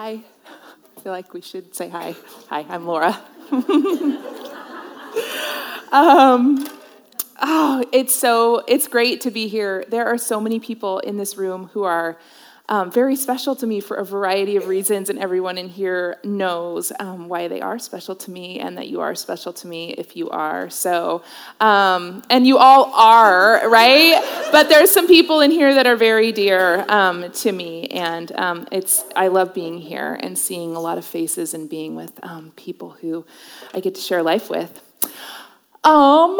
hi. 0.00 0.22
I 0.96 1.00
feel 1.02 1.12
like 1.12 1.34
we 1.34 1.42
should 1.42 1.74
say 1.74 1.90
hi. 1.90 2.16
Hi, 2.48 2.64
I'm 2.70 2.86
Laura. 2.86 3.20
um, 5.92 6.66
oh, 7.42 7.84
it's 7.92 8.14
so 8.14 8.64
it's 8.66 8.88
great 8.88 9.20
to 9.20 9.30
be 9.30 9.46
here. 9.46 9.84
There 9.88 10.06
are 10.06 10.16
so 10.16 10.40
many 10.40 10.58
people 10.58 11.00
in 11.00 11.18
this 11.18 11.36
room 11.36 11.68
who 11.74 11.82
are 11.82 12.18
um, 12.70 12.88
very 12.90 13.16
special 13.16 13.56
to 13.56 13.66
me 13.66 13.80
for 13.80 13.96
a 13.96 14.04
variety 14.04 14.56
of 14.56 14.68
reasons, 14.68 15.10
and 15.10 15.18
everyone 15.18 15.58
in 15.58 15.68
here 15.68 16.18
knows 16.22 16.92
um, 17.00 17.28
why 17.28 17.48
they 17.48 17.60
are 17.60 17.80
special 17.80 18.14
to 18.14 18.30
me, 18.30 18.60
and 18.60 18.78
that 18.78 18.86
you 18.86 19.00
are 19.00 19.16
special 19.16 19.52
to 19.54 19.66
me 19.66 19.90
if 19.98 20.16
you 20.16 20.30
are. 20.30 20.70
So, 20.70 21.22
um, 21.58 22.22
and 22.30 22.46
you 22.46 22.58
all 22.58 22.92
are, 22.94 23.68
right? 23.68 24.48
but 24.52 24.68
there's 24.68 24.90
some 24.90 25.08
people 25.08 25.40
in 25.40 25.50
here 25.50 25.74
that 25.74 25.88
are 25.88 25.96
very 25.96 26.30
dear 26.30 26.84
um, 26.88 27.32
to 27.32 27.50
me, 27.50 27.88
and 27.88 28.30
um, 28.32 28.68
it's 28.70 29.04
I 29.16 29.26
love 29.26 29.52
being 29.52 29.78
here 29.78 30.16
and 30.22 30.38
seeing 30.38 30.76
a 30.76 30.80
lot 30.80 30.96
of 30.96 31.04
faces 31.04 31.54
and 31.54 31.68
being 31.68 31.96
with 31.96 32.12
um, 32.22 32.52
people 32.54 32.90
who 32.90 33.26
I 33.74 33.80
get 33.80 33.96
to 33.96 34.00
share 34.00 34.22
life 34.22 34.48
with. 34.48 34.80
Um, 35.82 36.36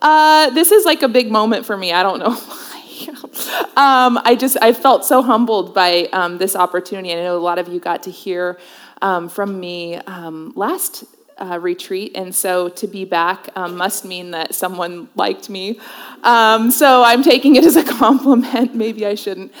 uh, 0.00 0.50
this 0.50 0.70
is 0.70 0.84
like 0.84 1.02
a 1.02 1.08
big 1.08 1.30
moment 1.30 1.66
for 1.66 1.76
me. 1.76 1.92
I 1.92 2.02
don't 2.02 2.20
know 2.20 2.34
um, 3.76 4.18
I 4.24 4.36
just 4.38 4.56
I 4.60 4.72
felt 4.72 5.04
so 5.04 5.22
humbled 5.22 5.74
by 5.74 6.08
um, 6.12 6.38
this 6.38 6.56
opportunity. 6.56 7.12
I 7.12 7.16
know 7.16 7.36
a 7.36 7.38
lot 7.38 7.58
of 7.58 7.68
you 7.68 7.80
got 7.80 8.02
to 8.04 8.10
hear 8.10 8.58
um, 9.02 9.28
from 9.28 9.60
me 9.60 9.96
um, 9.96 10.52
last 10.56 11.04
uh, 11.38 11.58
retreat, 11.60 12.12
and 12.14 12.34
so 12.34 12.68
to 12.68 12.86
be 12.86 13.04
back 13.04 13.48
um, 13.54 13.76
must 13.76 14.04
mean 14.04 14.32
that 14.32 14.54
someone 14.54 15.08
liked 15.14 15.48
me. 15.48 15.78
Um, 16.22 16.70
so 16.70 17.02
I'm 17.04 17.22
taking 17.22 17.56
it 17.56 17.64
as 17.64 17.76
a 17.76 17.84
compliment. 17.98 18.74
Maybe 18.74 19.06
I 19.06 19.14
shouldn't. 19.14 19.52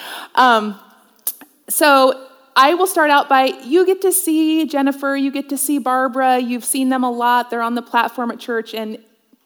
so 1.68 2.28
I 2.60 2.74
will 2.74 2.88
start 2.88 3.10
out 3.10 3.28
by 3.28 3.44
you 3.62 3.86
get 3.86 4.02
to 4.02 4.10
see 4.12 4.66
Jennifer, 4.66 5.16
you 5.16 5.30
get 5.30 5.48
to 5.50 5.56
see 5.56 5.78
Barbara. 5.78 6.40
You've 6.40 6.64
seen 6.64 6.88
them 6.88 7.04
a 7.04 7.10
lot. 7.10 7.50
They're 7.50 7.62
on 7.62 7.76
the 7.76 7.82
platform 7.82 8.32
at 8.32 8.40
church, 8.40 8.74
and 8.74 8.98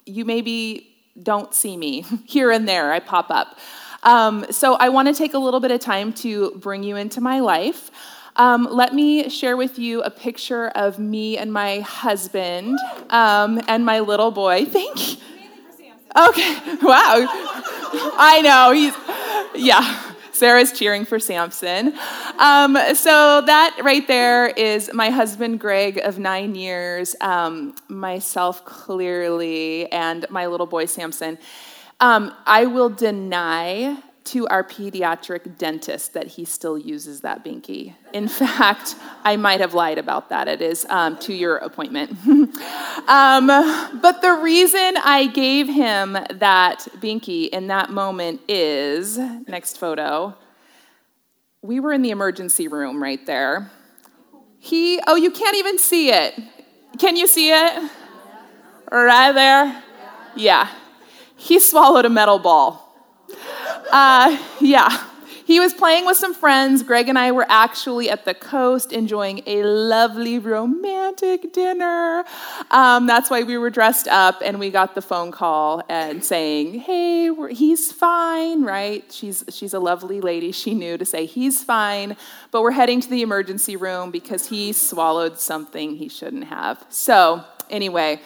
you 0.06 0.24
maybe 0.24 0.88
don't 1.22 1.52
see 1.52 1.77
me 1.77 2.06
here 2.24 2.50
and 2.50 2.66
there. 2.66 2.90
I 2.90 3.00
pop 3.00 3.30
up. 3.30 3.58
Um, 4.03 4.47
so 4.50 4.75
I 4.75 4.89
want 4.89 5.08
to 5.08 5.14
take 5.14 5.34
a 5.34 5.39
little 5.39 5.61
bit 5.61 5.70
of 5.70 5.81
time 5.81 6.12
to 6.14 6.53
bring 6.56 6.83
you 6.83 6.97
into 6.97 7.20
my 7.20 7.41
life. 7.41 7.91
Um, 8.36 8.67
let 8.70 8.95
me 8.95 9.28
share 9.28 9.56
with 9.56 9.78
you 9.78 10.03
a 10.03 10.11
picture 10.11 10.69
of 10.69 10.98
me 10.98 11.36
and 11.36 11.53
my 11.53 11.81
husband 11.81 12.78
um, 13.11 13.61
and 13.69 13.84
my 13.84 14.00
little 14.00 14.30
boy. 14.30 14.64
Thank 14.69 15.12
you. 15.12 15.17
Okay, 16.14 16.58
wow. 16.83 17.27
I 18.19 18.42
know, 18.42 18.73
he's, 18.73 18.95
yeah. 19.64 20.12
Sarah's 20.33 20.73
cheering 20.73 21.05
for 21.05 21.20
Samson. 21.20 21.95
Um, 22.39 22.77
so 22.95 23.42
that 23.42 23.78
right 23.83 24.06
there 24.08 24.48
is 24.48 24.91
my 24.92 25.11
husband 25.11 25.61
Greg 25.61 25.98
of 25.98 26.19
nine 26.19 26.55
years, 26.55 27.14
um, 27.20 27.75
myself 27.89 28.64
clearly, 28.64 29.91
and 29.92 30.27
my 30.30 30.47
little 30.47 30.67
boy 30.67 30.86
Samson. 30.86 31.39
Um, 32.03 32.34
I 32.47 32.67
will 32.67 32.89
deny 32.89 33.97
to 34.25 34.48
our 34.48 34.64
pediatric 34.64 35.56
dentist 35.56 36.14
that 36.14 36.27
he 36.27 36.45
still 36.45 36.77
uses 36.77 37.20
that 37.20 37.45
binky. 37.45 37.95
In 38.12 38.27
fact, 38.42 38.97
I 39.22 39.36
might 39.36 39.61
have 39.61 39.72
lied 39.72 39.98
about 39.98 40.28
that. 40.30 40.48
It 40.48 40.61
is 40.61 40.84
um, 40.86 41.17
to 41.19 41.33
your 41.33 41.58
appointment. 41.58 42.11
um, 43.06 43.47
but 43.47 44.20
the 44.20 44.36
reason 44.42 44.97
I 45.05 45.30
gave 45.33 45.69
him 45.69 46.14
that 46.14 46.89
binky 46.98 47.48
in 47.48 47.69
that 47.69 47.91
moment 47.91 48.41
is 48.48 49.17
next 49.47 49.78
photo. 49.78 50.36
We 51.62 51.78
were 51.78 51.92
in 51.92 52.03
the 52.03 52.11
emergency 52.11 52.67
room 52.67 53.00
right 53.00 53.25
there. 53.27 53.70
He, 54.58 55.00
oh, 55.06 55.14
you 55.14 55.30
can't 55.30 55.56
even 55.56 55.78
see 55.78 56.11
it. 56.11 56.34
Can 56.98 57.14
you 57.14 57.28
see 57.28 57.53
it? 57.53 57.91
Right 58.91 59.30
there? 59.30 59.85
Yeah 60.35 60.68
he 61.42 61.58
swallowed 61.58 62.05
a 62.05 62.08
metal 62.08 62.39
ball. 62.39 62.89
Uh, 63.91 64.39
yeah. 64.61 65.07
He 65.45 65.58
was 65.58 65.75
playing 65.75 66.07
with 66.07 66.17
some 66.17 66.35
friends. 66.35 66.85
Greg 66.85 67.08
and 67.08 67.19
I 67.19 67.33
were 67.33 67.47
actually 67.48 68.08
at 68.08 68.25
the 68.25 68.33
coast 68.33 68.92
enjoying 68.92 69.42
a 69.47 69.64
lovely 69.64 70.39
romantic 70.39 71.53
dinner. 71.53 72.25
Um, 72.70 73.08
that's 73.08 73.29
why 73.29 73.42
we 73.42 73.58
were 73.58 73.69
dressed 73.69 74.07
up 74.07 74.41
and 74.42 74.61
we 74.61 74.70
got 74.70 74.95
the 74.95 75.03
phone 75.03 75.33
call 75.33 75.83
and 75.89 76.25
saying, 76.25 76.80
"Hey, 76.80 77.29
he's 77.51 77.91
fine." 77.91 78.63
Right? 78.63 79.05
She's 79.13 79.45
she's 79.51 79.74
a 79.74 79.80
lovely 79.80 80.20
lady. 80.20 80.53
She 80.53 80.74
knew 80.74 80.97
to 80.97 81.05
say 81.05 81.27
he's 81.27 81.63
fine, 81.64 82.17
but 82.53 82.63
we're 82.63 82.70
heading 82.70 83.01
to 83.01 83.11
the 83.11 83.20
emergency 83.20 83.74
room 83.74 84.13
because 84.13 84.48
he 84.48 84.73
swallowed 84.73 85.41
something 85.41 85.97
he 85.97 86.09
shouldn't 86.09 86.45
have. 86.45 86.86
So 86.89 87.45
anyway, 87.69 88.20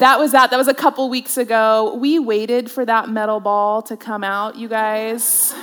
that 0.00 0.18
was 0.18 0.32
that. 0.32 0.50
That 0.50 0.56
was 0.56 0.68
a 0.68 0.74
couple 0.74 1.08
weeks 1.10 1.36
ago. 1.36 1.94
We 1.94 2.18
waited 2.18 2.70
for 2.70 2.84
that 2.86 3.10
metal 3.10 3.38
ball 3.38 3.82
to 3.82 3.96
come 3.96 4.24
out, 4.24 4.56
you 4.56 4.66
guys. 4.66 5.54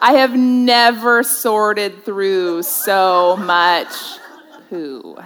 I 0.00 0.14
have 0.14 0.34
never 0.34 1.22
sorted 1.22 2.04
through 2.04 2.62
so 2.62 3.36
much 3.36 3.92
poo. 4.70 5.18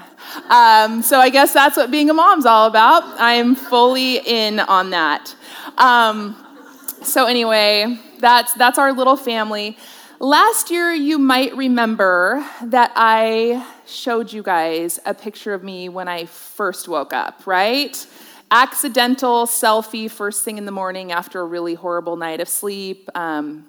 Um, 0.49 1.03
so 1.03 1.21
I 1.21 1.31
guess 1.31 1.53
that's 1.53 1.77
what 1.77 1.91
being 1.93 2.11
a 2.11 2.15
mom's 2.15 2.45
all 2.45 2.67
about. 2.67 3.05
I 3.21 3.35
am 3.35 3.55
fully 3.55 4.17
in 4.17 4.59
on 4.59 4.91
that. 4.91 5.37
Um, 5.79 6.37
so 7.03 7.27
anyway, 7.27 8.01
that's 8.19 8.53
that's 8.55 8.79
our 8.79 8.93
little 8.93 9.17
family. 9.17 9.77
Last 10.19 10.71
year, 10.71 10.93
you 10.93 11.19
might 11.19 11.57
remember 11.57 12.45
that 12.63 12.93
I 12.97 13.65
showed 13.93 14.33
you 14.33 14.43
guys 14.43 14.99
a 15.07 15.15
picture 15.15 15.55
of 15.55 15.63
me 15.63 15.89
when 15.89 16.09
I 16.09 16.27
first 16.27 16.89
woke 16.89 17.13
up, 17.13 17.47
right? 17.47 18.07
Accidental 18.51 19.47
selfie 19.47 20.11
first 20.11 20.45
thing 20.45 20.59
in 20.59 20.67
the 20.67 20.73
morning 20.73 21.13
after 21.13 21.41
a 21.41 21.45
really 21.45 21.75
horrible 21.75 22.17
night 22.17 22.41
of 22.41 22.49
sleep. 22.49 23.09
Um, 23.15 23.67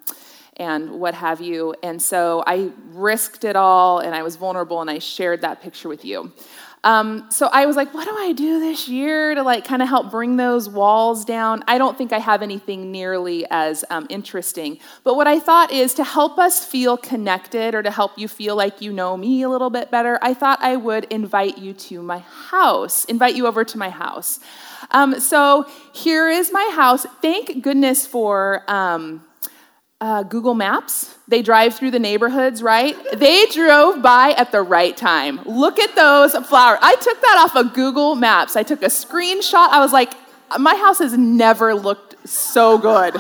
and 0.58 0.92
what 0.92 1.14
have 1.16 1.42
you. 1.42 1.74
And 1.82 2.02
so 2.02 2.44
I 2.46 2.72
risked 2.92 3.44
it 3.44 3.56
all 3.56 4.00
and 4.00 4.14
I 4.14 4.24
was 4.24 4.36
vulnerable 4.36 4.82
and 4.82 4.90
I 4.90 5.00
shared 5.00 5.42
that 5.42 5.62
picture 5.62 5.90
with 5.90 6.06
you. 6.06 6.32
Um, 6.84 7.26
so 7.30 7.48
I 7.52 7.66
was 7.66 7.78
like, 7.78 7.94
what 7.94 8.06
do 8.06 8.14
I 8.16 8.34
do 8.34 8.60
this 8.60 8.90
year 8.90 9.34
to 9.36 9.42
like 9.42 9.64
kind 9.66 9.82
of 9.82 9.88
help 9.88 10.12
bring 10.12 10.36
those 10.36 10.68
walls 10.68 11.24
down? 11.24 11.64
I 11.68 11.78
don't 11.78 11.98
think 11.98 12.12
I 12.12 12.20
have 12.20 12.42
anything 12.42 12.92
nearly 12.92 13.46
as 13.50 13.86
um, 13.90 14.06
interesting. 14.10 14.80
But 15.04 15.16
what 15.16 15.26
I 15.26 15.40
thought 15.40 15.72
is 15.72 15.94
to 15.96 16.04
help 16.04 16.38
us 16.38 16.64
feel 16.64 16.98
connected 16.98 17.74
or 17.74 17.82
to 17.84 17.92
help 17.92 18.18
you 18.18 18.28
feel 18.28 18.58
like 18.58 18.82
you 18.82 18.92
know 18.92 19.16
me 19.16 19.44
a 19.44 19.50
little 19.50 19.70
bit 19.70 19.92
better, 19.92 20.20
I 20.22 20.34
thought 20.34 20.60
I 20.62 20.76
would 20.76 21.06
invite 21.06 21.58
you 21.58 21.74
to 21.74 22.02
my 22.02 22.20
house, 22.20 23.06
invite 23.06 23.36
you 23.36 23.48
over 23.48 23.64
to 23.64 23.78
my 23.78 23.90
house. 23.90 24.42
Um, 24.92 25.20
so 25.22 25.66
here 25.94 26.30
is 26.30 26.52
my 26.52 26.70
house. 26.76 27.06
Thank 27.22 27.62
goodness 27.64 28.06
for. 28.06 28.64
Um, 28.68 29.24
uh, 30.04 30.22
Google 30.22 30.54
Maps. 30.54 31.16
They 31.30 31.42
drive 31.42 31.76
through 31.76 31.92
the 31.92 32.00
neighborhoods, 32.00 32.62
right? 32.62 32.94
They 33.14 33.46
drove 33.46 34.02
by 34.02 34.32
at 34.32 34.52
the 34.52 34.62
right 34.62 34.96
time. 34.98 35.40
Look 35.46 35.80
at 35.80 35.96
those 35.96 36.36
flowers. 36.46 36.80
I 36.82 36.96
took 36.96 37.22
that 37.22 37.38
off 37.38 37.56
of 37.56 37.74
Google 37.74 38.16
Maps. 38.16 38.58
I 38.58 38.64
took 38.64 38.84
a 38.84 38.88
screenshot. 38.88 39.70
I 39.70 39.80
was 39.80 39.94
like, 39.94 40.14
my 40.60 40.76
house 40.76 41.00
has 41.00 41.18
never 41.18 41.74
looked 41.74 42.28
so 42.28 42.78
good. 42.78 43.14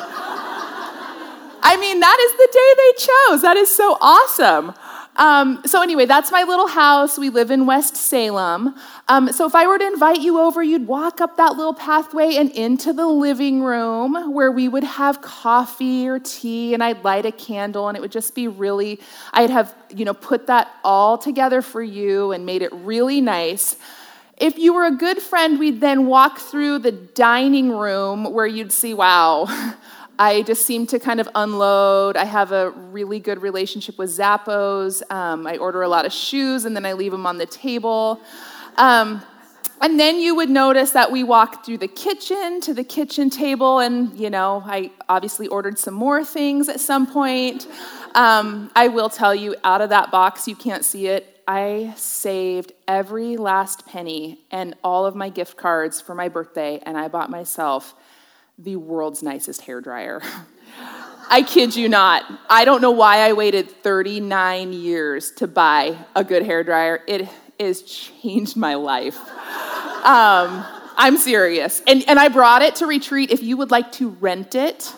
I 1.65 1.77
mean, 1.79 2.01
that 2.01 2.17
is 2.19 2.31
the 2.33 2.49
day 2.51 2.73
they 2.77 2.91
chose. 3.05 3.41
That 3.43 3.55
is 3.55 3.73
so 3.73 3.97
awesome. 4.01 4.73
Um, 5.15 5.61
so, 5.65 5.83
anyway, 5.83 6.05
that's 6.05 6.31
my 6.31 6.43
little 6.43 6.67
house. 6.67 7.19
We 7.19 7.29
live 7.29 7.51
in 7.51 7.65
West 7.67 7.95
Salem. 7.95 8.75
Um, 9.07 9.31
so, 9.31 9.45
if 9.45 9.53
I 9.53 9.67
were 9.67 9.77
to 9.77 9.85
invite 9.85 10.21
you 10.21 10.39
over, 10.39 10.63
you'd 10.63 10.87
walk 10.87 11.21
up 11.21 11.37
that 11.37 11.55
little 11.55 11.73
pathway 11.73 12.35
and 12.35 12.49
into 12.51 12.93
the 12.93 13.05
living 13.05 13.61
room 13.61 14.33
where 14.33 14.51
we 14.51 14.67
would 14.67 14.83
have 14.83 15.21
coffee 15.21 16.07
or 16.07 16.17
tea, 16.17 16.73
and 16.73 16.83
I'd 16.83 17.03
light 17.03 17.27
a 17.27 17.31
candle, 17.31 17.87
and 17.87 17.95
it 17.95 18.01
would 18.01 18.11
just 18.11 18.33
be 18.33 18.47
really, 18.47 18.99
I'd 19.33 19.51
have, 19.51 19.75
you 19.95 20.03
know, 20.03 20.15
put 20.15 20.47
that 20.47 20.71
all 20.83 21.19
together 21.19 21.61
for 21.61 21.83
you 21.83 22.31
and 22.31 22.45
made 22.45 22.63
it 22.63 22.73
really 22.73 23.21
nice. 23.21 23.75
If 24.37 24.57
you 24.57 24.73
were 24.73 24.85
a 24.85 24.91
good 24.91 25.21
friend, 25.21 25.59
we'd 25.59 25.79
then 25.79 26.07
walk 26.07 26.39
through 26.39 26.79
the 26.79 26.91
dining 26.91 27.71
room 27.71 28.33
where 28.33 28.47
you'd 28.47 28.71
see, 28.71 28.95
wow, 28.95 29.45
I 30.23 30.41
just 30.43 30.65
seem 30.65 30.87
to 30.87 30.99
kind 30.99 31.19
of 31.19 31.27
unload. 31.35 32.15
I 32.15 32.23
have 32.23 32.53
a 32.53 32.69
really 32.69 33.19
good 33.19 33.41
relationship 33.41 33.97
with 33.97 34.09
Zappos. 34.09 35.01
Um, 35.11 35.45
I 35.45 35.57
order 35.57 35.81
a 35.81 35.89
lot 35.89 36.05
of 36.05 36.13
shoes 36.13 36.63
and 36.63 36.73
then 36.77 36.85
I 36.85 36.93
leave 36.93 37.11
them 37.11 37.25
on 37.25 37.37
the 37.37 37.45
table. 37.45 38.21
Um, 38.77 39.21
and 39.81 39.99
then 39.99 40.21
you 40.21 40.33
would 40.33 40.49
notice 40.49 40.91
that 40.91 41.11
we 41.11 41.25
walked 41.25 41.65
through 41.65 41.79
the 41.79 41.89
kitchen 41.89 42.61
to 42.61 42.73
the 42.73 42.85
kitchen 42.85 43.29
table, 43.29 43.79
and 43.79 44.17
you 44.17 44.29
know, 44.29 44.63
I 44.65 44.91
obviously 45.09 45.47
ordered 45.47 45.77
some 45.77 45.93
more 45.93 46.23
things 46.23 46.69
at 46.69 46.79
some 46.79 47.05
point. 47.05 47.67
Um, 48.15 48.71
I 48.77 48.87
will 48.87 49.09
tell 49.09 49.35
you, 49.35 49.57
out 49.65 49.81
of 49.81 49.89
that 49.89 50.09
box, 50.09 50.47
you 50.47 50.55
can't 50.55 50.85
see 50.85 51.07
it. 51.07 51.41
I 51.49 51.93
saved 51.97 52.71
every 52.87 53.35
last 53.35 53.85
penny 53.85 54.39
and 54.51 54.73
all 54.85 55.05
of 55.05 55.15
my 55.15 55.27
gift 55.27 55.57
cards 55.57 55.99
for 55.99 56.15
my 56.15 56.29
birthday, 56.29 56.79
and 56.85 56.97
I 56.97 57.09
bought 57.09 57.29
myself 57.29 57.93
the 58.57 58.75
world's 58.75 59.23
nicest 59.23 59.61
hair 59.61 59.81
dryer. 59.81 60.21
I 61.29 61.41
kid 61.41 61.75
you 61.75 61.89
not. 61.89 62.23
I 62.49 62.65
don't 62.65 62.81
know 62.81 62.91
why 62.91 63.19
I 63.19 63.33
waited 63.33 63.69
39 63.69 64.73
years 64.73 65.31
to 65.31 65.47
buy 65.47 65.97
a 66.15 66.23
good 66.23 66.45
hair 66.45 66.63
dryer. 66.63 67.01
It 67.07 67.27
has 67.59 67.81
changed 67.81 68.55
my 68.55 68.75
life. 68.75 69.17
Um, 70.05 70.65
I'm 70.95 71.17
serious. 71.17 71.81
And, 71.87 72.07
and 72.07 72.19
I 72.19 72.27
brought 72.27 72.61
it 72.61 72.75
to 72.75 72.85
retreat 72.85 73.31
if 73.31 73.41
you 73.41 73.57
would 73.57 73.71
like 73.71 73.91
to 73.93 74.09
rent 74.09 74.53
it. 74.55 74.93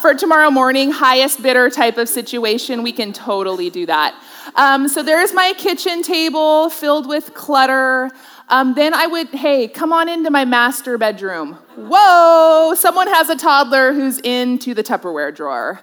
For 0.00 0.14
tomorrow 0.14 0.50
morning, 0.50 0.90
highest 0.90 1.42
bidder 1.42 1.70
type 1.70 1.98
of 1.98 2.08
situation, 2.08 2.82
we 2.82 2.92
can 2.92 3.12
totally 3.12 3.70
do 3.70 3.86
that. 3.86 4.14
Um, 4.54 4.88
so 4.88 5.02
there's 5.02 5.32
my 5.32 5.52
kitchen 5.56 6.02
table 6.02 6.70
filled 6.70 7.08
with 7.08 7.34
clutter. 7.34 8.10
Um, 8.54 8.74
then 8.74 8.94
I 8.94 9.08
would, 9.08 9.30
hey, 9.30 9.66
come 9.66 9.92
on 9.92 10.08
into 10.08 10.30
my 10.30 10.44
master 10.44 10.96
bedroom. 10.96 11.54
Whoa, 11.74 12.74
someone 12.76 13.08
has 13.08 13.28
a 13.28 13.34
toddler 13.34 13.92
who's 13.92 14.20
into 14.20 14.74
the 14.74 14.84
Tupperware 14.84 15.34
drawer. 15.34 15.80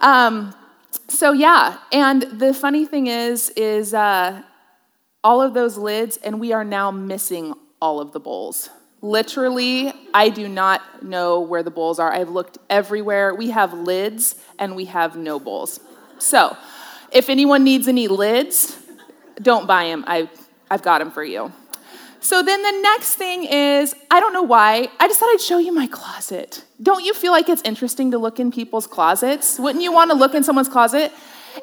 Um, 0.00 0.54
so 1.08 1.32
yeah, 1.32 1.76
and 1.92 2.22
the 2.22 2.54
funny 2.54 2.86
thing 2.86 3.08
is, 3.08 3.50
is 3.56 3.92
uh, 3.92 4.40
all 5.22 5.42
of 5.42 5.52
those 5.52 5.76
lids, 5.76 6.16
and 6.24 6.40
we 6.40 6.50
are 6.54 6.64
now 6.64 6.90
missing 6.90 7.52
all 7.82 8.00
of 8.00 8.12
the 8.12 8.20
bowls. 8.20 8.70
Literally, 9.02 9.92
I 10.14 10.30
do 10.30 10.48
not 10.48 11.02
know 11.02 11.40
where 11.40 11.62
the 11.62 11.70
bowls 11.70 11.98
are. 11.98 12.10
I've 12.10 12.30
looked 12.30 12.56
everywhere. 12.70 13.34
We 13.34 13.50
have 13.50 13.74
lids 13.74 14.34
and 14.58 14.74
we 14.74 14.86
have 14.86 15.14
no 15.14 15.38
bowls. 15.38 15.78
So, 16.18 16.56
if 17.12 17.28
anyone 17.28 17.64
needs 17.64 17.86
any 17.86 18.08
lids, 18.08 18.78
don't 19.42 19.66
buy 19.66 19.88
them. 19.88 20.04
I, 20.06 20.30
I've 20.70 20.82
got 20.82 21.00
them 21.00 21.10
for 21.10 21.22
you. 21.22 21.52
So 22.20 22.42
then 22.42 22.62
the 22.62 22.80
next 22.82 23.14
thing 23.14 23.44
is 23.44 23.94
I 24.10 24.20
don't 24.20 24.32
know 24.32 24.42
why, 24.42 24.88
I 24.98 25.08
just 25.08 25.20
thought 25.20 25.30
I'd 25.30 25.40
show 25.40 25.58
you 25.58 25.72
my 25.72 25.86
closet. 25.86 26.64
Don't 26.82 27.04
you 27.04 27.14
feel 27.14 27.32
like 27.32 27.48
it's 27.48 27.62
interesting 27.62 28.10
to 28.12 28.18
look 28.18 28.40
in 28.40 28.50
people's 28.50 28.86
closets? 28.86 29.58
Wouldn't 29.58 29.82
you 29.82 29.92
want 29.92 30.10
to 30.10 30.16
look 30.16 30.34
in 30.34 30.42
someone's 30.44 30.68
closet? 30.68 31.12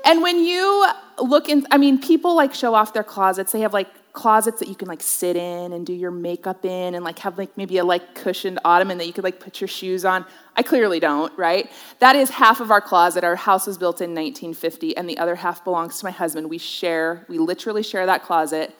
And 0.04 0.22
when 0.22 0.44
you 0.44 0.88
look 1.19 1.50
in, 1.50 1.66
I 1.72 1.78
mean, 1.78 2.00
people 2.00 2.36
like 2.36 2.54
show 2.54 2.75
off 2.75 2.94
their 2.94 3.04
closets. 3.04 3.52
They 3.52 3.62
have 3.62 3.74
like 3.74 3.88
closets 4.13 4.60
that 4.60 4.68
you 4.68 4.75
can 4.75 4.88
like 4.88 5.04
sit 5.04 5.36
in 5.36 5.74
and 5.74 5.86
do 5.86 5.94
your 5.94 6.10
makeup 6.10 6.66
in 6.66 6.96
and 6.96 7.04
like 7.04 7.19
have 7.19 7.38
like 7.38 7.56
maybe 7.58 7.78
a 7.78 7.84
like 7.84 8.16
cushioned 8.16 8.58
ottoman 8.66 8.98
that 8.98 9.06
you 9.06 9.13
could 9.13 9.24
like 9.24 9.40
put 9.40 9.62
your 9.62 9.68
shoes 9.68 10.06
on. 10.06 10.25
I 10.56 10.63
clearly 10.63 11.00
don't, 11.00 11.38
right? 11.38 11.69
That 12.00 12.16
is 12.16 12.30
half 12.30 12.60
of 12.62 12.72
our 12.72 12.81
closet. 12.81 13.24
Our 13.24 13.36
house 13.36 13.68
was 13.68 13.78
built 13.78 14.01
in 14.01 14.12
1950 14.12 14.98
and 14.98 15.08
the 15.08 15.18
other 15.18 15.36
half 15.36 15.63
belongs 15.63 16.00
to 16.00 16.06
my 16.06 16.12
husband. 16.12 16.50
We 16.50 16.58
share, 16.58 17.25
we 17.28 17.38
literally 17.38 17.84
share 17.84 18.06
that 18.06 18.24
closet. 18.24 18.74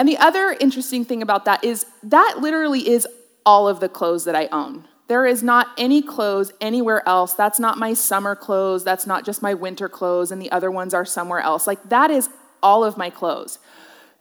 And 0.00 0.08
the 0.08 0.16
other 0.16 0.56
interesting 0.58 1.04
thing 1.04 1.20
about 1.20 1.44
that 1.44 1.62
is 1.62 1.84
that 2.04 2.36
literally 2.40 2.88
is 2.88 3.06
all 3.44 3.68
of 3.68 3.80
the 3.80 3.88
clothes 3.90 4.24
that 4.24 4.34
I 4.34 4.46
own. 4.46 4.88
There 5.08 5.26
is 5.26 5.42
not 5.42 5.66
any 5.76 6.00
clothes 6.00 6.54
anywhere 6.58 7.06
else. 7.06 7.34
That's 7.34 7.60
not 7.60 7.76
my 7.76 7.92
summer 7.92 8.34
clothes. 8.34 8.82
That's 8.82 9.06
not 9.06 9.26
just 9.26 9.42
my 9.42 9.52
winter 9.52 9.90
clothes, 9.90 10.32
and 10.32 10.40
the 10.40 10.50
other 10.52 10.70
ones 10.70 10.94
are 10.94 11.04
somewhere 11.04 11.40
else. 11.40 11.66
Like, 11.66 11.90
that 11.90 12.10
is 12.10 12.30
all 12.62 12.82
of 12.82 12.96
my 12.96 13.10
clothes. 13.10 13.58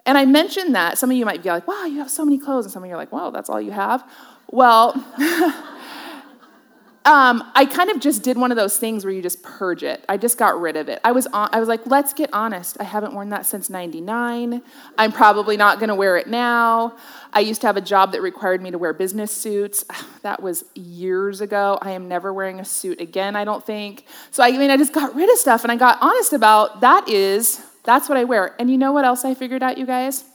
And 0.06 0.18
I 0.18 0.26
mentioned 0.26 0.76
that. 0.76 0.98
Some 0.98 1.12
of 1.12 1.16
you 1.16 1.24
might 1.24 1.44
be 1.44 1.48
like, 1.48 1.66
wow, 1.66 1.86
you 1.86 2.00
have 2.00 2.12
so 2.12 2.26
many 2.26 2.40
clothes. 2.40 2.66
And 2.66 2.74
some 2.74 2.84
of 2.84 2.90
you 2.90 2.96
are 2.96 2.98
like, 2.98 3.14
wow, 3.14 3.30
that's 3.30 3.50
all 3.50 3.62
you 3.62 3.72
have. 3.72 4.04
Well, 4.52 4.96
um, 7.06 7.50
I 7.56 7.66
kind 7.66 7.90
of 7.90 8.00
just 8.00 8.24
did 8.24 8.38
one 8.38 8.52
of 8.52 8.58
those 8.58 8.78
things 8.78 9.06
where 9.06 9.14
you 9.14 9.22
just 9.22 9.42
purge 9.42 9.84
it. 9.84 10.04
I 10.10 10.18
just 10.18 10.38
got 10.38 10.60
rid 10.60 10.76
of 10.76 10.90
it. 10.90 11.00
I 11.04 11.12
was, 11.14 11.28
on, 11.28 11.50
I 11.54 11.60
was 11.60 11.70
like, 11.70 11.88
let's 11.88 12.14
get 12.14 12.30
honest. 12.34 12.78
I 12.80 12.84
haven't 12.84 13.14
worn 13.14 13.30
that 13.30 13.46
since 13.46 13.70
99. 13.70 14.62
I'm 14.98 15.12
probably 15.12 15.56
not 15.56 15.80
going 15.80 15.88
to 15.88 15.96
wear 15.96 16.18
it 16.18 16.28
now. 16.28 16.98
I 17.32 17.40
used 17.40 17.62
to 17.62 17.68
have 17.68 17.78
a 17.78 17.82
job 17.82 18.12
that 18.12 18.22
required 18.22 18.62
me 18.62 18.72
to 18.72 18.78
wear 18.78 18.94
business 18.94 19.32
suits. 19.32 19.84
That 20.22 20.44
was 20.44 20.66
years 20.76 21.40
ago. 21.40 21.80
I 21.82 21.92
am 21.92 22.10
never 22.10 22.34
wearing 22.34 22.60
a 22.60 22.66
suit 22.66 23.00
again, 23.00 23.38
I 23.38 23.46
don't 23.46 23.66
think. 23.66 24.06
So 24.32 24.44
I 24.44 24.52
mean, 24.52 24.70
I 24.70 24.76
just 24.76 24.92
got 24.92 25.16
rid 25.16 25.32
of 25.32 25.38
stuff 25.38 25.64
and 25.64 25.72
I 25.72 25.78
got 25.78 25.98
honest 26.02 26.34
about 26.34 26.82
that 26.82 27.08
is, 27.08 27.66
that's 27.86 28.10
what 28.10 28.18
I 28.18 28.26
wear. 28.26 28.54
And 28.60 28.70
you 28.70 28.78
know 28.78 28.92
what 28.92 29.06
else 29.06 29.24
I 29.24 29.34
figured 29.34 29.64
out, 29.64 29.78
you 29.78 29.86
guys? 29.86 30.26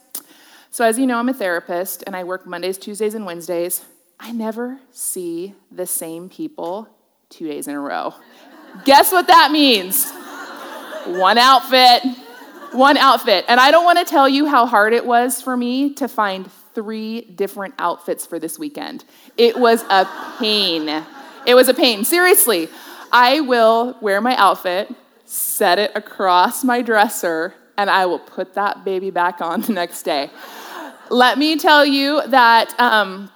So 0.71 0.83
as 0.83 0.97
you 0.97 1.05
know, 1.05 1.19
I'm 1.19 1.29
a 1.29 1.35
therapist 1.35 2.03
and 2.07 2.15
I 2.15 2.23
work 2.23 2.47
Mondays, 2.47 2.79
Tuesdays, 2.79 3.13
and 3.13 3.27
Wednesdays. 3.27 3.85
I 4.19 4.31
never 4.31 4.79
see 4.91 5.53
the 5.71 5.85
same 5.85 6.29
people 6.29 6.87
two 7.29 7.47
days 7.47 7.67
in 7.67 7.75
a 7.75 7.79
row. 7.79 8.13
Guess 8.85 9.11
what 9.11 9.27
that 9.27 9.51
means? 9.51 10.11
One 11.19 11.37
outfit, 11.37 12.03
one 12.71 12.97
outfit. 12.97 13.45
And 13.47 13.59
I 13.59 13.71
don't 13.71 13.85
want 13.85 13.99
to 13.99 14.05
tell 14.05 14.27
you 14.27 14.47
how 14.47 14.65
hard 14.65 14.93
it 14.93 15.05
was 15.05 15.41
for 15.41 15.55
me 15.55 15.93
to 15.95 16.07
find 16.07 16.51
three 16.73 17.21
different 17.21 17.73
outfits 17.79 18.25
for 18.25 18.39
this 18.39 18.59
weekend. 18.59 19.05
It 19.37 19.57
was 19.57 19.83
a 19.89 20.07
pain. 20.39 21.03
It 21.45 21.55
was 21.55 21.69
a 21.69 21.73
pain. 21.73 22.03
Seriously, 22.03 22.69
I 23.11 23.41
will 23.41 23.97
wear 24.01 24.19
my 24.19 24.35
outfit, 24.35 24.93
set 25.25 25.79
it 25.79 25.91
across 25.95 26.63
my 26.63 26.81
dresser, 26.81 27.53
and 27.77 27.89
I 27.89 28.05
will 28.05 28.19
put 28.19 28.55
that 28.55 28.83
baby 28.83 29.09
back 29.09 29.41
on 29.41 29.61
the 29.61 29.73
next 29.73 30.03
day. 30.03 30.29
Let 31.09 31.37
me 31.37 31.57
tell 31.57 31.85
you 31.85 32.27
that 32.27 32.77
um, 32.79 33.29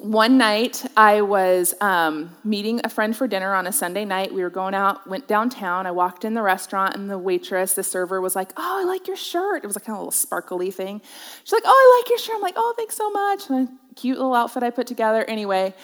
one 0.00 0.38
night 0.38 0.84
I 0.96 1.22
was 1.22 1.74
um, 1.80 2.34
meeting 2.44 2.80
a 2.84 2.88
friend 2.88 3.16
for 3.16 3.26
dinner 3.26 3.54
on 3.54 3.66
a 3.66 3.72
Sunday 3.72 4.04
night. 4.04 4.32
We 4.32 4.42
were 4.42 4.50
going 4.50 4.74
out, 4.74 5.06
went 5.06 5.26
downtown. 5.26 5.86
I 5.86 5.90
walked 5.90 6.24
in 6.24 6.34
the 6.34 6.42
restaurant, 6.42 6.94
and 6.94 7.10
the 7.10 7.18
waitress, 7.18 7.74
the 7.74 7.82
server, 7.82 8.20
was 8.20 8.36
like, 8.36 8.52
"Oh, 8.56 8.80
I 8.80 8.84
like 8.84 9.06
your 9.06 9.16
shirt." 9.16 9.64
It 9.64 9.66
was 9.66 9.76
like 9.76 9.84
kind 9.84 9.96
of 9.96 10.00
a 10.00 10.02
little 10.02 10.12
sparkly 10.12 10.70
thing. 10.70 11.00
She's 11.44 11.52
like, 11.52 11.64
"Oh, 11.66 11.70
I 11.70 12.00
like 12.00 12.10
your 12.10 12.18
shirt." 12.18 12.36
I'm 12.36 12.42
like, 12.42 12.54
"Oh, 12.56 12.74
thanks 12.76 12.96
so 12.96 13.10
much." 13.10 13.50
And 13.50 13.68
a 13.68 13.94
cute 13.94 14.18
little 14.18 14.34
outfit 14.34 14.62
I 14.62 14.70
put 14.70 14.86
together. 14.86 15.24
Anyway, 15.24 15.74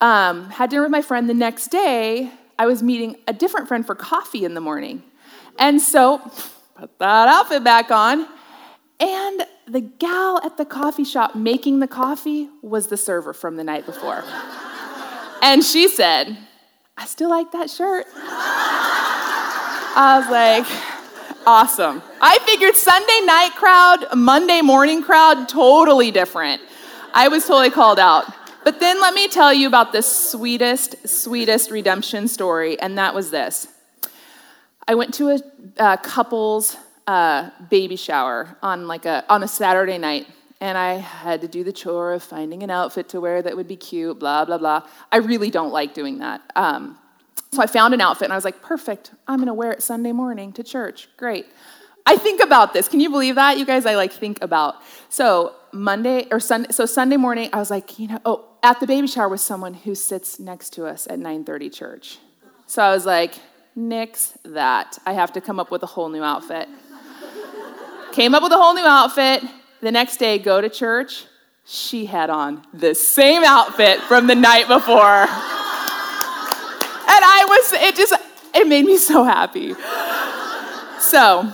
um, 0.00 0.50
had 0.50 0.70
dinner 0.70 0.82
with 0.82 0.90
my 0.90 1.02
friend. 1.02 1.28
The 1.28 1.34
next 1.34 1.68
day, 1.68 2.30
I 2.58 2.66
was 2.66 2.82
meeting 2.82 3.16
a 3.28 3.32
different 3.32 3.68
friend 3.68 3.86
for 3.86 3.94
coffee 3.94 4.44
in 4.44 4.54
the 4.54 4.60
morning, 4.60 5.02
and 5.58 5.80
so 5.80 6.18
put 6.74 6.98
that 6.98 7.28
outfit 7.28 7.62
back 7.62 7.90
on, 7.90 8.26
and 9.00 9.46
the 9.66 9.80
gal 9.80 10.40
at 10.44 10.56
the 10.56 10.64
coffee 10.64 11.04
shop 11.04 11.34
making 11.34 11.80
the 11.80 11.88
coffee 11.88 12.48
was 12.62 12.88
the 12.88 12.96
server 12.96 13.32
from 13.32 13.56
the 13.56 13.64
night 13.64 13.86
before. 13.86 14.24
and 15.42 15.64
she 15.64 15.88
said, 15.88 16.36
I 16.96 17.06
still 17.06 17.30
like 17.30 17.52
that 17.52 17.70
shirt. 17.70 18.06
I 19.96 20.18
was 20.20 20.30
like, 20.30 20.66
awesome. 21.46 22.02
I 22.20 22.38
figured 22.40 22.76
Sunday 22.76 23.20
night 23.24 23.52
crowd, 23.54 24.06
Monday 24.16 24.60
morning 24.60 25.02
crowd, 25.02 25.48
totally 25.48 26.10
different. 26.10 26.60
I 27.12 27.28
was 27.28 27.46
totally 27.46 27.70
called 27.70 27.98
out. 27.98 28.26
But 28.64 28.80
then 28.80 29.00
let 29.00 29.14
me 29.14 29.28
tell 29.28 29.52
you 29.52 29.68
about 29.68 29.92
the 29.92 30.02
sweetest, 30.02 31.06
sweetest 31.06 31.70
redemption 31.70 32.28
story, 32.28 32.80
and 32.80 32.96
that 32.96 33.14
was 33.14 33.30
this. 33.30 33.68
I 34.88 34.94
went 34.94 35.14
to 35.14 35.30
a, 35.30 35.38
a 35.76 35.98
couple's 35.98 36.76
uh, 37.06 37.50
baby 37.70 37.96
shower 37.96 38.56
on 38.62 38.86
like 38.86 39.04
a 39.04 39.24
on 39.28 39.42
a 39.42 39.48
Saturday 39.48 39.98
night, 39.98 40.26
and 40.60 40.78
I 40.78 40.94
had 40.94 41.40
to 41.42 41.48
do 41.48 41.64
the 41.64 41.72
chore 41.72 42.12
of 42.12 42.22
finding 42.22 42.62
an 42.62 42.70
outfit 42.70 43.08
to 43.10 43.20
wear 43.20 43.42
that 43.42 43.56
would 43.56 43.68
be 43.68 43.76
cute. 43.76 44.18
Blah 44.18 44.44
blah 44.44 44.58
blah. 44.58 44.88
I 45.12 45.18
really 45.18 45.50
don't 45.50 45.72
like 45.72 45.94
doing 45.94 46.18
that. 46.18 46.42
Um, 46.56 46.98
so 47.52 47.62
I 47.62 47.66
found 47.66 47.94
an 47.94 48.00
outfit, 48.00 48.24
and 48.26 48.32
I 48.32 48.36
was 48.36 48.44
like, 48.44 48.62
perfect. 48.62 49.12
I'm 49.28 49.38
gonna 49.38 49.54
wear 49.54 49.72
it 49.72 49.82
Sunday 49.82 50.12
morning 50.12 50.52
to 50.54 50.62
church. 50.62 51.08
Great. 51.16 51.46
I 52.06 52.16
think 52.16 52.42
about 52.42 52.74
this. 52.74 52.86
Can 52.86 53.00
you 53.00 53.08
believe 53.08 53.36
that, 53.36 53.58
you 53.58 53.64
guys? 53.64 53.86
I 53.86 53.96
like 53.96 54.12
think 54.12 54.42
about. 54.42 54.76
So 55.08 55.54
Monday 55.72 56.26
or 56.30 56.40
Sunday. 56.40 56.70
So 56.70 56.86
Sunday 56.86 57.16
morning, 57.16 57.50
I 57.52 57.58
was 57.58 57.70
like, 57.70 57.98
you 57.98 58.08
know, 58.08 58.20
oh, 58.24 58.44
at 58.62 58.80
the 58.80 58.86
baby 58.86 59.06
shower 59.06 59.28
was 59.28 59.42
someone 59.42 59.74
who 59.74 59.94
sits 59.94 60.38
next 60.38 60.70
to 60.70 60.86
us 60.86 61.06
at 61.08 61.18
9:30 61.18 61.72
church. 61.72 62.18
So 62.66 62.82
I 62.82 62.94
was 62.94 63.06
like, 63.06 63.34
nix 63.76 64.38
that. 64.44 64.98
I 65.06 65.12
have 65.12 65.32
to 65.34 65.40
come 65.40 65.58
up 65.58 65.70
with 65.70 65.82
a 65.82 65.86
whole 65.86 66.08
new 66.08 66.22
outfit. 66.22 66.68
Came 68.14 68.32
up 68.32 68.44
with 68.44 68.52
a 68.52 68.56
whole 68.56 68.74
new 68.74 68.86
outfit. 68.86 69.42
The 69.80 69.90
next 69.90 70.18
day, 70.18 70.38
go 70.38 70.60
to 70.60 70.68
church. 70.68 71.24
She 71.64 72.06
had 72.06 72.30
on 72.30 72.64
the 72.72 72.94
same 72.94 73.42
outfit 73.42 74.00
from 74.02 74.28
the 74.28 74.36
night 74.36 74.68
before. 74.68 75.22
And 75.22 75.30
I 77.24 77.44
was, 77.48 77.72
it 77.72 77.96
just, 77.96 78.14
it 78.54 78.68
made 78.68 78.84
me 78.84 78.98
so 78.98 79.24
happy. 79.24 79.74
So, 81.00 81.52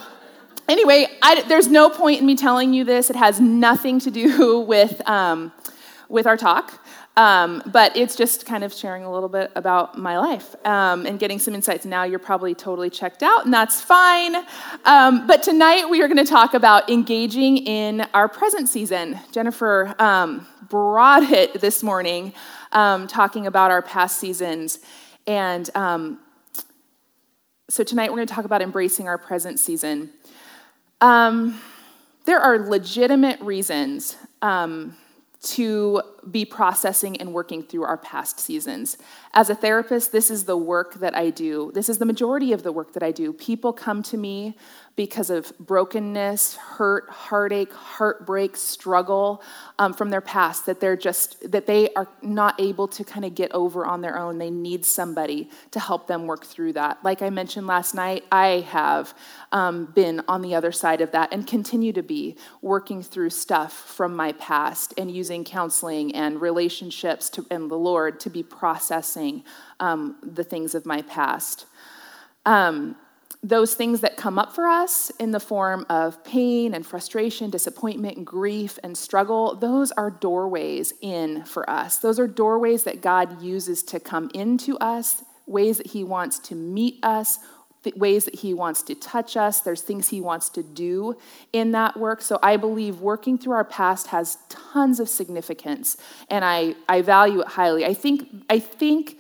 anyway, 0.69 1.07
I, 1.23 1.40
there's 1.49 1.69
no 1.69 1.88
point 1.88 2.21
in 2.21 2.26
me 2.26 2.37
telling 2.37 2.75
you 2.75 2.85
this. 2.85 3.09
It 3.09 3.17
has 3.17 3.40
nothing 3.40 3.99
to 4.00 4.11
do 4.11 4.61
with, 4.69 5.00
um, 5.09 5.52
with 6.11 6.26
our 6.26 6.37
talk. 6.37 6.79
Um, 7.17 7.62
but 7.67 7.97
it's 7.97 8.14
just 8.14 8.47
kind 8.47 8.62
of 8.62 8.73
sharing 8.73 9.02
a 9.02 9.12
little 9.12 9.29
bit 9.29 9.50
about 9.57 9.99
my 9.99 10.19
life 10.19 10.55
um, 10.64 11.07
and 11.07 11.19
getting 11.19 11.38
some 11.38 11.55
insights. 11.55 11.85
Now 11.85 12.05
you're 12.05 12.21
probably 12.21 12.55
totally 12.55 12.88
checked 12.88 13.23
out, 13.23 13.45
and 13.45 13.52
that's 13.52 13.81
fine. 13.81 14.37
Um, 14.85 15.26
but 15.26 15.43
tonight 15.43 15.90
we 15.90 16.02
are 16.02 16.09
going 16.09 16.25
to 16.25 16.31
talk 16.31 16.55
about 16.55 16.88
engaging 16.88 17.59
in 17.59 18.07
our 18.14 18.29
present 18.29 18.69
season. 18.69 19.19
Jennifer 19.33 19.95
um, 19.99 20.47
brought 20.69 21.25
it 21.25 21.61
this 21.61 21.83
morning, 21.83 22.33
um, 22.73 23.09
talking 23.09 23.47
about 23.47 23.73
our 23.73 23.83
past 23.83 24.19
seasons. 24.19 24.79
And 25.26 25.69
um, 25.75 26.21
so 27.69 27.83
tonight 27.83 28.11
we're 28.11 28.19
going 28.19 28.29
to 28.29 28.35
talk 28.35 28.45
about 28.45 28.62
embracing 28.62 29.09
our 29.09 29.19
present 29.19 29.59
season. 29.59 30.11
there 31.00 32.38
are 32.38 32.59
legitimate 32.59 33.40
reasons 33.40 34.17
to 35.42 36.02
be 36.30 36.44
processing 36.44 37.16
and 37.16 37.32
working 37.32 37.62
through 37.62 37.85
our 37.85 37.97
past 37.97 38.38
seasons. 38.38 38.99
As 39.32 39.49
a 39.49 39.54
therapist, 39.54 40.12
this 40.12 40.30
is 40.30 40.44
the 40.44 40.56
work 40.56 40.94
that 41.00 41.16
I 41.16 41.30
do. 41.30 41.70
This 41.75 41.88
is 41.88 41.97
the 41.99 42.04
majority 42.04 42.52
of 42.52 42.62
the 42.62 42.73
work 42.73 42.92
that 42.92 43.02
I 43.02 43.11
do. 43.11 43.32
People 43.32 43.73
come 43.73 44.02
to 44.04 44.18
me 44.18 44.54
because 45.00 45.30
of 45.30 45.50
brokenness, 45.59 46.57
hurt, 46.57 47.09
heartache, 47.09 47.73
heartbreak, 47.73 48.54
struggle 48.54 49.42
um, 49.78 49.95
from 49.95 50.11
their 50.11 50.21
past 50.21 50.66
that 50.66 50.78
they're 50.78 50.95
just 50.95 51.50
that 51.50 51.66
they 51.66 51.88
are 51.95 52.07
not 52.21 52.61
able 52.61 52.87
to 52.87 53.02
kind 53.02 53.25
of 53.25 53.35
get 53.35 53.50
over 53.52 53.87
on 53.87 54.02
their 54.02 54.19
own. 54.19 54.37
They 54.37 54.50
need 54.50 54.85
somebody 54.85 55.49
to 55.71 55.80
help 55.80 56.07
them 56.07 56.26
work 56.26 56.45
through 56.45 56.75
that. 56.75 56.99
Like 57.02 57.23
I 57.23 57.30
mentioned 57.30 57.66
last 57.66 57.95
night, 57.95 58.25
I 58.30 58.66
have 58.69 59.14
um, 59.52 59.87
been 59.87 60.21
on 60.28 60.42
the 60.42 60.54
other 60.54 60.71
side 60.71 61.00
of 61.00 61.12
that 61.12 61.33
and 61.33 61.47
continue 61.47 61.95
to 61.95 62.02
be 62.02 62.37
working 62.61 63.02
through 63.02 63.30
stuff 63.30 63.73
from 63.73 64.14
my 64.14 64.33
past 64.33 64.92
and 64.99 65.11
using 65.11 65.45
counseling 65.45 66.14
and 66.14 66.42
relationships 66.42 67.30
to, 67.30 67.47
and 67.50 67.71
the 67.71 67.78
Lord 67.78 68.21
to 68.21 68.28
be 68.28 68.42
processing 68.42 69.45
um, 69.80 70.16
the 70.23 70.45
things 70.45 70.75
of 70.75 70.85
my 70.85 71.00
past. 71.00 71.64
Um, 72.45 72.97
those 73.42 73.75
things 73.75 74.02
that 74.02 74.18
come 74.18 74.38
up 74.38 74.54
for 74.54 74.66
us 74.66 75.11
in 75.18 75.30
the 75.30 75.40
form 75.40 75.87
of 75.88 76.23
pain 76.25 76.75
and 76.75 76.85
frustration, 76.85 77.49
disappointment 77.49 78.23
grief 78.25 78.78
and 78.82 78.97
struggle, 78.97 79.54
those 79.54 79.92
are 79.92 80.11
doorways 80.11 80.92
in 81.00 81.44
for 81.44 81.68
us. 81.68 81.97
Those 81.97 82.18
are 82.18 82.26
doorways 82.26 82.85
that 82.85 83.00
God 83.00 83.40
uses 83.40 83.82
to 83.85 84.00
come 84.00 84.30
into 84.35 84.76
us, 84.78 85.23
ways 85.47 85.78
that 85.78 85.87
He 85.87 86.04
wants 86.04 86.38
to 86.40 86.54
meet 86.54 87.02
us, 87.02 87.38
ways 87.97 88.26
that 88.26 88.35
He 88.35 88.52
wants 88.52 88.82
to 88.82 88.94
touch 88.94 89.38
us. 89.38 89.61
There's 89.61 89.80
things 89.80 90.09
He 90.09 90.20
wants 90.20 90.50
to 90.50 90.62
do 90.62 91.16
in 91.54 91.73
that 91.73 91.97
work. 91.97 92.20
So 92.20 92.38
I 92.42 92.59
believe 92.59 93.00
working 93.00 93.38
through 93.38 93.54
our 93.54 93.64
past 93.64 94.09
has 94.09 94.37
tons 94.50 95.00
of 95.00 95.09
significance, 95.09 95.97
and 96.28 96.44
I, 96.44 96.75
I 96.90 97.00
value 97.00 97.40
it 97.40 97.49
highly. 97.49 97.87
I 97.87 97.94
think, 97.94 98.28
I 98.50 98.59
think 98.59 99.18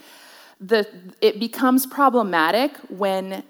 the, 0.60 0.86
it 1.22 1.40
becomes 1.40 1.86
problematic 1.86 2.76
when 2.90 3.44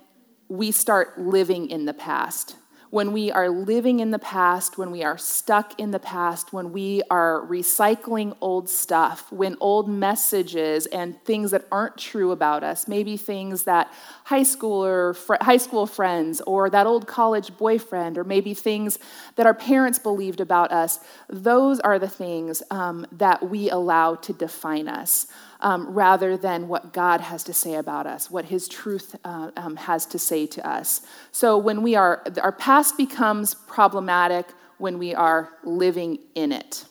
we 0.51 0.73
start 0.73 1.17
living 1.17 1.71
in 1.71 1.85
the 1.85 1.95
past. 1.95 2.57
When 2.91 3.13
we 3.13 3.31
are 3.31 3.49
living 3.49 4.01
in 4.01 4.11
the 4.11 4.19
past, 4.19 4.77
when 4.77 4.91
we 4.91 5.05
are 5.05 5.17
stuck 5.17 5.79
in 5.79 5.93
the 5.93 6.01
past, 6.01 6.53
when 6.53 6.73
we 6.73 7.03
are 7.09 7.47
recycling 7.47 8.37
old 8.41 8.69
stuff, 8.69 9.31
when 9.31 9.57
old 9.61 9.89
messages 9.89 10.87
and 10.87 11.23
things 11.25 11.53
that 11.53 11.69
aren't 11.71 11.97
true 11.97 12.33
about 12.33 12.65
us, 12.65 12.89
maybe 12.89 13.17
things 13.17 13.63
that 13.63 13.93
high 14.25 14.43
school 14.43 14.85
or 14.85 15.15
fr- 15.15 15.37
high 15.41 15.57
school 15.57 15.87
friends 15.87 16.41
or 16.49 16.69
that 16.69 16.85
old 16.85 17.07
college 17.07 17.57
boyfriend, 17.57 18.19
or 18.19 18.25
maybe 18.25 18.53
things 18.53 18.99
that 19.37 19.47
our 19.47 19.55
parents 19.55 20.01
believed 20.01 20.41
about 20.41 20.73
us, 20.73 20.99
those 21.29 21.79
are 21.79 22.01
the 22.01 22.09
things 22.09 22.61
um, 22.73 23.07
that 23.13 23.49
we 23.49 23.71
allow 23.71 24.17
to 24.17 24.33
define 24.33 24.89
us 24.89 25.29
um, 25.61 25.93
rather 25.93 26.37
than 26.37 26.69
what 26.69 26.93
God 26.93 27.21
has 27.21 27.45
to 27.45 27.53
say 27.53 27.75
about 27.75 28.07
us, 28.07 28.31
what 28.31 28.47
His 28.47 28.69
truth 28.69 29.17
uh, 29.25 29.51
um, 29.57 29.77
has 29.77 30.07
to 30.07 30.19
say 30.19 30.47
to 30.47 30.69
us. 30.69 31.03
So 31.33 31.57
when 31.59 31.83
we 31.83 31.95
are, 31.95 32.25
our 32.43 32.53
past 32.53 32.97
becomes 32.97 33.55
problematic 33.55 34.47
when 34.79 34.99
we 34.99 35.15
are 35.15 35.51
living 35.63 36.19
in 36.35 36.53
it. 36.53 36.87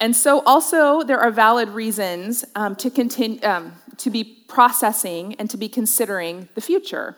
And 0.00 0.16
so, 0.16 0.40
also, 0.40 1.02
there 1.04 1.20
are 1.20 1.30
valid 1.30 1.68
reasons 1.68 2.44
um, 2.56 2.74
to 2.76 2.90
continue 2.90 3.40
um, 3.44 3.72
to 3.98 4.10
be 4.10 4.24
processing 4.48 5.34
and 5.34 5.48
to 5.50 5.56
be 5.56 5.68
considering 5.68 6.48
the 6.54 6.60
future. 6.60 7.16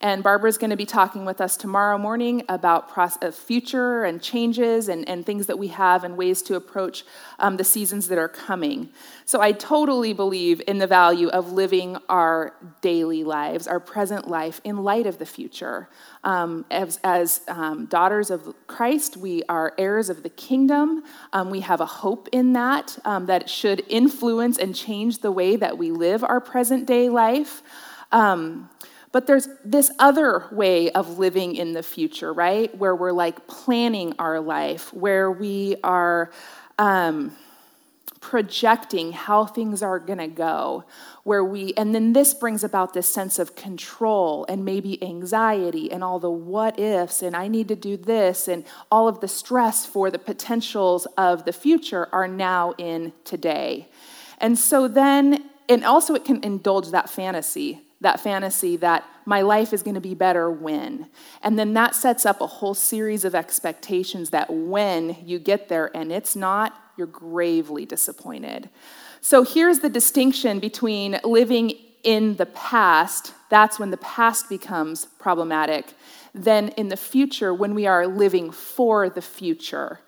And 0.00 0.22
Barbara's 0.22 0.58
going 0.58 0.70
to 0.70 0.76
be 0.76 0.86
talking 0.86 1.24
with 1.24 1.40
us 1.40 1.56
tomorrow 1.56 1.98
morning 1.98 2.44
about 2.48 2.88
process, 2.88 3.36
future 3.36 4.04
and 4.04 4.22
changes 4.22 4.88
and, 4.88 5.08
and 5.08 5.26
things 5.26 5.46
that 5.46 5.58
we 5.58 5.68
have 5.68 6.04
and 6.04 6.16
ways 6.16 6.40
to 6.42 6.54
approach 6.54 7.04
um, 7.40 7.56
the 7.56 7.64
seasons 7.64 8.06
that 8.06 8.16
are 8.16 8.28
coming. 8.28 8.90
So 9.24 9.40
I 9.40 9.50
totally 9.50 10.12
believe 10.12 10.62
in 10.68 10.78
the 10.78 10.86
value 10.86 11.26
of 11.28 11.50
living 11.50 11.96
our 12.08 12.54
daily 12.80 13.24
lives, 13.24 13.66
our 13.66 13.80
present 13.80 14.28
life, 14.28 14.60
in 14.62 14.84
light 14.84 15.06
of 15.06 15.18
the 15.18 15.26
future. 15.26 15.88
Um, 16.22 16.64
as, 16.70 17.00
as 17.02 17.40
um, 17.48 17.86
daughters 17.86 18.30
of 18.30 18.54
Christ, 18.68 19.16
we 19.16 19.42
are 19.48 19.74
heirs 19.78 20.10
of 20.10 20.22
the 20.22 20.30
kingdom. 20.30 21.02
Um, 21.32 21.50
we 21.50 21.60
have 21.60 21.80
a 21.80 21.86
hope 21.86 22.28
in 22.30 22.52
that 22.52 22.96
um, 23.04 23.26
that 23.26 23.50
should 23.50 23.82
influence 23.88 24.58
and 24.58 24.76
change 24.76 25.18
the 25.18 25.32
way 25.32 25.56
that 25.56 25.76
we 25.76 25.90
live 25.90 26.22
our 26.22 26.40
present 26.40 26.86
day 26.86 27.08
life. 27.08 27.62
Um, 28.12 28.70
but 29.12 29.26
there's 29.26 29.48
this 29.64 29.90
other 29.98 30.46
way 30.52 30.90
of 30.90 31.18
living 31.18 31.54
in 31.56 31.72
the 31.72 31.82
future, 31.82 32.32
right? 32.32 32.76
Where 32.76 32.94
we're 32.94 33.12
like 33.12 33.46
planning 33.46 34.14
our 34.18 34.40
life, 34.40 34.92
where 34.92 35.30
we 35.30 35.76
are 35.82 36.30
um, 36.78 37.36
projecting 38.20 39.12
how 39.12 39.46
things 39.46 39.82
are 39.82 39.98
going 39.98 40.18
to 40.18 40.26
go, 40.26 40.84
where 41.24 41.42
we, 41.44 41.72
and 41.74 41.94
then 41.94 42.12
this 42.12 42.34
brings 42.34 42.64
about 42.64 42.92
this 42.92 43.08
sense 43.08 43.38
of 43.38 43.56
control 43.56 44.44
and 44.48 44.64
maybe 44.64 45.02
anxiety 45.02 45.90
and 45.90 46.04
all 46.04 46.18
the 46.18 46.30
what 46.30 46.78
ifs, 46.78 47.22
and 47.22 47.36
I 47.36 47.48
need 47.48 47.68
to 47.68 47.76
do 47.76 47.96
this, 47.96 48.48
and 48.48 48.64
all 48.90 49.08
of 49.08 49.20
the 49.20 49.28
stress 49.28 49.86
for 49.86 50.10
the 50.10 50.18
potentials 50.18 51.06
of 51.16 51.44
the 51.44 51.52
future 51.52 52.08
are 52.12 52.28
now 52.28 52.74
in 52.76 53.12
today. 53.24 53.88
And 54.38 54.58
so 54.58 54.88
then, 54.88 55.44
and 55.68 55.84
also 55.84 56.14
it 56.14 56.24
can 56.24 56.42
indulge 56.44 56.90
that 56.90 57.08
fantasy 57.08 57.80
that 58.00 58.20
fantasy 58.20 58.76
that 58.76 59.04
my 59.24 59.42
life 59.42 59.72
is 59.72 59.82
going 59.82 59.94
to 59.94 60.00
be 60.00 60.14
better 60.14 60.50
when. 60.50 61.08
And 61.42 61.58
then 61.58 61.74
that 61.74 61.94
sets 61.94 62.24
up 62.24 62.40
a 62.40 62.46
whole 62.46 62.74
series 62.74 63.24
of 63.24 63.34
expectations 63.34 64.30
that 64.30 64.50
when 64.50 65.16
you 65.24 65.38
get 65.38 65.68
there 65.68 65.94
and 65.94 66.12
it's 66.12 66.36
not, 66.36 66.74
you're 66.96 67.06
gravely 67.06 67.84
disappointed. 67.84 68.70
So 69.20 69.42
here's 69.42 69.80
the 69.80 69.88
distinction 69.88 70.60
between 70.60 71.18
living 71.24 71.72
in 72.04 72.36
the 72.36 72.46
past, 72.46 73.34
that's 73.50 73.78
when 73.78 73.90
the 73.90 73.96
past 73.98 74.48
becomes 74.48 75.06
problematic, 75.18 75.94
then 76.32 76.68
in 76.70 76.88
the 76.88 76.96
future, 76.96 77.52
when 77.52 77.74
we 77.74 77.86
are 77.86 78.06
living 78.06 78.50
for 78.52 79.10
the 79.10 79.22
future 79.22 80.00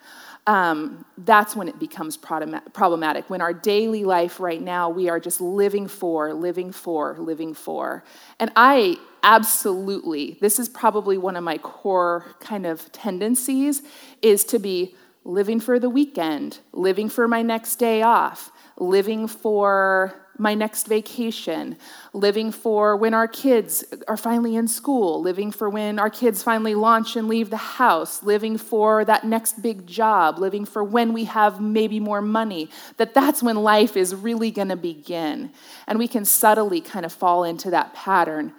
um, 0.50 1.04
that's 1.16 1.54
when 1.54 1.68
it 1.68 1.78
becomes 1.78 2.16
problematic. 2.16 3.30
When 3.30 3.40
our 3.40 3.52
daily 3.52 4.02
life 4.02 4.40
right 4.40 4.60
now, 4.60 4.90
we 4.90 5.08
are 5.08 5.20
just 5.20 5.40
living 5.40 5.86
for, 5.86 6.34
living 6.34 6.72
for, 6.72 7.16
living 7.20 7.54
for. 7.54 8.02
And 8.40 8.50
I 8.56 8.96
absolutely, 9.22 10.38
this 10.40 10.58
is 10.58 10.68
probably 10.68 11.16
one 11.18 11.36
of 11.36 11.44
my 11.44 11.56
core 11.58 12.34
kind 12.40 12.66
of 12.66 12.90
tendencies, 12.90 13.82
is 14.22 14.42
to 14.46 14.58
be 14.58 14.96
living 15.22 15.60
for 15.60 15.78
the 15.78 15.88
weekend, 15.88 16.58
living 16.72 17.08
for 17.08 17.28
my 17.28 17.42
next 17.42 17.76
day 17.76 18.02
off, 18.02 18.50
living 18.76 19.28
for 19.28 20.20
my 20.40 20.54
next 20.54 20.86
vacation, 20.86 21.76
living 22.14 22.50
for 22.50 22.96
when 22.96 23.12
our 23.12 23.28
kids 23.28 23.84
are 24.08 24.16
finally 24.16 24.56
in 24.56 24.66
school, 24.66 25.20
living 25.20 25.52
for 25.52 25.68
when 25.68 25.98
our 25.98 26.08
kids 26.08 26.42
finally 26.42 26.74
launch 26.74 27.14
and 27.14 27.28
leave 27.28 27.50
the 27.50 27.56
house, 27.58 28.22
living 28.22 28.56
for 28.56 29.04
that 29.04 29.22
next 29.24 29.60
big 29.60 29.86
job, 29.86 30.38
living 30.38 30.64
for 30.64 30.82
when 30.82 31.12
we 31.12 31.24
have 31.24 31.60
maybe 31.60 32.00
more 32.00 32.22
money, 32.22 32.70
that 32.96 33.12
that's 33.12 33.42
when 33.42 33.56
life 33.56 33.98
is 33.98 34.14
really 34.14 34.50
going 34.50 34.68
to 34.68 34.76
begin. 34.76 35.50
And 35.86 35.98
we 35.98 36.08
can 36.08 36.24
subtly 36.24 36.80
kind 36.80 37.04
of 37.04 37.12
fall 37.12 37.44
into 37.44 37.70
that 37.70 37.92
pattern. 37.92 38.54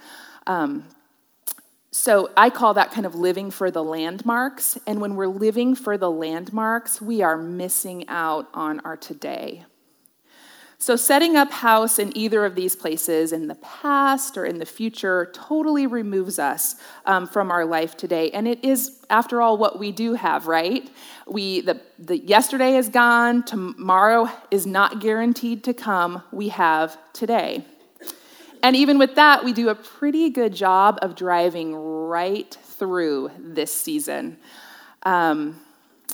Um, 0.45 0.85
so 1.89 2.29
I 2.37 2.51
call 2.51 2.75
that 2.75 2.91
kind 2.91 3.07
of 3.07 3.15
living 3.15 3.49
for 3.49 3.71
the 3.71 3.83
landmarks. 3.83 4.77
And 4.85 5.01
when 5.01 5.15
we're 5.15 5.27
living 5.27 5.73
for 5.73 5.97
the 5.97 6.11
landmarks, 6.11 7.01
we 7.01 7.23
are 7.23 7.37
missing 7.37 8.07
out 8.07 8.47
on 8.53 8.79
our 8.81 8.95
today. 8.95 9.65
So, 10.81 10.95
setting 10.95 11.37
up 11.37 11.51
house 11.51 11.99
in 11.99 12.11
either 12.17 12.43
of 12.43 12.55
these 12.55 12.75
places 12.75 13.33
in 13.33 13.47
the 13.47 13.53
past 13.53 14.35
or 14.35 14.45
in 14.47 14.57
the 14.57 14.65
future 14.65 15.29
totally 15.31 15.85
removes 15.85 16.39
us 16.39 16.73
um, 17.05 17.27
from 17.27 17.51
our 17.51 17.65
life 17.65 17.95
today. 17.95 18.31
And 18.31 18.47
it 18.47 18.65
is, 18.65 18.97
after 19.07 19.43
all, 19.43 19.59
what 19.59 19.77
we 19.77 19.91
do 19.91 20.15
have, 20.15 20.47
right? 20.47 20.89
We, 21.27 21.61
the, 21.61 21.79
the 21.99 22.17
yesterday 22.17 22.77
is 22.77 22.89
gone, 22.89 23.43
tomorrow 23.43 24.27
is 24.49 24.65
not 24.65 24.99
guaranteed 24.99 25.63
to 25.65 25.73
come. 25.75 26.23
We 26.31 26.49
have 26.49 26.97
today. 27.13 27.63
And 28.63 28.75
even 28.75 28.97
with 28.97 29.13
that, 29.13 29.45
we 29.45 29.53
do 29.53 29.69
a 29.69 29.75
pretty 29.75 30.31
good 30.31 30.55
job 30.55 30.97
of 31.03 31.15
driving 31.15 31.75
right 31.75 32.57
through 32.59 33.29
this 33.37 33.71
season. 33.71 34.37
Um, 35.03 35.61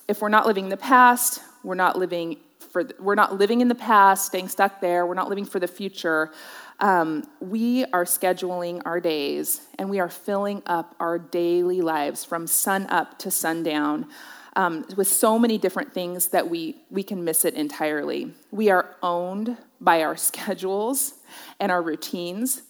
if 0.10 0.20
we're 0.20 0.28
not 0.28 0.46
living 0.46 0.68
the 0.68 0.76
past, 0.76 1.42
we're 1.64 1.76
not 1.76 1.98
living 1.98 2.36
for 2.72 2.88
we're 3.00 3.16
not 3.16 3.38
living 3.38 3.62
in 3.62 3.68
the 3.68 3.76
past, 3.76 4.26
staying 4.26 4.50
stuck 4.50 4.82
there. 4.82 5.06
We're 5.06 5.14
not 5.14 5.30
living 5.30 5.46
for 5.46 5.60
the 5.60 5.68
future. 5.68 6.32
Um, 6.80 7.24
we 7.40 7.86
are 7.86 8.06
scheduling 8.06 8.82
our 8.86 9.00
days 9.00 9.62
and 9.80 9.90
we 9.90 10.00
are 10.00 10.10
filling 10.10 10.62
up 10.66 10.96
our 11.00 11.18
daily 11.18 11.82
lives 11.82 12.24
from 12.24 12.46
sun 12.46 12.86
up 12.88 13.18
to 13.20 13.32
sundown 13.32 14.08
um, 14.56 14.86
with 14.96 15.08
so 15.08 15.38
many 15.38 15.58
different 15.58 15.94
things 15.94 16.28
that 16.30 16.50
we, 16.50 16.78
we 16.90 17.04
can 17.04 17.24
miss 17.24 17.46
it 17.46 17.54
entirely. 17.54 18.34
We 18.52 18.70
are 18.70 18.96
owned 19.02 19.56
by 19.80 20.02
our 20.02 20.18
schedules 20.18 21.14
and 21.60 21.72
our 21.72 21.82
routines. 21.82 22.64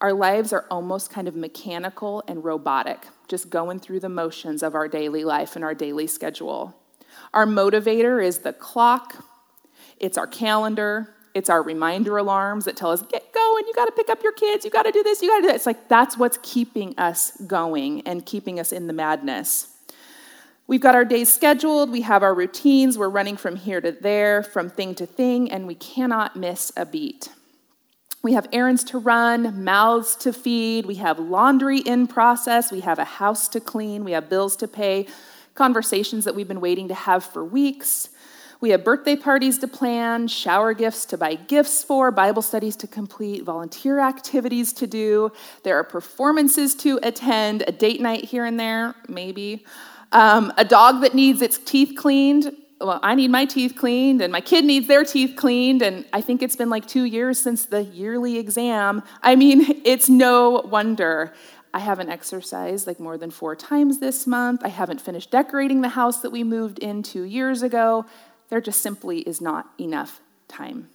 Our 0.00 0.12
lives 0.12 0.52
are 0.52 0.64
almost 0.70 1.10
kind 1.10 1.28
of 1.28 1.36
mechanical 1.36 2.24
and 2.26 2.44
robotic, 2.44 3.06
just 3.28 3.50
going 3.50 3.80
through 3.80 4.00
the 4.00 4.08
motions 4.08 4.62
of 4.62 4.74
our 4.74 4.88
daily 4.88 5.24
life 5.24 5.54
and 5.54 5.64
our 5.64 5.74
daily 5.74 6.06
schedule. 6.06 6.76
Our 7.34 7.46
motivator 7.46 8.24
is 8.24 8.38
the 8.38 8.52
clock, 8.52 9.24
It's 10.02 10.18
our 10.18 10.26
calendar. 10.26 11.14
It's 11.34 11.48
our 11.48 11.62
reminder 11.62 12.18
alarms 12.18 12.66
that 12.66 12.76
tell 12.76 12.90
us, 12.90 13.00
get 13.00 13.32
going, 13.32 13.64
you 13.66 13.72
got 13.74 13.86
to 13.86 13.92
pick 13.92 14.10
up 14.10 14.22
your 14.22 14.32
kids, 14.32 14.66
you 14.66 14.70
got 14.70 14.82
to 14.82 14.92
do 14.92 15.02
this, 15.02 15.22
you 15.22 15.28
got 15.28 15.36
to 15.36 15.42
do 15.42 15.46
that. 15.48 15.56
It's 15.56 15.64
like 15.64 15.88
that's 15.88 16.18
what's 16.18 16.38
keeping 16.42 16.98
us 16.98 17.32
going 17.46 18.02
and 18.02 18.26
keeping 18.26 18.60
us 18.60 18.70
in 18.70 18.86
the 18.86 18.92
madness. 18.92 19.68
We've 20.66 20.80
got 20.80 20.94
our 20.94 21.06
days 21.06 21.32
scheduled, 21.32 21.90
we 21.90 22.02
have 22.02 22.22
our 22.22 22.34
routines, 22.34 22.98
we're 22.98 23.08
running 23.08 23.36
from 23.36 23.56
here 23.56 23.80
to 23.80 23.92
there, 23.92 24.42
from 24.42 24.68
thing 24.68 24.94
to 24.96 25.06
thing, 25.06 25.50
and 25.50 25.66
we 25.66 25.74
cannot 25.74 26.36
miss 26.36 26.70
a 26.76 26.84
beat. 26.84 27.30
We 28.22 28.34
have 28.34 28.46
errands 28.52 28.84
to 28.84 28.98
run, 28.98 29.64
mouths 29.64 30.14
to 30.16 30.32
feed, 30.32 30.86
we 30.86 30.96
have 30.96 31.18
laundry 31.18 31.78
in 31.78 32.06
process, 32.06 32.70
we 32.70 32.80
have 32.80 32.98
a 32.98 33.04
house 33.04 33.48
to 33.48 33.60
clean, 33.60 34.04
we 34.04 34.12
have 34.12 34.28
bills 34.28 34.54
to 34.56 34.68
pay, 34.68 35.06
conversations 35.54 36.24
that 36.26 36.34
we've 36.34 36.48
been 36.48 36.60
waiting 36.60 36.88
to 36.88 36.94
have 36.94 37.24
for 37.24 37.42
weeks. 37.44 38.10
We 38.62 38.70
have 38.70 38.84
birthday 38.84 39.16
parties 39.16 39.58
to 39.58 39.66
plan, 39.66 40.28
shower 40.28 40.72
gifts 40.72 41.04
to 41.06 41.18
buy 41.18 41.34
gifts 41.34 41.82
for, 41.82 42.12
Bible 42.12 42.42
studies 42.42 42.76
to 42.76 42.86
complete, 42.86 43.42
volunteer 43.42 43.98
activities 43.98 44.72
to 44.74 44.86
do. 44.86 45.32
There 45.64 45.76
are 45.80 45.82
performances 45.82 46.76
to 46.76 47.00
attend, 47.02 47.64
a 47.66 47.72
date 47.72 48.00
night 48.00 48.24
here 48.24 48.44
and 48.44 48.60
there, 48.60 48.94
maybe. 49.08 49.66
Um, 50.12 50.52
a 50.56 50.64
dog 50.64 51.00
that 51.00 51.12
needs 51.12 51.42
its 51.42 51.58
teeth 51.58 51.96
cleaned. 51.96 52.56
Well, 52.80 53.00
I 53.02 53.16
need 53.16 53.32
my 53.32 53.46
teeth 53.46 53.74
cleaned, 53.76 54.22
and 54.22 54.32
my 54.32 54.40
kid 54.40 54.64
needs 54.64 54.86
their 54.86 55.02
teeth 55.02 55.34
cleaned, 55.34 55.82
and 55.82 56.04
I 56.12 56.20
think 56.20 56.40
it's 56.40 56.54
been 56.54 56.70
like 56.70 56.86
two 56.86 57.04
years 57.04 57.40
since 57.40 57.66
the 57.66 57.82
yearly 57.82 58.38
exam. 58.38 59.02
I 59.22 59.34
mean, 59.34 59.82
it's 59.84 60.08
no 60.08 60.62
wonder. 60.64 61.34
I 61.74 61.80
haven't 61.80 62.10
exercised 62.10 62.86
like 62.86 63.00
more 63.00 63.18
than 63.18 63.32
four 63.32 63.56
times 63.56 63.98
this 63.98 64.24
month. 64.24 64.60
I 64.62 64.68
haven't 64.68 65.00
finished 65.00 65.32
decorating 65.32 65.80
the 65.80 65.88
house 65.88 66.20
that 66.20 66.30
we 66.30 66.44
moved 66.44 66.78
in 66.78 67.02
two 67.02 67.22
years 67.22 67.62
ago. 67.62 68.04
There 68.52 68.60
just 68.60 68.82
simply 68.82 69.20
is 69.20 69.40
not 69.40 69.70
enough 69.78 70.20
time. 70.46 70.90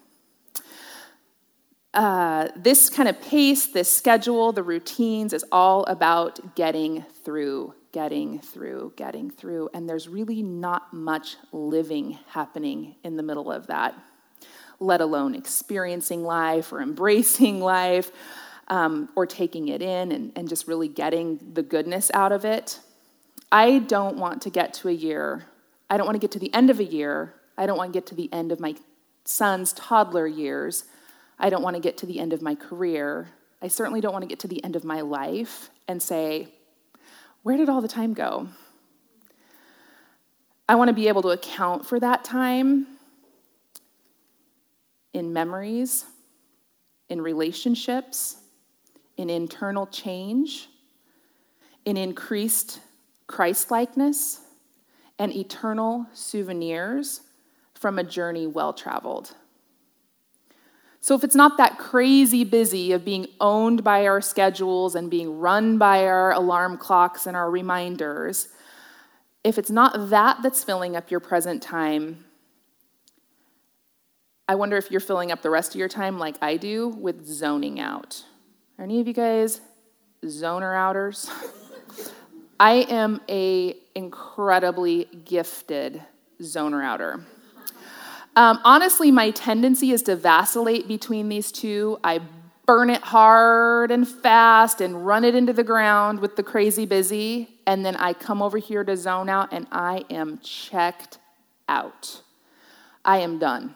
Uh, 1.92 2.50
this 2.56 2.88
kind 2.88 3.10
of 3.10 3.20
pace, 3.20 3.66
this 3.66 3.92
schedule, 3.92 4.52
the 4.52 4.62
routines 4.62 5.34
is 5.34 5.44
all 5.52 5.84
about 5.86 6.56
getting 6.56 7.02
through, 7.24 7.74
getting 7.92 8.38
through, 8.38 8.94
getting 8.96 9.32
through. 9.32 9.72
And 9.74 9.90
there's 9.90 10.08
really 10.08 10.44
not 10.44 10.94
much 10.94 11.38
living 11.52 12.20
happening 12.28 12.96
in 13.04 13.18
the 13.18 13.24
middle 13.24 13.52
of 13.52 13.66
that, 13.66 13.96
let 14.80 15.02
alone 15.02 15.34
experiencing 15.34 16.24
life 16.24 16.72
or 16.72 16.80
embracing 16.84 17.60
life 17.60 18.12
um, 18.68 19.10
or 19.16 19.26
taking 19.26 19.70
it 19.70 19.82
in 19.82 20.12
and, 20.12 20.32
and 20.36 20.48
just 20.48 20.68
really 20.68 20.90
getting 20.90 21.40
the 21.54 21.64
goodness 21.64 22.12
out 22.14 22.32
of 22.32 22.46
it. 22.46 22.80
I 23.52 23.80
don't 23.80 24.18
want 24.18 24.44
to 24.44 24.52
get 24.52 24.76
to 24.76 24.90
a 24.90 24.94
year, 24.94 25.48
I 25.90 25.98
don't 25.98 26.06
want 26.06 26.18
to 26.18 26.20
get 26.20 26.34
to 26.34 26.40
the 26.40 26.54
end 26.54 26.70
of 26.70 26.80
a 26.80 26.86
year, 26.86 27.34
I 27.58 27.66
don't 27.66 27.78
want 27.78 27.92
to 27.92 27.98
get 27.98 28.06
to 28.08 28.16
the 28.16 28.32
end 28.32 28.52
of 28.52 28.60
my 28.60 28.76
son's 29.26 29.74
toddler 29.74 30.28
years, 30.28 30.86
I 31.40 31.50
don't 31.50 31.62
want 31.62 31.76
to 31.76 31.82
get 31.82 31.98
to 31.98 32.06
the 32.06 32.20
end 32.20 32.34
of 32.34 32.42
my 32.42 32.56
career, 32.56 33.30
I 33.62 33.68
certainly 33.68 34.02
don't 34.02 34.14
want 34.14 34.24
to 34.24 34.28
get 34.28 34.40
to 34.40 34.48
the 34.48 34.64
end 34.64 34.76
of 34.76 34.84
my 34.84 35.02
life 35.02 35.70
and 35.88 36.02
say, 36.02 36.50
where 37.44 37.58
did 37.58 37.70
all 37.70 37.82
the 37.82 37.88
time 37.88 38.14
go? 38.14 38.48
I 40.70 40.76
want 40.76 40.90
to 40.90 40.94
be 40.94 41.08
able 41.08 41.22
to 41.24 41.30
account 41.30 41.86
for 41.86 42.00
that 42.00 42.24
time 42.24 42.88
in 45.14 45.34
memories, 45.34 46.06
in 47.10 47.22
relationships, 47.22 48.38
in 49.16 49.30
internal 49.30 49.88
change, 49.88 50.70
in 51.86 51.98
increased 51.98 52.82
Christlikeness, 53.28 54.42
and 55.18 55.34
eternal 55.36 56.06
souvenirs 56.14 57.22
from 57.78 58.00
a 58.00 58.04
journey 58.04 58.48
well 58.48 58.74
traveled. 58.74 59.34
So, 61.00 61.16
if 61.16 61.24
it's 61.24 61.36
not 61.36 61.58
that 61.58 61.78
crazy 61.78 62.44
busy 62.44 62.92
of 62.92 63.06
being 63.06 63.28
owned 63.40 63.84
by 63.84 64.08
our 64.08 64.20
schedules 64.20 64.96
and 64.96 65.10
being 65.10 65.40
run 65.40 65.78
by 65.78 66.06
our 66.06 66.32
alarm 66.34 66.78
clocks 66.78 67.28
and 67.28 67.38
our 67.38 67.50
reminders, 67.50 68.50
if 69.44 69.58
it's 69.58 69.70
not 69.70 70.10
that 70.10 70.40
that's 70.42 70.64
filling 70.64 70.96
up 70.96 71.12
your 71.12 71.20
present 71.20 71.62
time, 71.62 72.26
I 74.50 74.56
wonder 74.56 74.78
if 74.78 74.90
you're 74.92 75.00
filling 75.00 75.32
up 75.32 75.42
the 75.42 75.50
rest 75.50 75.76
of 75.76 75.80
your 75.80 75.90
time 75.90 76.18
like 76.18 76.36
I 76.42 76.58
do 76.58 76.88
with 76.88 77.26
zoning 77.26 77.80
out. 77.80 78.24
Are 78.78 78.84
any 78.84 79.00
of 79.00 79.08
you 79.08 79.14
guys 79.14 79.62
zoner 80.26 80.76
outers? 80.76 81.30
I 82.60 82.86
am 82.90 83.22
a 83.30 83.76
incredibly 83.94 85.06
gifted 85.26 86.02
zoner 86.42 86.84
outer. 86.84 87.24
Um, 88.38 88.60
honestly, 88.64 89.10
my 89.10 89.32
tendency 89.32 89.92
is 89.92 90.04
to 90.04 90.16
vacillate 90.16 90.88
between 90.88 91.28
these 91.28 91.52
two. 91.52 91.98
I 92.04 92.22
burn 92.68 92.92
it 92.92 93.02
hard 93.02 93.90
and 93.90 94.08
fast 94.08 94.80
and 94.80 95.08
run 95.08 95.24
it 95.24 95.34
into 95.34 95.54
the 95.54 95.64
ground 95.64 96.20
with 96.20 96.36
the 96.36 96.44
crazy 96.44 96.86
busy, 96.86 97.50
and 97.66 97.84
then 97.84 97.96
I 97.96 98.14
come 98.14 98.44
over 98.44 98.60
here 98.60 98.84
to 98.84 98.96
zone 98.96 99.28
out 99.28 99.52
and 99.52 99.66
I 99.72 100.06
am 100.12 100.38
checked 100.44 101.18
out. 101.68 102.22
I 103.04 103.18
am 103.18 103.40
done. 103.40 103.74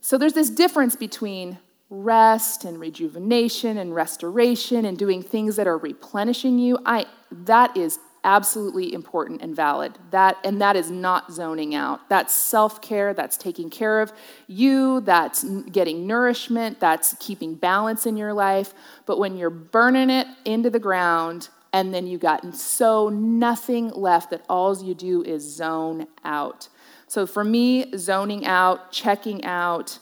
So 0.00 0.18
there's 0.18 0.32
this 0.32 0.50
difference 0.50 0.96
between 0.96 1.58
rest 1.88 2.64
and 2.64 2.80
rejuvenation 2.80 3.78
and 3.78 3.94
restoration 3.94 4.84
and 4.86 4.98
doing 4.98 5.22
things 5.22 5.54
that 5.54 5.68
are 5.68 5.78
replenishing 5.78 6.58
you, 6.58 6.80
I 6.84 7.06
that 7.30 7.76
is 7.76 8.00
absolutely 8.24 8.92
important 8.92 9.42
and 9.42 9.54
valid. 9.54 9.98
That 10.10 10.38
and 10.44 10.60
that 10.60 10.76
is 10.76 10.90
not 10.90 11.32
zoning 11.32 11.74
out. 11.74 12.08
That's 12.08 12.32
self-care, 12.32 13.14
that's 13.14 13.36
taking 13.36 13.70
care 13.70 14.00
of 14.00 14.12
you, 14.46 15.00
that's 15.00 15.44
getting 15.44 16.06
nourishment, 16.06 16.80
that's 16.80 17.14
keeping 17.18 17.54
balance 17.54 18.06
in 18.06 18.16
your 18.16 18.32
life. 18.32 18.74
But 19.06 19.18
when 19.18 19.36
you're 19.36 19.50
burning 19.50 20.10
it 20.10 20.26
into 20.44 20.70
the 20.70 20.78
ground 20.78 21.48
and 21.72 21.92
then 21.92 22.06
you 22.06 22.18
got 22.18 22.54
so 22.54 23.08
nothing 23.08 23.90
left 23.90 24.30
that 24.30 24.44
all 24.48 24.76
you 24.82 24.94
do 24.94 25.22
is 25.22 25.42
zone 25.42 26.06
out. 26.24 26.68
So 27.08 27.26
for 27.26 27.44
me, 27.44 27.96
zoning 27.96 28.46
out, 28.46 28.92
checking 28.92 29.44
out, 29.44 29.98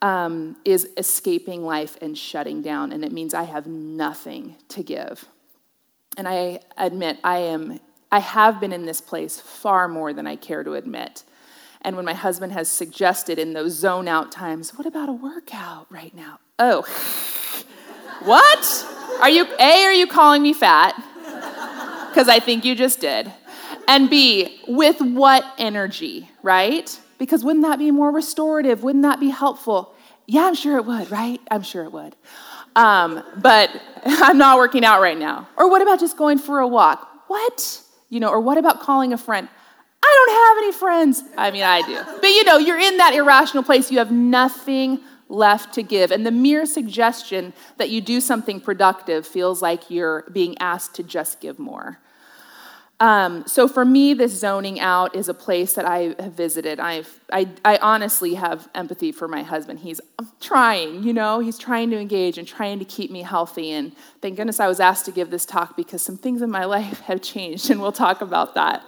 um, 0.00 0.56
is 0.66 0.86
escaping 0.98 1.64
life 1.64 1.96
and 2.02 2.16
shutting 2.16 2.60
down, 2.60 2.92
and 2.92 3.04
it 3.04 3.10
means 3.10 3.32
I 3.32 3.44
have 3.44 3.66
nothing 3.66 4.56
to 4.68 4.82
give. 4.82 5.26
And 6.16 6.28
I 6.28 6.60
admit 6.76 7.18
I 7.24 7.38
am 7.38 7.80
I 8.12 8.20
have 8.20 8.60
been 8.60 8.72
in 8.72 8.86
this 8.86 9.00
place 9.00 9.40
far 9.40 9.88
more 9.88 10.12
than 10.12 10.26
I 10.26 10.36
care 10.36 10.62
to 10.62 10.74
admit. 10.74 11.24
And 11.82 11.96
when 11.96 12.04
my 12.04 12.14
husband 12.14 12.52
has 12.52 12.70
suggested 12.70 13.38
in 13.38 13.52
those 13.52 13.72
zone 13.72 14.06
out 14.06 14.30
times, 14.30 14.70
what 14.78 14.86
about 14.86 15.08
a 15.08 15.12
workout 15.12 15.86
right 15.90 16.14
now? 16.14 16.38
Oh, 16.58 16.82
what? 18.22 18.86
Are 19.20 19.28
you, 19.28 19.46
A, 19.58 19.84
are 19.84 19.92
you 19.92 20.06
calling 20.06 20.42
me 20.42 20.52
fat? 20.52 20.94
Because 22.08 22.28
I 22.28 22.38
think 22.38 22.64
you 22.64 22.74
just 22.74 23.00
did. 23.00 23.32
And 23.88 24.08
B, 24.08 24.60
with 24.68 25.00
what 25.00 25.44
energy, 25.58 26.30
right? 26.42 26.98
Because 27.18 27.44
wouldn't 27.44 27.64
that 27.64 27.78
be 27.78 27.90
more 27.90 28.12
restorative? 28.12 28.82
Wouldn't 28.82 29.02
that 29.02 29.18
be 29.18 29.30
helpful? 29.30 29.94
Yeah, 30.26 30.46
I'm 30.46 30.54
sure 30.54 30.78
it 30.78 30.86
would, 30.86 31.10
right? 31.10 31.40
I'm 31.50 31.62
sure 31.62 31.84
it 31.84 31.92
would. 31.92 32.16
Um, 32.76 33.22
but 33.40 33.70
I'm 34.04 34.38
not 34.38 34.58
working 34.58 34.84
out 34.84 35.00
right 35.00 35.18
now. 35.18 35.48
Or 35.56 35.70
what 35.70 35.82
about 35.82 36.00
just 36.00 36.16
going 36.16 36.38
for 36.38 36.60
a 36.60 36.68
walk? 36.68 37.08
What? 37.28 37.82
You 38.10 38.20
know, 38.20 38.28
or 38.28 38.40
what 38.40 38.58
about 38.58 38.80
calling 38.80 39.12
a 39.12 39.18
friend? 39.18 39.48
I 40.02 40.26
don't 40.26 40.34
have 40.36 40.58
any 40.58 40.72
friends. 40.72 41.22
I 41.36 41.50
mean, 41.50 41.62
I 41.62 41.82
do. 41.82 41.98
But 42.20 42.28
you 42.28 42.44
know, 42.44 42.58
you're 42.58 42.78
in 42.78 42.98
that 42.98 43.14
irrational 43.14 43.62
place. 43.62 43.90
You 43.90 43.98
have 43.98 44.12
nothing 44.12 45.00
left 45.28 45.74
to 45.74 45.82
give. 45.82 46.10
And 46.10 46.26
the 46.26 46.30
mere 46.30 46.66
suggestion 46.66 47.54
that 47.78 47.90
you 47.90 48.00
do 48.00 48.20
something 48.20 48.60
productive 48.60 49.26
feels 49.26 49.62
like 49.62 49.90
you're 49.90 50.24
being 50.32 50.56
asked 50.58 50.94
to 50.96 51.02
just 51.02 51.40
give 51.40 51.58
more. 51.58 51.98
Um, 53.04 53.46
so 53.46 53.68
for 53.68 53.84
me, 53.84 54.14
this 54.14 54.32
zoning 54.32 54.80
out 54.80 55.14
is 55.14 55.28
a 55.28 55.34
place 55.34 55.74
that 55.74 55.84
I 55.84 56.14
have 56.18 56.32
visited. 56.32 56.80
I've, 56.80 57.20
I, 57.30 57.50
I 57.62 57.76
honestly 57.82 58.32
have 58.32 58.66
empathy 58.74 59.12
for 59.12 59.28
my 59.28 59.42
husband. 59.42 59.80
He's 59.80 60.00
trying, 60.40 61.02
you 61.02 61.12
know, 61.12 61.40
he's 61.40 61.58
trying 61.58 61.90
to 61.90 61.98
engage 61.98 62.38
and 62.38 62.48
trying 62.48 62.78
to 62.78 62.86
keep 62.86 63.10
me 63.10 63.20
healthy. 63.20 63.72
And 63.72 63.92
thank 64.22 64.36
goodness 64.38 64.58
I 64.58 64.68
was 64.68 64.80
asked 64.80 65.04
to 65.04 65.12
give 65.12 65.28
this 65.28 65.44
talk 65.44 65.76
because 65.76 66.00
some 66.00 66.16
things 66.16 66.40
in 66.40 66.50
my 66.50 66.64
life 66.76 67.00
have 67.00 67.20
changed, 67.20 67.68
and 67.68 67.78
we'll 67.78 67.92
talk 67.92 68.22
about 68.22 68.54
that. 68.54 68.82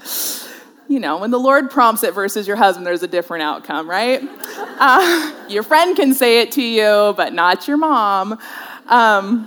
You 0.89 0.99
know, 0.99 1.19
when 1.19 1.31
the 1.31 1.39
Lord 1.39 1.71
prompts 1.71 2.03
it 2.03 2.15
versus 2.15 2.49
your 2.49 2.57
husband, 2.57 2.87
there's 2.87 3.03
a 3.03 3.09
different 3.09 3.43
outcome, 3.43 3.87
right? 3.87 4.23
Uh, 4.57 5.47
your 5.51 5.63
friend 5.63 5.95
can 5.95 6.15
say 6.15 6.41
it 6.41 6.53
to 6.53 6.63
you, 6.63 7.13
but 7.19 7.35
not 7.35 7.69
your 7.69 7.77
mom. 7.77 8.39
Um, 8.87 9.47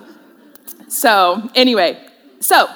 so, 0.89 1.49
anyway, 1.55 2.05
so 2.39 2.69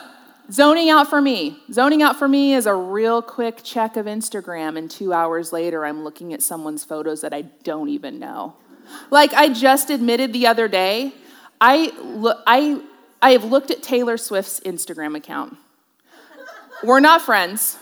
Zoning 0.51 0.89
out 0.89 1.09
for 1.09 1.21
me. 1.21 1.57
Zoning 1.71 2.01
out 2.03 2.17
for 2.19 2.27
me 2.27 2.53
is 2.53 2.65
a 2.65 2.73
real 2.73 3.21
quick 3.21 3.61
check 3.63 3.95
of 3.95 4.05
Instagram, 4.05 4.77
and 4.77 4.91
two 4.91 5.13
hours 5.13 5.53
later, 5.53 5.85
I'm 5.85 6.03
looking 6.03 6.33
at 6.33 6.41
someone's 6.41 6.83
photos 6.83 7.21
that 7.21 7.33
I 7.33 7.43
don't 7.63 7.89
even 7.89 8.19
know. 8.19 8.55
Like 9.09 9.33
I 9.33 9.49
just 9.49 9.89
admitted 9.89 10.33
the 10.33 10.47
other 10.47 10.67
day, 10.67 11.13
I, 11.61 11.93
lo- 12.01 12.41
I, 12.45 12.81
I 13.21 13.31
have 13.31 13.45
looked 13.45 13.71
at 13.71 13.81
Taylor 13.81 14.17
Swift's 14.17 14.59
Instagram 14.61 15.15
account. 15.15 15.57
We're 16.83 16.99
not 16.99 17.21
friends. 17.21 17.77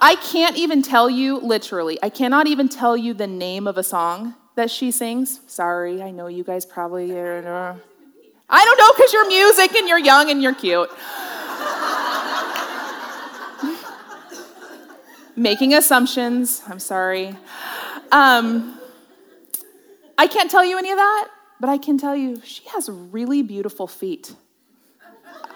I 0.00 0.16
can't 0.22 0.56
even 0.56 0.80
tell 0.80 1.10
you, 1.10 1.38
literally, 1.38 1.98
I 2.02 2.08
cannot 2.08 2.46
even 2.46 2.68
tell 2.68 2.96
you 2.96 3.12
the 3.12 3.26
name 3.26 3.66
of 3.66 3.76
a 3.76 3.82
song 3.82 4.34
that 4.54 4.70
she 4.70 4.90
sings. 4.90 5.40
Sorry, 5.46 6.02
I 6.02 6.12
know 6.12 6.28
you 6.28 6.44
guys 6.44 6.64
probably 6.64 7.12
are. 7.12 7.76
I 8.50 8.64
don't 8.64 8.78
know 8.78 8.92
because 8.96 9.12
you're 9.12 9.28
music 9.28 9.74
and 9.76 9.88
you're 9.88 9.98
young 9.98 10.30
and 10.30 10.42
you're 10.42 10.54
cute. 10.54 10.90
Making 15.36 15.74
assumptions, 15.74 16.62
I'm 16.66 16.78
sorry. 16.78 17.36
Um, 18.10 18.78
I 20.16 20.26
can't 20.26 20.50
tell 20.50 20.64
you 20.64 20.78
any 20.78 20.90
of 20.90 20.96
that, 20.96 21.28
but 21.60 21.68
I 21.68 21.78
can 21.78 21.98
tell 21.98 22.16
you 22.16 22.40
she 22.42 22.64
has 22.70 22.88
really 22.88 23.42
beautiful 23.42 23.86
feet. 23.86 24.34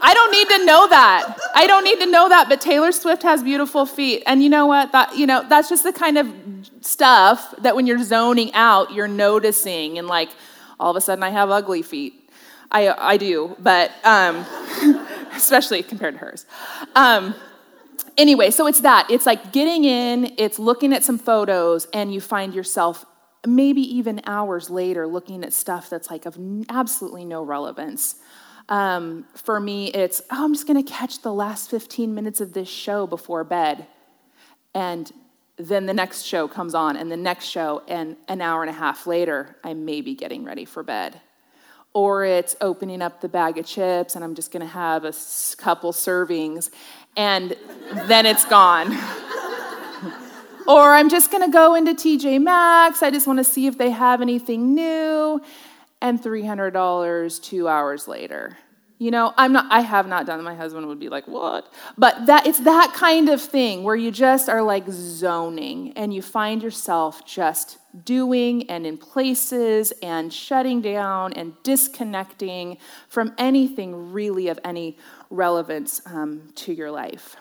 I 0.05 0.15
don't 0.15 0.31
need 0.33 0.49
to 0.51 0.65
know 0.67 0.89
that. 0.89 1.39
I 1.55 1.67
don't 1.67 1.85
need 1.85 2.01
to 2.01 2.07
know 2.07 2.29
that, 2.29 2.49
but 2.49 2.61
Taylor 2.61 2.93
Swift 2.93 3.23
has 3.23 3.43
beautiful 3.43 3.87
feet. 3.87 4.23
And 4.27 4.43
you 4.43 4.51
know 4.51 4.67
what? 4.67 4.93
That 4.93 5.17
you 5.17 5.27
know, 5.27 5.45
that's 5.49 5.69
just 5.69 5.85
the 5.85 5.93
kind 5.93 6.19
of 6.19 6.33
stuff 6.81 7.55
that 7.59 7.75
when 7.75 7.87
you're 7.87 8.03
zoning 8.03 8.53
out, 8.55 8.93
you're 8.93 9.09
noticing 9.09 9.99
and 9.99 10.07
like 10.07 10.31
all 10.79 10.91
of 10.91 10.97
a 10.97 11.01
sudden 11.01 11.23
I 11.23 11.31
have 11.31 11.51
ugly 11.51 11.83
feet. 11.83 12.22
I 12.73 13.13
I 13.13 13.17
do, 13.17 13.57
but 13.61 13.93
um, 14.05 14.45
especially 15.37 15.83
compared 15.83 16.15
to 16.15 16.19
hers. 16.19 16.47
Um, 16.97 17.35
anyway, 18.17 18.51
so 18.51 18.67
it's 18.67 18.81
that. 18.81 19.11
It's 19.11 19.27
like 19.27 19.53
getting 19.53 19.85
in, 19.85 20.35
it's 20.39 20.59
looking 20.59 20.93
at 20.93 21.05
some 21.05 21.19
photos, 21.19 21.87
and 21.93 22.13
you 22.13 22.21
find 22.21 22.55
yourself 22.55 23.05
maybe 23.47 23.81
even 23.81 24.21
hours 24.25 24.71
later 24.71 25.07
looking 25.07 25.45
at 25.45 25.53
stuff 25.53 25.91
that's 25.91 26.11
like 26.11 26.27
of 26.27 26.39
absolutely 26.69 27.25
no 27.25 27.43
relevance. 27.43 28.17
Um, 28.69 29.27
for 29.35 29.59
me, 29.59 29.89
it's, 29.89 30.23
oh, 30.31 30.45
I'm 30.45 30.55
just 30.55 30.67
going 30.67 30.83
to 30.83 30.89
catch 30.91 31.23
the 31.23 31.33
last 31.33 31.69
15 31.71 32.15
minutes 32.15 32.41
of 32.41 32.53
this 32.53 32.69
show 32.69 33.07
before 33.07 33.43
bed. 33.43 33.87
And 34.75 35.11
then 35.57 35.87
the 35.87 35.93
next 35.93 36.23
show 36.23 36.49
comes 36.49 36.75
on, 36.75 36.97
and 36.97 37.11
the 37.11 37.17
next 37.17 37.47
show, 37.47 37.83
and 37.89 38.17
an 38.29 38.41
hour 38.41 38.63
and 38.63 38.71
a 38.71 38.73
half 38.73 39.07
later, 39.07 39.57
I 39.63 39.75
may 39.75 40.01
be 40.01 40.15
getting 40.15 40.45
ready 40.45 40.65
for 40.65 40.83
bed. 40.83 41.21
Or 41.95 42.25
it's 42.25 42.57
opening 42.61 43.03
up 43.03 43.21
the 43.21 43.29
bag 43.29 43.59
of 43.59 43.67
chips, 43.67 44.17
and 44.17 44.25
I'm 44.25 44.35
just 44.35 44.51
to 44.63 44.73
have 44.73 45.05
a 45.05 45.13
couple 45.59 45.93
servings, 45.93 46.71
and 47.17 47.55
then 48.07 48.25
it's 48.25 48.47
gone. 48.47 48.93
or 50.67 50.95
I'm 50.95 51.09
just 51.09 51.31
to 51.45 51.51
go 51.51 51.75
into 51.75 51.93
TJ 51.93 52.43
Maxx. 52.43 53.03
I 53.03 53.11
just 53.11 53.27
want 53.27 53.39
to 53.39 53.45
see 53.45 53.67
if 53.67 53.77
they 53.77 53.91
have 53.91 54.23
anything 54.23 54.75
new 54.75 55.41
and 56.01 56.21
$300 56.21 57.43
two 57.43 57.69
hours 57.69 58.09
later. 58.09 58.59
You 58.99 59.11
know, 59.11 59.35
I'm 59.37 59.53
not, 59.53 59.67
I 59.71 59.81
have 59.81 60.07
not 60.07 60.27
done 60.27 60.43
My 60.45 60.55
husband 60.55 60.87
would 60.87 61.01
be 61.01 61.09
like, 61.09 61.27
what? 61.27 61.73
But 61.99 62.27
that, 62.27 62.47
it's 62.47 62.61
that 62.61 62.93
kind 62.95 63.29
of 63.29 63.41
thing 63.41 63.83
where 63.83 63.97
you 63.97 64.11
just 64.11 64.49
are 64.49 64.63
like 64.63 64.85
zoning 64.89 65.93
and 65.95 66.15
you 66.15 66.23
find 66.23 66.63
yourself 66.63 67.25
just 67.27 67.79
doing 68.05 68.69
and 68.71 68.87
in 68.87 68.97
places 68.97 69.93
and 70.03 70.33
shutting 70.33 70.81
down 70.81 71.33
and 71.35 71.55
disconnecting 71.63 72.79
from 73.09 73.33
anything 73.39 74.13
really 74.13 74.49
of 74.49 74.59
any 74.65 74.97
relevance 75.31 76.01
um, 76.07 76.49
to 76.55 76.73
your 76.73 76.91
life. 76.91 77.37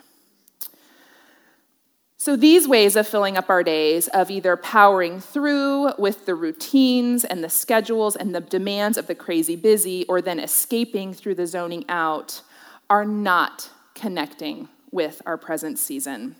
So, 2.17 2.35
these 2.35 2.67
ways 2.67 2.95
of 2.95 3.07
filling 3.07 3.35
up 3.35 3.49
our 3.49 3.63
days, 3.63 4.07
of 4.09 4.29
either 4.29 4.55
powering 4.55 5.19
through 5.19 5.93
with 5.97 6.27
the 6.27 6.35
routines 6.35 7.25
and 7.25 7.43
the 7.43 7.49
schedules 7.49 8.15
and 8.15 8.35
the 8.35 8.41
demands 8.41 8.99
of 8.99 9.07
the 9.07 9.15
crazy 9.15 9.55
busy, 9.55 10.05
or 10.05 10.21
then 10.21 10.39
escaping 10.39 11.15
through 11.15 11.33
the 11.33 11.47
zoning 11.47 11.83
out, 11.89 12.43
are 12.91 13.05
not 13.05 13.71
connecting 13.95 14.69
with 14.91 15.23
our 15.25 15.35
present 15.35 15.79
season. 15.79 16.35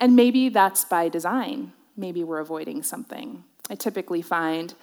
And 0.00 0.16
maybe 0.16 0.48
that's 0.48 0.86
by 0.86 1.10
design. 1.10 1.72
Maybe 1.98 2.24
we're 2.24 2.40
avoiding 2.40 2.82
something. 2.82 3.44
I 3.68 3.74
typically 3.74 4.22
find 4.22 4.74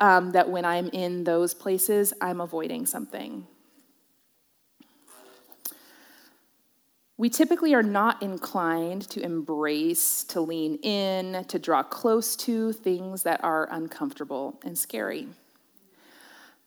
um, 0.00 0.32
that 0.32 0.50
when 0.50 0.64
I'm 0.64 0.88
in 0.88 1.24
those 1.24 1.54
places, 1.54 2.12
I'm 2.20 2.40
avoiding 2.40 2.86
something. 2.86 3.46
We 7.16 7.30
typically 7.30 7.74
are 7.74 7.82
not 7.82 8.22
inclined 8.22 9.08
to 9.10 9.20
embrace, 9.22 10.24
to 10.24 10.40
lean 10.40 10.76
in, 10.82 11.44
to 11.44 11.58
draw 11.60 11.84
close 11.84 12.34
to 12.36 12.72
things 12.72 13.22
that 13.22 13.42
are 13.44 13.68
uncomfortable 13.70 14.60
and 14.64 14.76
scary. 14.76 15.28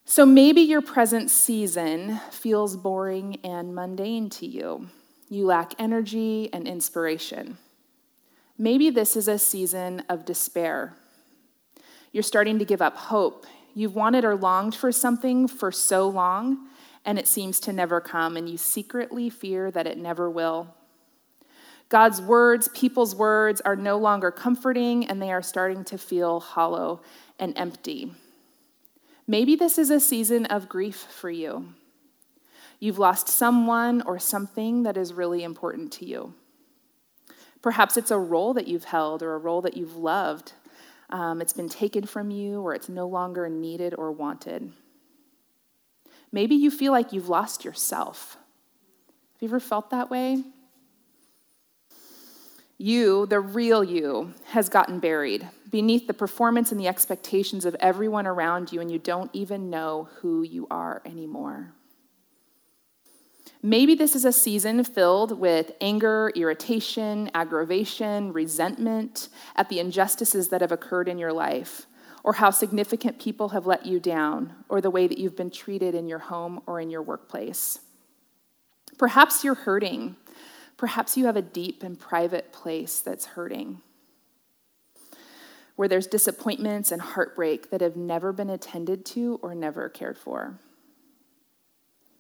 So 0.06 0.26
maybe 0.26 0.62
your 0.62 0.82
present 0.82 1.30
season 1.30 2.22
feels 2.32 2.78
boring 2.78 3.40
and 3.44 3.76
mundane 3.76 4.30
to 4.32 4.46
you. 4.48 4.88
You 5.28 5.46
lack 5.46 5.74
energy 5.78 6.50
and 6.54 6.66
inspiration. 6.66 7.58
Maybe 8.58 8.90
this 8.90 9.18
is 9.18 9.28
a 9.28 9.38
season 9.38 10.04
of 10.08 10.24
despair. 10.24 10.96
You're 12.18 12.24
starting 12.24 12.58
to 12.58 12.66
give 12.66 12.82
up 12.82 12.98
hope. 12.98 13.46
You've 13.76 13.94
wanted 13.94 14.26
or 14.26 14.36
longed 14.36 14.74
for 14.74 14.92
something 14.92 15.48
for 15.48 15.72
so 15.72 16.10
long 16.10 16.68
and 17.06 17.20
it 17.20 17.28
seems 17.28 17.60
to 17.60 17.72
never 17.72 18.02
come, 18.02 18.36
and 18.36 18.50
you 18.50 18.58
secretly 18.58 19.30
fear 19.30 19.70
that 19.70 19.86
it 19.86 20.00
never 20.00 20.28
will. 20.28 20.74
God's 21.90 22.20
words, 22.20 22.70
people's 22.70 23.14
words, 23.16 23.62
are 23.62 23.76
no 23.76 24.00
longer 24.00 24.32
comforting, 24.32 25.06
and 25.06 25.22
they 25.22 25.32
are 25.32 25.44
starting 25.44 25.84
to 25.84 25.98
feel 26.00 26.40
hollow 26.40 27.04
and 27.38 27.56
empty. 27.56 28.12
Maybe 29.28 29.56
this 29.56 29.78
is 29.78 29.92
a 29.92 30.00
season 30.00 30.48
of 30.48 30.68
grief 30.68 30.96
for 30.96 31.30
you. 31.30 31.68
You've 32.80 32.98
lost 32.98 33.28
someone 33.28 34.02
or 34.02 34.18
something 34.18 34.82
that 34.82 34.98
is 34.98 35.14
really 35.14 35.44
important 35.44 35.92
to 35.94 36.06
you. 36.06 36.34
Perhaps 37.62 37.96
it's 37.96 38.10
a 38.10 38.18
role 38.18 38.56
that 38.56 38.68
you've 38.68 38.86
held 38.86 39.22
or 39.22 39.36
a 39.36 39.38
role 39.38 39.62
that 39.62 39.78
you've 39.78 39.96
loved. 39.96 40.54
Um, 41.10 41.42
it's 41.42 41.54
been 41.54 41.70
taken 41.70 42.06
from 42.06 42.32
you 42.32 42.62
or 42.62 42.74
it's 42.74 42.90
no 42.90 43.08
longer 43.08 43.48
needed 43.50 43.96
or 43.98 44.12
wanted. 44.12 44.72
Maybe 46.32 46.56
you 46.56 46.70
feel 46.70 46.92
like 46.92 47.14
you've 47.14 47.30
lost 47.30 47.64
yourself. 47.64 48.38
Have 49.34 49.42
you 49.42 49.48
ever 49.48 49.60
felt 49.60 49.92
that 49.92 50.10
way? 50.10 50.44
You, 52.78 53.26
the 53.26 53.40
real 53.40 53.84
you, 53.84 54.34
has 54.48 54.70
gotten 54.70 55.00
buried 55.00 55.48
beneath 55.72 56.08
the 56.08 56.14
performance 56.14 56.72
and 56.72 56.80
the 56.80 56.88
expectations 56.88 57.66
of 57.66 57.76
everyone 57.80 58.28
around 58.28 58.72
you, 58.72 58.82
and 58.82 58.92
you 58.92 59.00
don't 59.00 59.32
even 59.34 59.70
know 59.70 60.10
who 60.22 60.44
you 60.44 60.68
are 60.70 61.02
anymore. 61.06 61.74
Maybe 63.62 63.96
this 63.96 64.16
is 64.16 64.24
a 64.24 64.32
season 64.32 64.84
filled 64.84 65.40
with 65.40 65.72
anger, 65.82 66.32
irritation, 66.36 67.30
aggravation, 67.34 68.32
resentment 68.32 69.30
at 69.56 69.70
the 69.70 69.80
injustices 69.80 70.50
that 70.50 70.62
have 70.62 70.72
occurred 70.72 71.08
in 71.08 71.18
your 71.18 71.34
life 71.34 71.88
or 72.28 72.34
how 72.34 72.50
significant 72.50 73.20
people 73.20 73.50
have 73.50 73.66
let 73.66 73.86
you 73.86 74.02
down, 74.02 74.54
or 74.68 74.82
the 74.82 74.90
way 74.90 75.08
that 75.08 75.18
you've 75.18 75.38
been 75.38 75.50
treated 75.50 75.96
in 75.96 76.10
your 76.10 76.20
home 76.20 76.62
or 76.66 76.82
in 76.82 76.90
your 76.90 77.02
workplace. 77.02 77.80
Perhaps 78.98 79.46
you're 79.46 79.56
hurting. 79.56 80.18
Perhaps 80.76 81.16
you 81.16 81.26
have 81.26 81.38
a 81.38 81.42
deep 81.42 81.84
and 81.84 81.98
private 81.98 82.52
place 82.52 83.00
that's 83.00 83.28
hurting, 83.28 83.82
where 85.78 85.88
there's 85.88 86.06
disappointments 86.06 86.92
and 86.92 87.02
heartbreak 87.02 87.70
that 87.70 87.80
have 87.80 87.96
never 87.96 88.34
been 88.34 88.50
attended 88.50 89.06
to 89.06 89.40
or 89.42 89.56
never 89.56 89.88
cared 89.88 90.18
for. 90.18 90.60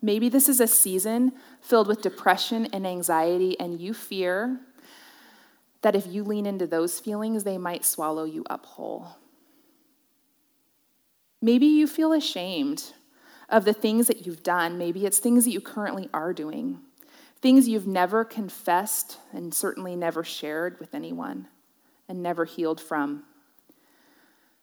Maybe 0.07 0.29
this 0.29 0.47
is 0.47 0.61
a 0.61 0.67
season 0.67 1.33
filled 1.59 1.89
with 1.89 2.01
depression 2.01 2.69
and 2.71 2.87
anxiety, 2.87 3.59
and 3.59 3.77
you 3.77 3.93
fear 3.93 4.57
that 5.81 5.97
if 5.97 6.07
you 6.07 6.23
lean 6.23 6.45
into 6.45 6.65
those 6.65 6.97
feelings, 6.97 7.43
they 7.43 7.57
might 7.57 7.83
swallow 7.83 8.23
you 8.23 8.45
up 8.49 8.65
whole. 8.65 9.17
Maybe 11.41 11.65
you 11.65 11.87
feel 11.87 12.13
ashamed 12.13 12.93
of 13.49 13.65
the 13.65 13.73
things 13.73 14.07
that 14.07 14.25
you've 14.25 14.43
done. 14.43 14.77
Maybe 14.77 15.05
it's 15.05 15.19
things 15.19 15.43
that 15.43 15.51
you 15.51 15.59
currently 15.59 16.07
are 16.13 16.31
doing, 16.31 16.79
things 17.41 17.67
you've 17.67 17.85
never 17.85 18.23
confessed 18.23 19.17
and 19.33 19.53
certainly 19.53 19.97
never 19.97 20.23
shared 20.23 20.79
with 20.79 20.95
anyone 20.95 21.49
and 22.07 22.23
never 22.23 22.45
healed 22.45 22.79
from. 22.79 23.23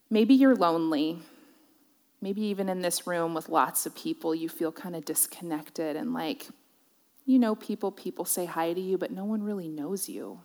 Maybe 0.09 0.33
you're 0.33 0.57
lonely. 0.57 1.21
Maybe 2.25 2.41
even 2.45 2.71
in 2.71 2.81
this 2.81 3.07
room 3.07 3.35
with 3.35 3.51
lots 3.51 3.85
of 3.85 3.95
people, 3.95 4.35
you 4.35 4.49
feel 4.49 4.73
kind 4.73 4.97
of 4.97 5.05
disconnected 5.05 5.95
and 5.95 6.15
like, 6.15 6.49
you 7.27 7.39
know, 7.39 7.55
people, 7.55 7.93
people 7.93 8.25
say 8.25 8.47
hi 8.47 8.73
to 8.73 8.81
you, 8.81 8.97
but 8.97 9.11
no 9.11 9.27
one 9.27 9.43
really 9.43 9.69
knows 9.69 10.09
you. 10.09 10.41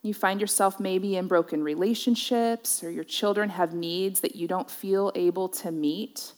You 0.00 0.14
find 0.14 0.40
yourself 0.40 0.80
maybe 0.80 1.16
in 1.16 1.28
broken 1.28 1.62
relationships, 1.62 2.82
or 2.82 2.90
your 2.90 3.04
children 3.04 3.50
have 3.50 3.74
needs 3.74 4.20
that 4.20 4.34
you 4.34 4.48
don't 4.48 4.70
feel 4.70 5.12
able 5.14 5.50
to 5.50 5.70
meet. 5.70 6.32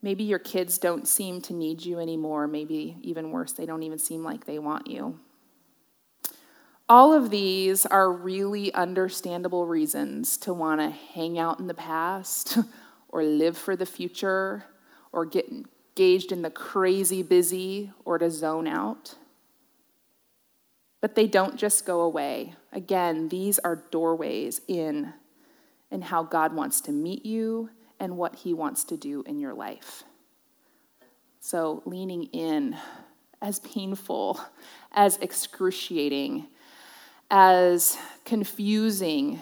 Maybe 0.00 0.24
your 0.24 0.38
kids 0.38 0.78
don't 0.78 1.06
seem 1.06 1.42
to 1.42 1.52
need 1.52 1.84
you 1.84 1.98
anymore. 1.98 2.48
Maybe 2.48 2.96
even 3.02 3.30
worse, 3.30 3.52
they 3.52 3.66
don't 3.66 3.82
even 3.82 3.98
seem 3.98 4.24
like 4.24 4.46
they 4.46 4.58
want 4.58 4.86
you. 4.86 5.20
All 6.88 7.12
of 7.12 7.30
these 7.30 7.84
are 7.86 8.12
really 8.12 8.72
understandable 8.72 9.66
reasons 9.66 10.36
to 10.38 10.54
want 10.54 10.80
to 10.80 10.90
hang 10.90 11.38
out 11.38 11.58
in 11.58 11.66
the 11.66 11.74
past 11.74 12.58
or 13.08 13.24
live 13.24 13.58
for 13.58 13.74
the 13.74 13.86
future 13.86 14.64
or 15.12 15.24
get 15.26 15.48
engaged 15.48 16.30
in 16.30 16.42
the 16.42 16.50
crazy 16.50 17.22
busy 17.22 17.90
or 18.04 18.18
to 18.18 18.30
zone 18.30 18.66
out. 18.68 19.16
but 21.00 21.14
they 21.14 21.26
don't 21.26 21.56
just 21.56 21.86
go 21.86 22.00
away. 22.00 22.54
Again, 22.72 23.28
these 23.28 23.58
are 23.60 23.76
doorways 23.90 24.60
in 24.66 25.12
and 25.90 26.02
how 26.04 26.22
God 26.24 26.54
wants 26.54 26.80
to 26.82 26.92
meet 26.92 27.24
you 27.24 27.70
and 28.00 28.16
what 28.16 28.36
he 28.36 28.52
wants 28.52 28.84
to 28.84 28.96
do 28.96 29.22
in 29.26 29.38
your 29.38 29.54
life. 29.54 30.02
So, 31.40 31.82
leaning 31.86 32.24
in, 32.24 32.76
as 33.40 33.60
painful, 33.60 34.40
as 34.92 35.16
excruciating, 35.18 36.48
as 37.30 37.96
confusing 38.24 39.40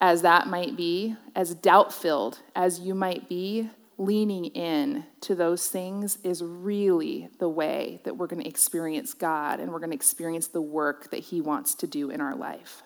as 0.00 0.22
that 0.22 0.46
might 0.46 0.76
be, 0.76 1.16
as 1.34 1.54
doubt 1.54 1.92
filled 1.92 2.38
as 2.54 2.80
you 2.80 2.94
might 2.94 3.28
be, 3.28 3.70
leaning 3.98 4.46
in 4.46 5.04
to 5.22 5.34
those 5.34 5.68
things 5.68 6.18
is 6.22 6.42
really 6.42 7.28
the 7.38 7.48
way 7.48 8.00
that 8.04 8.16
we're 8.16 8.26
going 8.26 8.42
to 8.42 8.48
experience 8.48 9.14
God 9.14 9.58
and 9.58 9.72
we're 9.72 9.78
going 9.78 9.90
to 9.90 9.96
experience 9.96 10.48
the 10.48 10.60
work 10.60 11.10
that 11.10 11.20
He 11.20 11.40
wants 11.40 11.74
to 11.76 11.86
do 11.86 12.10
in 12.10 12.20
our 12.20 12.34
life. 12.34 12.82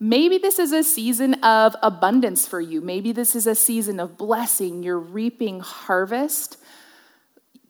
Maybe 0.00 0.38
this 0.38 0.58
is 0.58 0.72
a 0.72 0.84
season 0.84 1.34
of 1.42 1.74
abundance 1.82 2.46
for 2.46 2.60
you. 2.60 2.80
Maybe 2.80 3.12
this 3.12 3.34
is 3.34 3.46
a 3.46 3.54
season 3.54 3.98
of 3.98 4.16
blessing. 4.16 4.82
You're 4.82 4.98
reaping 4.98 5.60
harvest. 5.60 6.56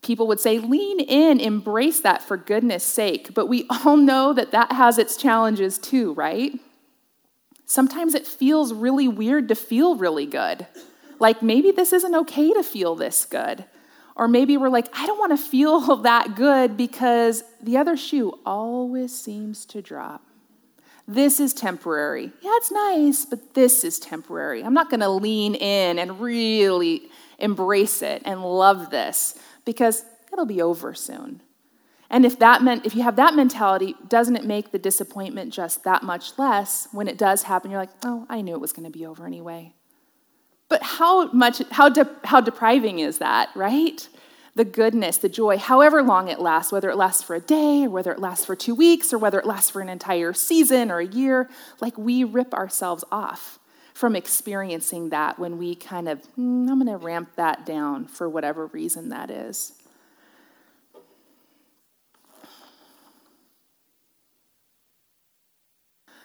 People 0.02 0.26
would 0.28 0.40
say, 0.40 0.58
lean 0.58 1.00
in, 1.00 1.40
embrace 1.40 2.00
that 2.00 2.22
for 2.22 2.36
goodness 2.36 2.84
sake. 2.84 3.34
But 3.34 3.46
we 3.46 3.66
all 3.68 3.96
know 3.96 4.32
that 4.32 4.52
that 4.52 4.72
has 4.72 4.98
its 4.98 5.16
challenges 5.16 5.78
too, 5.78 6.14
right? 6.14 6.52
Sometimes 7.66 8.14
it 8.14 8.26
feels 8.26 8.72
really 8.72 9.08
weird 9.08 9.48
to 9.48 9.54
feel 9.54 9.96
really 9.96 10.26
good. 10.26 10.66
Like 11.18 11.42
maybe 11.42 11.70
this 11.70 11.92
isn't 11.92 12.14
okay 12.14 12.52
to 12.52 12.62
feel 12.62 12.94
this 12.94 13.24
good. 13.24 13.64
Or 14.16 14.26
maybe 14.26 14.56
we're 14.56 14.68
like, 14.68 14.88
I 14.92 15.06
don't 15.06 15.18
want 15.18 15.32
to 15.32 15.36
feel 15.36 15.96
that 16.02 16.34
good 16.34 16.76
because 16.76 17.44
the 17.62 17.76
other 17.76 17.96
shoe 17.96 18.38
always 18.46 19.16
seems 19.16 19.64
to 19.66 19.82
drop. 19.82 20.22
This 21.06 21.40
is 21.40 21.54
temporary. 21.54 22.32
Yeah, 22.42 22.50
it's 22.54 22.70
nice, 22.70 23.24
but 23.24 23.54
this 23.54 23.82
is 23.82 23.98
temporary. 23.98 24.62
I'm 24.62 24.74
not 24.74 24.90
going 24.90 25.00
to 25.00 25.08
lean 25.08 25.54
in 25.54 25.98
and 25.98 26.20
really 26.20 27.02
embrace 27.38 28.02
it 28.02 28.22
and 28.26 28.42
love 28.42 28.90
this 28.90 29.38
because 29.68 30.06
it'll 30.32 30.46
be 30.46 30.62
over 30.62 30.94
soon. 30.94 31.42
And 32.08 32.24
if 32.24 32.38
that 32.38 32.62
meant 32.62 32.86
if 32.86 32.94
you 32.94 33.02
have 33.02 33.16
that 33.16 33.34
mentality, 33.34 33.94
doesn't 34.08 34.34
it 34.34 34.46
make 34.46 34.72
the 34.72 34.78
disappointment 34.78 35.52
just 35.52 35.84
that 35.84 36.02
much 36.02 36.38
less 36.38 36.88
when 36.90 37.06
it 37.06 37.18
does 37.18 37.42
happen? 37.42 37.70
You're 37.70 37.78
like, 37.78 37.90
oh, 38.02 38.24
I 38.30 38.40
knew 38.40 38.54
it 38.54 38.62
was 38.62 38.72
going 38.72 38.90
to 38.90 38.98
be 38.98 39.04
over 39.04 39.26
anyway. 39.26 39.74
But 40.70 40.82
how 40.82 41.30
much, 41.32 41.60
how, 41.70 41.90
de- 41.90 42.16
how 42.24 42.40
depriving 42.40 43.00
is 43.00 43.18
that, 43.18 43.50
right? 43.54 44.08
The 44.54 44.64
goodness, 44.64 45.18
the 45.18 45.28
joy, 45.28 45.58
however 45.58 46.02
long 46.02 46.28
it 46.28 46.40
lasts, 46.40 46.72
whether 46.72 46.88
it 46.88 46.96
lasts 46.96 47.22
for 47.22 47.36
a 47.36 47.40
day 47.40 47.84
or 47.84 47.90
whether 47.90 48.10
it 48.10 48.20
lasts 48.20 48.46
for 48.46 48.56
two 48.56 48.74
weeks 48.74 49.12
or 49.12 49.18
whether 49.18 49.38
it 49.38 49.44
lasts 49.44 49.68
for 49.68 49.82
an 49.82 49.90
entire 49.90 50.32
season 50.32 50.90
or 50.90 51.00
a 51.00 51.06
year, 51.06 51.50
like 51.78 51.98
we 51.98 52.24
rip 52.24 52.54
ourselves 52.54 53.04
off 53.12 53.58
from 53.98 54.14
experiencing 54.14 55.08
that 55.08 55.40
when 55.40 55.58
we 55.58 55.74
kind 55.74 56.08
of, 56.08 56.22
mm, 56.38 56.70
I'm 56.70 56.78
going 56.80 56.86
to 56.86 56.96
ramp 56.96 57.30
that 57.34 57.66
down 57.66 58.06
for 58.06 58.28
whatever 58.28 58.66
reason 58.66 59.08
that 59.08 59.28
is. 59.28 59.72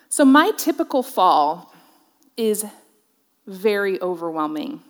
So, 0.08 0.24
my 0.24 0.52
typical 0.56 1.02
fall 1.02 1.74
is 2.38 2.64
very 3.48 4.00
overwhelming. 4.04 4.82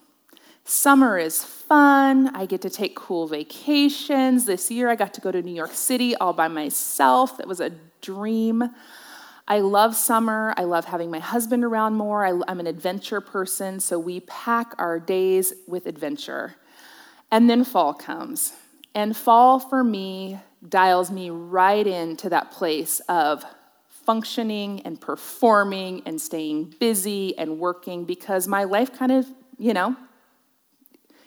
Summer 0.65 1.17
is 1.17 1.41
fun. 1.41 2.35
I 2.35 2.45
get 2.45 2.61
to 2.63 2.69
take 2.69 2.97
cool 2.97 3.27
vacations. 3.27 4.43
This 4.43 4.69
year 4.69 4.89
I 4.89 4.95
got 4.95 5.13
to 5.13 5.21
go 5.21 5.31
to 5.31 5.41
New 5.41 5.55
York 5.55 5.71
City 5.71 6.17
all 6.17 6.33
by 6.33 6.49
myself. 6.49 7.37
That 7.37 7.47
was 7.47 7.61
a 7.61 7.71
dream. 8.01 8.69
I 9.47 9.59
love 9.59 9.95
summer. 9.95 10.53
I 10.57 10.63
love 10.63 10.85
having 10.85 11.11
my 11.11 11.19
husband 11.19 11.63
around 11.63 11.95
more. 11.95 12.25
I, 12.25 12.51
am 12.51 12.59
an 12.59 12.67
adventure 12.67 13.19
person, 13.19 13.79
so 13.79 13.99
we 13.99 14.21
pack 14.21 14.73
our 14.77 14.99
days 14.99 15.53
with 15.67 15.85
adventure. 15.85 16.55
And 17.29 17.49
then 17.49 17.63
fall 17.63 17.93
comes. 17.93 18.53
And 18.95 19.17
fall 19.17 19.59
for 19.59 19.83
me 19.83 20.39
dials 20.67 21.11
me 21.11 21.29
right 21.29 21.85
into 21.85 22.29
that 22.29 22.51
place 22.51 23.01
of 23.09 23.43
functioning 24.05 24.81
and 24.81 24.99
performing 24.99 26.03
and 26.05 26.21
staying 26.21 26.75
busy 26.79 27.37
and 27.37 27.59
working 27.59 28.05
because 28.05 28.47
my 28.47 28.63
life 28.63 28.93
kind 28.93 29.11
of, 29.11 29.25
you 29.57 29.73
know, 29.73 29.95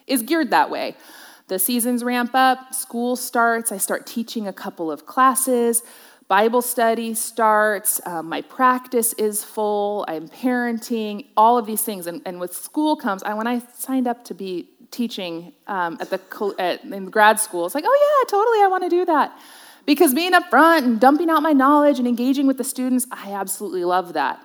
is 0.06 0.22
geared 0.22 0.50
that 0.50 0.70
way. 0.70 0.96
The 1.48 1.58
seasons 1.58 2.02
ramp 2.02 2.32
up, 2.34 2.74
school 2.74 3.16
starts, 3.16 3.72
I 3.72 3.78
start 3.78 4.06
teaching 4.06 4.46
a 4.48 4.52
couple 4.52 4.90
of 4.90 5.06
classes, 5.06 5.82
Bible 6.28 6.60
study 6.60 7.14
starts, 7.14 8.00
um, 8.04 8.28
my 8.28 8.42
practice 8.42 9.12
is 9.12 9.44
full, 9.44 10.04
I'm 10.08 10.28
parenting, 10.28 11.26
all 11.36 11.56
of 11.56 11.66
these 11.66 11.82
things. 11.82 12.08
And, 12.08 12.20
and 12.26 12.40
with 12.40 12.52
school 12.52 12.96
comes, 12.96 13.22
I, 13.22 13.34
when 13.34 13.46
I 13.46 13.62
signed 13.74 14.08
up 14.08 14.24
to 14.24 14.34
be 14.34 14.68
teaching 14.90 15.52
um, 15.68 15.98
at 16.00 16.10
the 16.10 16.54
at, 16.58 16.82
in 16.84 17.06
grad 17.10 17.38
school, 17.38 17.66
it's 17.66 17.74
like, 17.74 17.84
oh 17.86 18.18
yeah, 18.24 18.28
totally, 18.28 18.62
I 18.62 18.66
want 18.68 18.82
to 18.84 18.90
do 18.90 19.04
that. 19.04 19.38
Because 19.84 20.14
being 20.14 20.34
up 20.34 20.50
front 20.50 20.84
and 20.84 21.00
dumping 21.00 21.30
out 21.30 21.42
my 21.42 21.52
knowledge 21.52 22.00
and 22.00 22.08
engaging 22.08 22.48
with 22.48 22.58
the 22.58 22.64
students, 22.64 23.06
I 23.12 23.32
absolutely 23.32 23.84
love 23.84 24.14
that. 24.14 24.44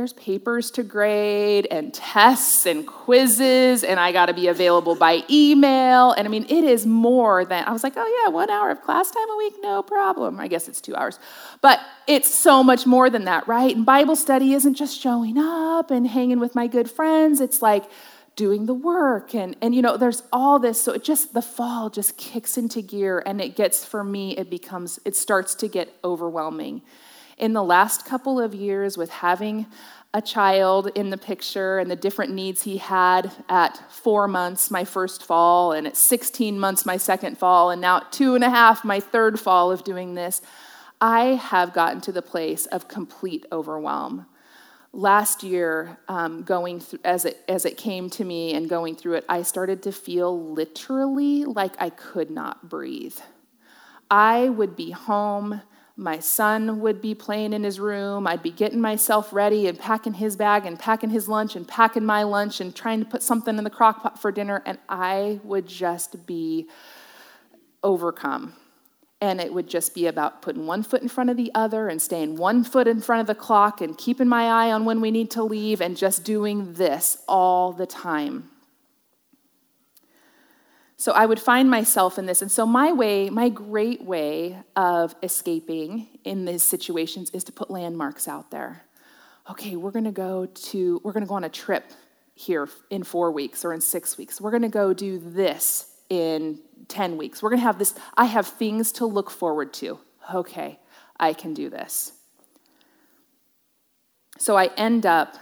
There's 0.00 0.14
papers 0.14 0.70
to 0.70 0.82
grade 0.82 1.68
and 1.70 1.92
tests 1.92 2.64
and 2.64 2.86
quizzes, 2.86 3.84
and 3.84 4.00
I 4.00 4.12
got 4.12 4.26
to 4.26 4.32
be 4.32 4.46
available 4.46 4.94
by 4.94 5.22
email. 5.28 6.12
And 6.12 6.26
I 6.26 6.30
mean, 6.30 6.46
it 6.48 6.64
is 6.64 6.86
more 6.86 7.44
than, 7.44 7.64
I 7.66 7.70
was 7.70 7.84
like, 7.84 7.92
oh 7.98 8.22
yeah, 8.24 8.32
one 8.32 8.48
hour 8.48 8.70
of 8.70 8.80
class 8.80 9.10
time 9.10 9.28
a 9.30 9.36
week, 9.36 9.56
no 9.60 9.82
problem. 9.82 10.40
I 10.40 10.48
guess 10.48 10.68
it's 10.68 10.80
two 10.80 10.96
hours. 10.96 11.18
But 11.60 11.80
it's 12.06 12.34
so 12.34 12.62
much 12.62 12.86
more 12.86 13.10
than 13.10 13.26
that, 13.26 13.46
right? 13.46 13.76
And 13.76 13.84
Bible 13.84 14.16
study 14.16 14.54
isn't 14.54 14.72
just 14.72 14.98
showing 14.98 15.36
up 15.36 15.90
and 15.90 16.06
hanging 16.06 16.40
with 16.40 16.54
my 16.54 16.66
good 16.66 16.90
friends, 16.90 17.42
it's 17.42 17.60
like, 17.60 17.84
doing 18.36 18.64
the 18.64 18.72
work 18.72 19.34
and 19.34 19.54
and 19.60 19.74
you 19.74 19.82
know 19.82 19.98
there's 19.98 20.22
all 20.32 20.58
this 20.58 20.80
so 20.80 20.92
it 20.92 21.04
just 21.04 21.34
the 21.34 21.42
fall 21.42 21.90
just 21.90 22.16
kicks 22.16 22.56
into 22.56 22.80
gear 22.80 23.22
and 23.26 23.38
it 23.40 23.54
gets 23.54 23.84
for 23.84 24.02
me 24.02 24.34
it 24.36 24.48
becomes 24.48 24.98
it 25.04 25.14
starts 25.14 25.54
to 25.54 25.68
get 25.68 25.92
overwhelming 26.04 26.80
in 27.40 27.52
the 27.52 27.62
last 27.62 28.06
couple 28.06 28.38
of 28.38 28.54
years 28.54 28.96
with 28.96 29.10
having 29.10 29.66
a 30.14 30.22
child 30.22 30.90
in 30.94 31.10
the 31.10 31.16
picture 31.16 31.78
and 31.78 31.90
the 31.90 31.96
different 31.96 32.32
needs 32.32 32.62
he 32.62 32.76
had 32.76 33.32
at 33.48 33.76
four 33.90 34.28
months 34.28 34.70
my 34.70 34.84
first 34.84 35.24
fall 35.24 35.72
and 35.72 35.86
at 35.86 35.96
16 35.96 36.58
months 36.58 36.84
my 36.84 36.96
second 36.96 37.38
fall 37.38 37.70
and 37.70 37.80
now 37.80 37.98
at 37.98 38.12
two 38.12 38.34
and 38.34 38.44
a 38.44 38.50
half 38.50 38.84
my 38.84 39.00
third 39.00 39.38
fall 39.38 39.70
of 39.70 39.84
doing 39.84 40.14
this 40.14 40.42
i 41.00 41.26
have 41.26 41.72
gotten 41.72 42.00
to 42.00 42.12
the 42.12 42.22
place 42.22 42.66
of 42.66 42.88
complete 42.88 43.46
overwhelm 43.52 44.26
last 44.92 45.42
year, 45.42 45.98
um, 46.08 46.42
going 46.42 46.82
as 47.04 47.24
it 47.24 47.38
as 47.48 47.64
it 47.64 47.76
came 47.76 48.10
to 48.10 48.24
me 48.24 48.54
and 48.54 48.68
going 48.68 48.96
through 48.96 49.14
it, 49.14 49.24
I 49.28 49.42
started 49.42 49.82
to 49.84 49.92
feel 49.92 50.52
literally 50.52 51.44
like 51.44 51.74
I 51.78 51.90
could 51.90 52.30
not 52.30 52.68
breathe. 52.68 53.16
I 54.10 54.48
would 54.48 54.74
be 54.74 54.90
home. 54.90 55.62
My 56.00 56.18
son 56.18 56.80
would 56.80 57.02
be 57.02 57.14
playing 57.14 57.52
in 57.52 57.62
his 57.62 57.78
room. 57.78 58.26
I'd 58.26 58.42
be 58.42 58.50
getting 58.50 58.80
myself 58.80 59.34
ready 59.34 59.66
and 59.66 59.78
packing 59.78 60.14
his 60.14 60.34
bag 60.34 60.64
and 60.64 60.78
packing 60.78 61.10
his 61.10 61.28
lunch 61.28 61.54
and 61.56 61.68
packing 61.68 62.06
my 62.06 62.22
lunch 62.22 62.58
and 62.58 62.74
trying 62.74 63.00
to 63.00 63.04
put 63.04 63.22
something 63.22 63.58
in 63.58 63.64
the 63.64 63.70
crock 63.70 64.02
pot 64.02 64.18
for 64.18 64.32
dinner. 64.32 64.62
And 64.64 64.78
I 64.88 65.40
would 65.44 65.66
just 65.66 66.26
be 66.26 66.68
overcome 67.82 68.54
and 69.20 69.42
it 69.42 69.52
would 69.52 69.68
just 69.68 69.94
be 69.94 70.06
about 70.06 70.40
putting 70.40 70.66
one 70.66 70.82
foot 70.82 71.02
in 71.02 71.08
front 71.08 71.28
of 71.28 71.36
the 71.36 71.50
other 71.54 71.88
and 71.88 72.00
staying 72.00 72.36
one 72.36 72.64
foot 72.64 72.88
in 72.88 73.02
front 73.02 73.20
of 73.20 73.26
the 73.26 73.34
clock 73.34 73.82
and 73.82 73.98
keeping 73.98 74.28
my 74.28 74.46
eye 74.46 74.72
on 74.72 74.86
when 74.86 75.02
we 75.02 75.10
need 75.10 75.30
to 75.32 75.42
leave 75.42 75.82
and 75.82 75.98
just 75.98 76.24
doing 76.24 76.72
this 76.72 77.22
all 77.28 77.72
the 77.72 77.86
time. 77.86 78.49
So 81.00 81.12
I 81.12 81.24
would 81.24 81.40
find 81.40 81.70
myself 81.70 82.18
in 82.18 82.26
this. 82.26 82.42
And 82.42 82.52
so, 82.52 82.66
my 82.66 82.92
way, 82.92 83.30
my 83.30 83.48
great 83.48 84.04
way 84.04 84.58
of 84.76 85.14
escaping 85.22 86.08
in 86.24 86.44
these 86.44 86.62
situations 86.62 87.30
is 87.30 87.42
to 87.44 87.52
put 87.52 87.70
landmarks 87.70 88.28
out 88.28 88.50
there. 88.50 88.82
Okay, 89.48 89.76
we're 89.76 89.92
gonna 89.92 90.12
go 90.12 90.44
to, 90.44 91.00
we're 91.02 91.14
gonna 91.14 91.24
go 91.24 91.36
on 91.36 91.44
a 91.44 91.48
trip 91.48 91.84
here 92.34 92.68
in 92.90 93.02
four 93.02 93.32
weeks 93.32 93.64
or 93.64 93.72
in 93.72 93.80
six 93.80 94.18
weeks. 94.18 94.42
We're 94.42 94.50
gonna 94.50 94.68
go 94.68 94.92
do 94.92 95.16
this 95.18 95.86
in 96.10 96.60
10 96.88 97.16
weeks. 97.16 97.42
We're 97.42 97.52
to 97.52 97.56
have 97.56 97.78
this. 97.78 97.94
I 98.14 98.26
have 98.26 98.46
things 98.46 98.92
to 98.92 99.06
look 99.06 99.30
forward 99.30 99.72
to. 99.74 99.98
Okay, 100.34 100.80
I 101.18 101.32
can 101.32 101.54
do 101.54 101.70
this. 101.70 102.12
So 104.36 104.54
I 104.54 104.66
end 104.76 105.06
up 105.06 105.38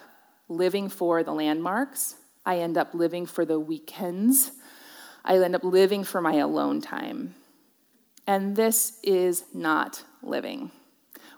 living 0.48 0.88
for 0.88 1.24
the 1.24 1.32
landmarks. 1.32 2.14
I 2.46 2.58
end 2.58 2.78
up 2.78 2.94
living 2.94 3.26
for 3.26 3.44
the 3.44 3.58
weekends. 3.58 4.52
I 5.28 5.38
end 5.38 5.54
up 5.54 5.62
living 5.62 6.02
for 6.02 6.20
my 6.20 6.36
alone 6.36 6.80
time. 6.80 7.34
And 8.26 8.56
this 8.56 8.98
is 9.02 9.44
not 9.52 10.02
living. 10.22 10.70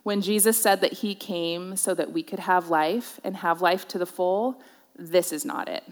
When 0.04 0.22
Jesus 0.22 0.60
said 0.60 0.80
that 0.80 0.94
he 0.94 1.14
came 1.14 1.76
so 1.76 1.92
that 1.94 2.12
we 2.12 2.22
could 2.22 2.38
have 2.38 2.70
life 2.70 3.20
and 3.22 3.36
have 3.36 3.60
life 3.60 3.86
to 3.88 3.98
the 3.98 4.06
full, 4.06 4.62
this 4.96 5.32
is 5.32 5.44
not 5.44 5.68
it. 5.68 5.84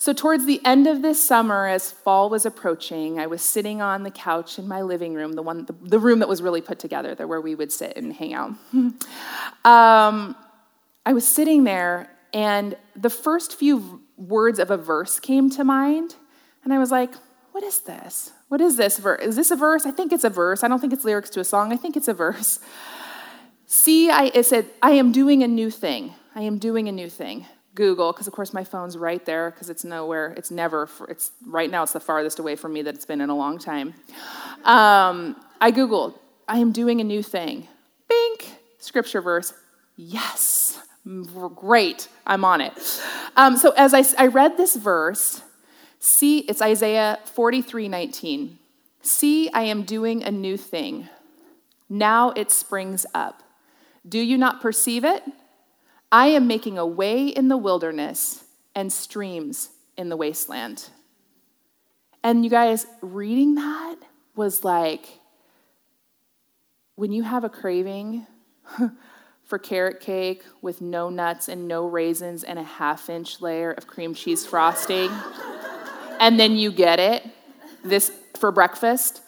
So, 0.00 0.12
towards 0.12 0.46
the 0.46 0.60
end 0.64 0.86
of 0.86 1.02
this 1.02 1.22
summer, 1.22 1.66
as 1.66 1.90
fall 1.90 2.30
was 2.30 2.46
approaching, 2.46 3.18
I 3.18 3.26
was 3.26 3.42
sitting 3.42 3.82
on 3.82 4.04
the 4.04 4.12
couch 4.12 4.56
in 4.56 4.68
my 4.68 4.82
living 4.82 5.14
room, 5.14 5.32
the 5.32 5.42
one, 5.42 5.64
the, 5.64 5.74
the 5.82 5.98
room 5.98 6.20
that 6.20 6.28
was 6.28 6.40
really 6.40 6.60
put 6.60 6.78
together, 6.78 7.16
there 7.16 7.26
where 7.26 7.40
we 7.40 7.56
would 7.56 7.72
sit 7.72 7.96
and 7.96 8.12
hang 8.12 8.32
out. 8.32 8.50
um, 9.64 10.36
I 11.04 11.12
was 11.12 11.26
sitting 11.26 11.64
there, 11.64 12.08
and 12.32 12.76
the 12.94 13.10
first 13.10 13.56
few 13.56 14.02
words 14.18 14.58
of 14.58 14.70
a 14.70 14.76
verse 14.76 15.18
came 15.20 15.48
to 15.50 15.64
mind, 15.64 16.16
and 16.64 16.74
I 16.74 16.78
was 16.78 16.90
like, 16.90 17.14
"What 17.52 17.64
is 17.64 17.80
this? 17.80 18.32
What 18.48 18.60
is 18.60 18.76
this 18.76 18.98
verse? 18.98 19.22
Is 19.22 19.36
this 19.36 19.50
a 19.50 19.56
verse? 19.56 19.86
I 19.86 19.90
think 19.90 20.12
it's 20.12 20.24
a 20.24 20.30
verse. 20.30 20.62
I 20.62 20.68
don't 20.68 20.80
think 20.80 20.92
it's 20.92 21.04
lyrics 21.04 21.30
to 21.30 21.40
a 21.40 21.44
song. 21.44 21.72
I 21.72 21.76
think 21.76 21.96
it's 21.96 22.08
a 22.08 22.14
verse." 22.14 22.60
See, 23.66 24.10
I, 24.10 24.30
it 24.34 24.44
said, 24.44 24.66
"I 24.82 24.92
am 24.92 25.12
doing 25.12 25.42
a 25.42 25.48
new 25.48 25.70
thing. 25.70 26.14
I 26.34 26.42
am 26.42 26.58
doing 26.58 26.88
a 26.88 26.92
new 26.92 27.08
thing." 27.08 27.46
Google, 27.78 28.12
because 28.12 28.26
of 28.26 28.32
course 28.32 28.52
my 28.52 28.64
phone's 28.64 28.96
right 28.96 29.24
there, 29.24 29.52
because 29.52 29.70
it's 29.70 29.84
nowhere, 29.84 30.34
it's 30.36 30.50
never, 30.50 30.88
it's 31.08 31.30
right 31.46 31.70
now 31.70 31.84
it's 31.84 31.92
the 31.92 32.00
farthest 32.00 32.40
away 32.40 32.56
from 32.56 32.72
me 32.72 32.82
that 32.82 32.96
it's 32.96 33.04
been 33.04 33.20
in 33.20 33.30
a 33.30 33.36
long 33.36 33.56
time. 33.56 33.94
Um, 34.64 35.36
I 35.60 35.70
Googled, 35.70 36.18
I 36.48 36.58
am 36.58 36.72
doing 36.72 37.00
a 37.00 37.04
new 37.04 37.22
thing. 37.22 37.68
Bink, 38.08 38.50
scripture 38.78 39.20
verse. 39.20 39.54
Yes, 40.00 40.80
great, 41.56 42.06
I'm 42.24 42.44
on 42.44 42.60
it. 42.60 42.72
Um, 43.34 43.56
so 43.56 43.72
as 43.72 43.92
I, 43.92 44.04
I 44.16 44.28
read 44.28 44.56
this 44.56 44.76
verse, 44.76 45.42
see, 45.98 46.38
it's 46.38 46.62
Isaiah 46.62 47.18
43 47.24 47.88
19. 47.88 48.58
See, 49.02 49.50
I 49.50 49.62
am 49.62 49.82
doing 49.82 50.22
a 50.22 50.30
new 50.30 50.56
thing. 50.56 51.08
Now 51.88 52.30
it 52.30 52.52
springs 52.52 53.06
up. 53.12 53.42
Do 54.08 54.20
you 54.20 54.38
not 54.38 54.60
perceive 54.60 55.04
it? 55.04 55.24
I 56.12 56.28
am 56.28 56.46
making 56.46 56.78
a 56.78 56.86
way 56.86 57.26
in 57.26 57.48
the 57.48 57.56
wilderness 57.56 58.44
and 58.76 58.92
streams 58.92 59.70
in 59.96 60.10
the 60.10 60.16
wasteland. 60.16 60.90
And 62.22 62.44
you 62.44 62.50
guys, 62.50 62.86
reading 63.02 63.56
that 63.56 63.96
was 64.36 64.62
like 64.62 65.18
when 66.94 67.10
you 67.10 67.24
have 67.24 67.42
a 67.42 67.48
craving 67.48 68.28
for 69.48 69.58
carrot 69.58 69.98
cake 69.98 70.44
with 70.62 70.80
no 70.80 71.10
nuts 71.10 71.48
and 71.48 71.66
no 71.66 71.84
raisins 71.86 72.44
and 72.44 72.60
a 72.60 72.62
half 72.62 73.10
inch 73.10 73.40
layer 73.40 73.72
of 73.72 73.88
cream 73.88 74.14
cheese 74.14 74.46
frosting, 74.46 75.10
and 76.20 76.38
then 76.38 76.54
you 76.54 76.70
get 76.70 77.00
it 77.00 77.24
this 77.82 78.12
for 78.38 78.52
breakfast. 78.52 79.22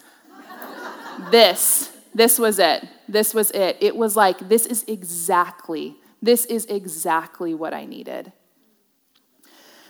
This, 1.29 1.91
this 2.15 2.39
was 2.39 2.57
it. 2.57 2.87
This 3.09 3.33
was 3.33 3.51
it. 3.51 3.75
It 3.81 3.97
was 3.97 4.15
like, 4.15 4.47
this 4.47 4.65
is 4.65 4.85
exactly 4.87 5.97
this 6.21 6.45
is 6.45 6.65
exactly 6.65 7.53
what 7.53 7.73
I 7.73 7.85
needed. 7.85 8.31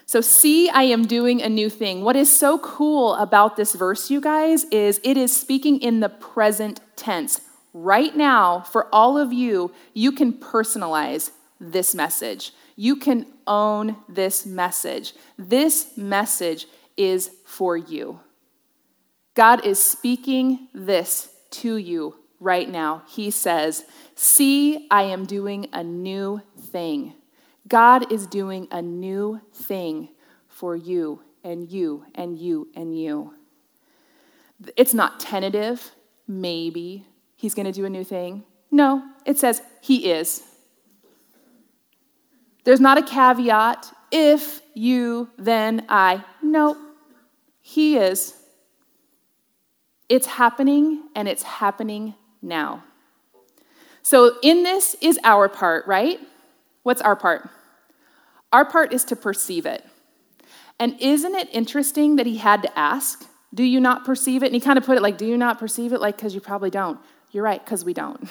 So, 0.06 0.22
see, 0.22 0.70
I 0.70 0.84
am 0.84 1.08
doing 1.08 1.42
a 1.42 1.50
new 1.50 1.70
thing. 1.70 2.04
What 2.04 2.16
is 2.16 2.36
so 2.36 2.58
cool 2.60 3.16
about 3.16 3.56
this 3.56 3.74
verse, 3.74 4.10
you 4.10 4.20
guys, 4.20 4.66
is 4.66 5.00
it 5.04 5.16
is 5.18 5.36
speaking 5.36 5.80
in 5.80 6.02
the 6.02 6.10
present 6.10 6.82
tense. 6.96 7.42
Right 7.74 8.16
now, 8.16 8.62
for 8.62 8.88
all 8.94 9.18
of 9.18 9.32
you, 9.32 9.72
you 9.94 10.12
can 10.12 10.34
personalize 10.34 11.32
this 11.60 11.96
message. 11.96 12.52
You 12.76 12.96
can 12.98 13.26
own 13.48 13.96
this 14.10 14.46
message. 14.46 15.14
This 15.38 15.96
message 15.96 16.66
is 16.98 17.32
for 17.46 17.78
you. 17.78 18.20
God 19.36 19.66
is 19.66 19.82
speaking 19.82 20.68
this 20.74 21.30
to 21.52 21.78
you 21.78 22.16
right 22.40 22.70
now. 22.70 23.04
He 23.08 23.32
says, 23.32 23.86
See, 24.16 24.88
I 24.92 25.04
am 25.04 25.26
doing 25.26 25.68
a 25.72 25.84
new 25.84 26.42
thing. 26.60 27.14
God 27.68 28.12
is 28.12 28.28
doing 28.28 28.68
a 28.72 28.82
new 28.82 29.40
thing 29.54 30.10
for 30.48 30.76
you 30.76 31.22
and 31.44 31.72
you 31.72 32.06
and 32.16 32.38
you 32.38 32.68
and 32.76 33.00
you. 33.00 33.34
It's 34.76 34.94
not 34.94 35.20
tentative, 35.20 35.92
maybe 36.28 37.06
he's 37.42 37.56
going 37.56 37.66
to 37.66 37.72
do 37.72 37.86
a 37.86 37.90
new 37.90 38.04
thing. 38.04 38.44
No, 38.70 39.04
it 39.26 39.40
says 39.40 39.64
he 39.82 40.12
is. 40.12 40.44
There's 42.64 42.80
not 42.80 43.00
a 43.00 43.02
caveat 43.02 43.92
if 44.12 44.62
you, 44.76 45.30
then 45.40 45.86
I. 45.90 46.24
No, 46.44 46.78
he 47.60 47.98
is. 47.98 48.36
It's 50.08 50.28
happening 50.28 51.04
and 51.16 51.28
it's 51.28 51.42
happening 51.42 52.14
now. 52.42 52.84
So, 54.04 54.38
in 54.44 54.62
this 54.64 54.96
is 55.02 55.20
our 55.24 55.50
part, 55.50 55.88
right? 55.88 56.20
What's 56.84 57.02
our 57.02 57.16
part? 57.16 57.50
Our 58.52 58.66
part 58.66 58.94
is 58.94 59.04
to 59.06 59.16
perceive 59.16 59.66
it. 59.66 59.84
And 60.80 61.00
isn't 61.00 61.36
it 61.36 61.50
interesting 61.52 62.18
that 62.18 62.26
he 62.26 62.38
had 62.38 62.62
to 62.64 62.78
ask, 62.78 63.26
Do 63.54 63.64
you 63.64 63.80
not 63.80 64.06
perceive 64.06 64.44
it? 64.44 64.48
And 64.48 64.56
he 64.56 64.62
kind 64.62 64.78
of 64.78 64.86
put 64.86 64.98
it 64.98 65.02
like, 65.02 65.18
Do 65.18 65.26
you 65.26 65.38
not 65.38 65.60
perceive 65.60 65.94
it? 65.94 66.02
Like, 66.02 66.18
because 66.18 66.36
you 66.36 66.42
probably 66.42 66.70
don't. 66.70 67.00
You're 67.32 67.44
right, 67.44 67.64
because 67.64 67.86
we 67.86 67.94
don't. 67.94 68.28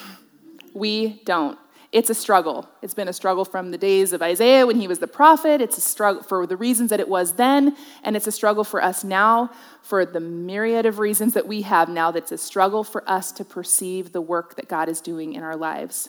we 0.73 1.21
don't. 1.25 1.57
It's 1.91 2.09
a 2.09 2.15
struggle. 2.15 2.69
It's 2.81 2.93
been 2.93 3.09
a 3.09 3.13
struggle 3.13 3.43
from 3.43 3.71
the 3.71 3.77
days 3.77 4.13
of 4.13 4.21
Isaiah 4.21 4.65
when 4.65 4.79
he 4.79 4.87
was 4.87 4.99
the 4.99 5.07
prophet. 5.07 5.59
It's 5.59 5.77
a 5.77 5.81
struggle 5.81 6.23
for 6.23 6.47
the 6.47 6.55
reasons 6.55 6.89
that 6.89 7.01
it 7.01 7.09
was 7.09 7.33
then, 7.33 7.75
and 8.03 8.15
it's 8.15 8.27
a 8.27 8.31
struggle 8.31 8.63
for 8.63 8.81
us 8.81 9.03
now 9.03 9.51
for 9.81 10.05
the 10.05 10.21
myriad 10.21 10.85
of 10.85 10.99
reasons 10.99 11.33
that 11.33 11.47
we 11.47 11.63
have 11.63 11.89
now. 11.89 12.09
That's 12.09 12.31
a 12.31 12.37
struggle 12.37 12.85
for 12.85 13.07
us 13.09 13.33
to 13.33 13.43
perceive 13.43 14.13
the 14.13 14.21
work 14.21 14.55
that 14.55 14.69
God 14.69 14.87
is 14.87 15.01
doing 15.01 15.33
in 15.33 15.43
our 15.43 15.57
lives. 15.57 16.07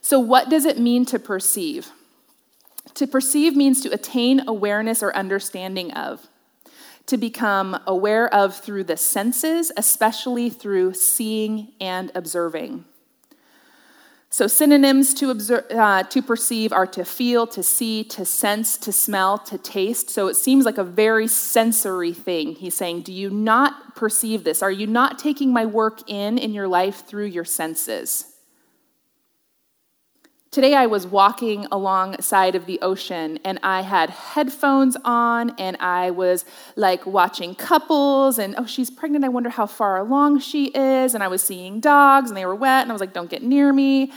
So, 0.00 0.18
what 0.18 0.48
does 0.48 0.64
it 0.64 0.78
mean 0.78 1.04
to 1.06 1.18
perceive? 1.18 1.90
To 2.94 3.06
perceive 3.06 3.54
means 3.54 3.82
to 3.82 3.92
attain 3.92 4.48
awareness 4.48 5.02
or 5.02 5.14
understanding 5.14 5.92
of, 5.92 6.26
to 7.06 7.16
become 7.16 7.80
aware 7.86 8.32
of 8.34 8.56
through 8.56 8.84
the 8.84 8.96
senses, 8.96 9.70
especially 9.76 10.50
through 10.50 10.94
seeing 10.94 11.72
and 11.80 12.10
observing. 12.14 12.84
So, 14.28 14.48
synonyms 14.48 15.14
to, 15.14 15.30
observe, 15.30 15.64
uh, 15.70 16.02
to 16.02 16.20
perceive 16.20 16.72
are 16.72 16.86
to 16.88 17.04
feel, 17.04 17.46
to 17.46 17.62
see, 17.62 18.04
to 18.04 18.24
sense, 18.24 18.76
to 18.78 18.92
smell, 18.92 19.38
to 19.38 19.56
taste. 19.56 20.10
So, 20.10 20.26
it 20.26 20.34
seems 20.34 20.64
like 20.64 20.78
a 20.78 20.84
very 20.84 21.28
sensory 21.28 22.12
thing. 22.12 22.56
He's 22.56 22.74
saying, 22.74 23.02
Do 23.02 23.12
you 23.12 23.30
not 23.30 23.94
perceive 23.94 24.44
this? 24.44 24.62
Are 24.62 24.70
you 24.70 24.86
not 24.86 25.18
taking 25.18 25.52
my 25.52 25.64
work 25.64 26.10
in 26.10 26.38
in 26.38 26.52
your 26.52 26.68
life 26.68 27.06
through 27.06 27.26
your 27.26 27.44
senses? 27.44 28.35
Today 30.56 30.72
I 30.72 30.86
was 30.86 31.06
walking 31.06 31.66
alongside 31.70 32.54
of 32.54 32.64
the 32.64 32.80
ocean 32.80 33.38
and 33.44 33.60
I 33.62 33.82
had 33.82 34.08
headphones 34.08 34.96
on 35.04 35.50
and 35.58 35.76
I 35.80 36.10
was 36.10 36.46
like 36.76 37.04
watching 37.04 37.54
couples 37.54 38.38
and 38.38 38.54
oh, 38.56 38.64
she's 38.64 38.88
pregnant. 38.88 39.26
I 39.26 39.28
wonder 39.28 39.50
how 39.50 39.66
far 39.66 39.98
along 39.98 40.40
she 40.40 40.68
is. 40.68 41.12
And 41.12 41.22
I 41.22 41.28
was 41.28 41.42
seeing 41.42 41.78
dogs 41.78 42.30
and 42.30 42.38
they 42.38 42.46
were 42.46 42.54
wet 42.54 42.80
and 42.80 42.90
I 42.90 42.94
was 42.94 43.02
like, 43.02 43.12
don't 43.12 43.28
get 43.28 43.42
near 43.42 43.70
me. 43.70 44.10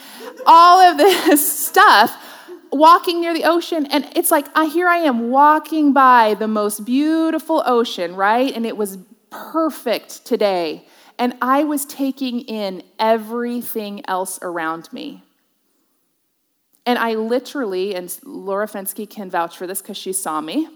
All 0.46 0.80
of 0.80 0.96
this 0.98 1.52
stuff 1.68 2.16
walking 2.72 3.20
near 3.20 3.34
the 3.34 3.44
ocean 3.44 3.86
and 3.88 4.10
it's 4.16 4.32
like 4.32 4.48
I, 4.56 4.68
here 4.68 4.88
I 4.88 5.00
am 5.00 5.32
walking 5.32 5.92
by 5.92 6.36
the 6.36 6.48
most 6.48 6.86
beautiful 6.86 7.64
ocean, 7.66 8.16
right? 8.16 8.56
And 8.56 8.66
it 8.66 8.78
was 8.78 8.98
perfect 9.30 10.26
today. 10.26 10.88
And 11.18 11.36
I 11.42 11.66
was 11.66 11.84
taking 11.84 12.40
in 12.44 12.82
everything 12.98 14.08
else 14.08 14.40
around 14.42 14.94
me. 14.94 15.26
And 16.90 16.98
I 16.98 17.14
literally, 17.14 17.94
and 17.94 18.12
Laura 18.24 18.66
Fensky 18.66 19.08
can 19.08 19.30
vouch 19.30 19.56
for 19.56 19.68
this 19.68 19.80
because 19.80 19.96
she 19.96 20.12
saw 20.12 20.42
me, 20.42 20.68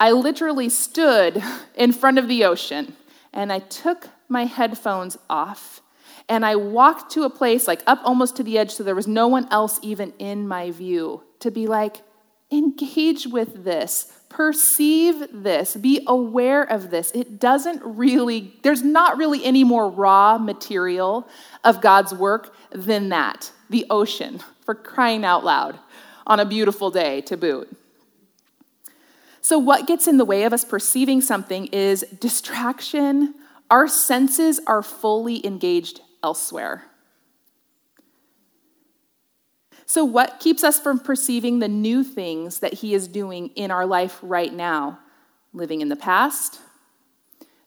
I 0.00 0.12
literally 0.12 0.70
stood 0.70 1.42
in 1.74 1.92
front 1.92 2.16
of 2.16 2.28
the 2.28 2.46
ocean 2.46 2.96
and 3.30 3.52
I 3.52 3.58
took 3.58 4.08
my 4.30 4.46
headphones 4.46 5.18
off 5.28 5.82
and 6.30 6.46
I 6.46 6.56
walked 6.56 7.12
to 7.12 7.24
a 7.24 7.28
place 7.28 7.68
like 7.68 7.82
up 7.86 8.00
almost 8.04 8.36
to 8.36 8.42
the 8.42 8.56
edge 8.56 8.70
so 8.70 8.82
there 8.82 8.94
was 8.94 9.06
no 9.06 9.28
one 9.28 9.46
else 9.50 9.78
even 9.82 10.14
in 10.18 10.48
my 10.48 10.70
view 10.70 11.22
to 11.40 11.50
be 11.50 11.66
like, 11.66 11.98
engage 12.50 13.26
with 13.26 13.64
this, 13.64 14.10
perceive 14.30 15.26
this, 15.30 15.76
be 15.76 16.02
aware 16.06 16.62
of 16.62 16.90
this. 16.90 17.10
It 17.10 17.38
doesn't 17.38 17.82
really, 17.84 18.54
there's 18.62 18.82
not 18.82 19.18
really 19.18 19.44
any 19.44 19.62
more 19.62 19.90
raw 19.90 20.38
material 20.38 21.28
of 21.64 21.82
God's 21.82 22.14
work 22.14 22.54
than 22.70 23.10
that 23.10 23.52
the 23.72 23.86
ocean 23.90 24.40
for 24.64 24.74
crying 24.74 25.24
out 25.24 25.44
loud 25.44 25.78
on 26.26 26.38
a 26.38 26.44
beautiful 26.44 26.90
day 26.90 27.20
to 27.22 27.36
boot. 27.36 27.76
So, 29.40 29.58
what 29.58 29.88
gets 29.88 30.06
in 30.06 30.18
the 30.18 30.24
way 30.24 30.44
of 30.44 30.52
us 30.52 30.64
perceiving 30.64 31.20
something 31.20 31.66
is 31.66 32.02
distraction. 32.20 33.34
Our 33.70 33.88
senses 33.88 34.60
are 34.66 34.82
fully 34.82 35.44
engaged 35.44 36.00
elsewhere. 36.22 36.84
So, 39.84 40.04
what 40.04 40.38
keeps 40.38 40.62
us 40.62 40.78
from 40.78 41.00
perceiving 41.00 41.58
the 41.58 41.68
new 41.68 42.04
things 42.04 42.60
that 42.60 42.74
He 42.74 42.94
is 42.94 43.08
doing 43.08 43.48
in 43.56 43.72
our 43.72 43.84
life 43.84 44.20
right 44.22 44.52
now? 44.52 45.00
Living 45.52 45.80
in 45.80 45.88
the 45.88 45.96
past, 45.96 46.60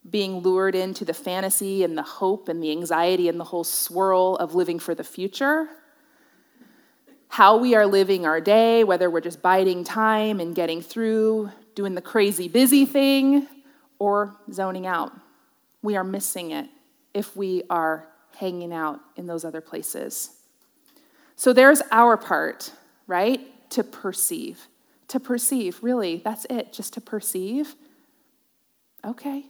being 0.10 0.40
lured 0.40 0.76
into 0.76 1.04
the 1.04 1.14
fantasy 1.14 1.84
and 1.84 1.98
the 1.98 2.04
hope 2.04 2.48
and 2.48 2.64
the 2.64 2.72
anxiety 2.72 3.28
and 3.28 3.40
the 3.40 3.44
whole 3.44 3.64
swirl 3.66 4.38
of 4.38 4.56
living 4.56 4.80
for 4.80 4.96
the 4.96 5.04
future 5.04 5.68
how 7.36 7.58
we 7.58 7.76
are 7.76 7.86
living 7.86 8.26
our 8.26 8.40
day, 8.40 8.86
whether 8.86 9.10
we're 9.10 9.20
just 9.20 9.42
biding 9.42 9.84
time 9.84 10.40
and 10.40 10.56
getting 10.56 10.82
through 10.82 11.52
doing 11.76 11.94
the 11.94 12.02
crazy 12.02 12.48
busy 12.48 12.86
thing, 12.86 13.46
or 14.00 14.34
zoning 14.50 14.88
out. 14.88 15.12
We 15.82 15.98
are 15.98 16.04
missing 16.06 16.52
it 16.52 16.70
if 17.14 17.36
we 17.36 17.64
are 17.70 18.08
hanging 18.38 18.72
out 18.72 19.02
in 19.18 19.28
those 19.28 19.44
other 19.44 19.60
places. 19.60 20.30
So 21.36 21.52
there's 21.52 21.82
our 21.92 22.16
part, 22.16 22.72
right? 23.06 23.42
To 23.72 23.84
perceive. 23.84 24.70
To 25.10 25.20
perceive, 25.20 25.84
really, 25.84 26.22
that's 26.24 26.46
it, 26.50 26.72
just 26.72 26.94
to 26.94 27.02
perceive. 27.02 27.76
Okay. 29.04 29.44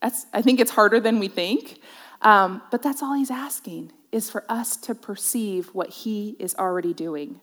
That's, 0.00 0.24
I 0.32 0.40
think 0.40 0.60
it's 0.60 0.70
harder 0.70 0.98
than 0.98 1.18
we 1.18 1.28
think, 1.28 1.78
um, 2.22 2.62
but 2.70 2.80
that's 2.82 3.02
all 3.02 3.12
he's 3.12 3.30
asking 3.30 3.92
is 4.12 4.30
for 4.30 4.44
us 4.48 4.76
to 4.76 4.94
perceive 4.94 5.68
what 5.68 5.90
he 5.90 6.36
is 6.38 6.54
already 6.56 6.92
doing. 6.92 7.40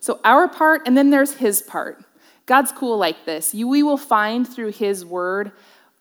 So, 0.00 0.20
our 0.24 0.48
part, 0.48 0.82
and 0.86 0.96
then 0.96 1.10
there's 1.10 1.34
his 1.34 1.60
part. 1.62 2.04
God's 2.46 2.72
cool 2.72 2.96
like 2.96 3.24
this. 3.26 3.54
You, 3.54 3.68
we 3.68 3.82
will 3.82 3.98
find 3.98 4.48
through 4.48 4.72
his 4.72 5.04
word 5.04 5.52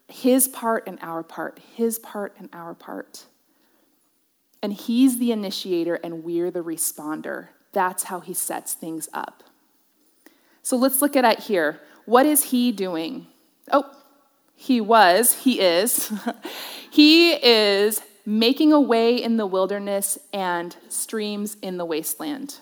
his 0.07 0.47
part 0.47 0.87
and 0.87 0.97
our 1.01 1.23
part, 1.23 1.59
his 1.75 1.99
part 1.99 2.33
and 2.37 2.49
our 2.53 2.73
part. 2.73 3.25
And 4.63 4.73
he's 4.73 5.19
the 5.19 5.31
initiator 5.31 5.95
and 5.95 6.23
we're 6.23 6.51
the 6.51 6.63
responder. 6.63 7.49
That's 7.73 8.03
how 8.03 8.21
he 8.21 8.33
sets 8.33 8.73
things 8.73 9.09
up. 9.13 9.43
So 10.63 10.77
let's 10.77 11.01
look 11.01 11.15
at 11.15 11.25
it 11.25 11.39
here. 11.39 11.81
What 12.05 12.25
is 12.25 12.45
he 12.45 12.71
doing? 12.71 13.27
Oh, 13.71 13.85
he 14.55 14.81
was, 14.81 15.33
he 15.43 15.59
is. 15.59 16.11
he 16.91 17.33
is 17.33 18.01
making 18.29 18.73
a 18.73 18.79
way 18.79 19.15
in 19.15 19.37
the 19.37 19.45
wilderness 19.45 20.19
and 20.33 20.75
streams 20.89 21.55
in 21.61 21.77
the 21.77 21.85
wasteland. 21.85 22.59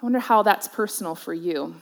I 0.00 0.06
wonder 0.06 0.20
how 0.20 0.44
that's 0.44 0.68
personal 0.68 1.16
for 1.16 1.34
you. 1.34 1.74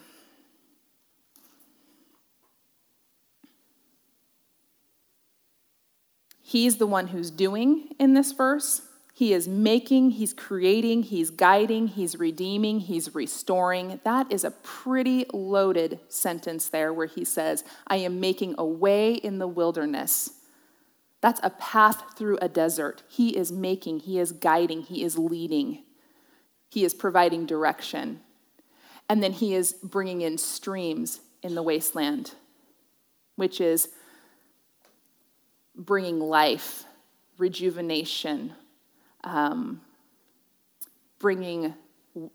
He's 6.42 6.78
the 6.78 6.86
one 6.86 7.08
who's 7.08 7.30
doing 7.30 7.88
in 7.98 8.14
this 8.14 8.32
verse. 8.32 8.80
He 9.12 9.34
is 9.34 9.46
making, 9.46 10.12
he's 10.12 10.32
creating, 10.32 11.02
he's 11.02 11.28
guiding, 11.28 11.88
he's 11.88 12.18
redeeming, 12.18 12.80
he's 12.80 13.14
restoring. 13.14 14.00
That 14.04 14.32
is 14.32 14.42
a 14.42 14.52
pretty 14.52 15.26
loaded 15.34 16.00
sentence 16.08 16.70
there 16.70 16.94
where 16.94 17.06
he 17.06 17.26
says, 17.26 17.62
I 17.86 17.96
am 17.96 18.20
making 18.20 18.54
a 18.56 18.64
way 18.64 19.12
in 19.12 19.38
the 19.38 19.46
wilderness 19.46 20.30
that's 21.26 21.40
a 21.42 21.50
path 21.50 22.16
through 22.16 22.38
a 22.40 22.48
desert. 22.48 23.02
He 23.08 23.36
is 23.36 23.50
making, 23.50 23.98
He 23.98 24.20
is 24.20 24.30
guiding, 24.30 24.82
He 24.82 25.02
is 25.02 25.18
leading, 25.18 25.82
He 26.70 26.84
is 26.84 26.94
providing 26.94 27.46
direction. 27.46 28.20
And 29.08 29.20
then 29.20 29.32
He 29.32 29.52
is 29.52 29.72
bringing 29.72 30.20
in 30.20 30.38
streams 30.38 31.18
in 31.42 31.56
the 31.56 31.64
wasteland, 31.64 32.34
which 33.34 33.60
is 33.60 33.88
bringing 35.74 36.20
life, 36.20 36.84
rejuvenation, 37.38 38.52
um, 39.24 39.80
bringing 41.18 41.74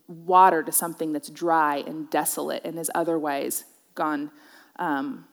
water 0.06 0.62
to 0.62 0.70
something 0.70 1.14
that's 1.14 1.30
dry 1.30 1.76
and 1.78 2.10
desolate 2.10 2.60
and 2.66 2.78
is 2.78 2.90
otherwise 2.94 3.64
gone 3.94 4.30
um, 4.78 5.24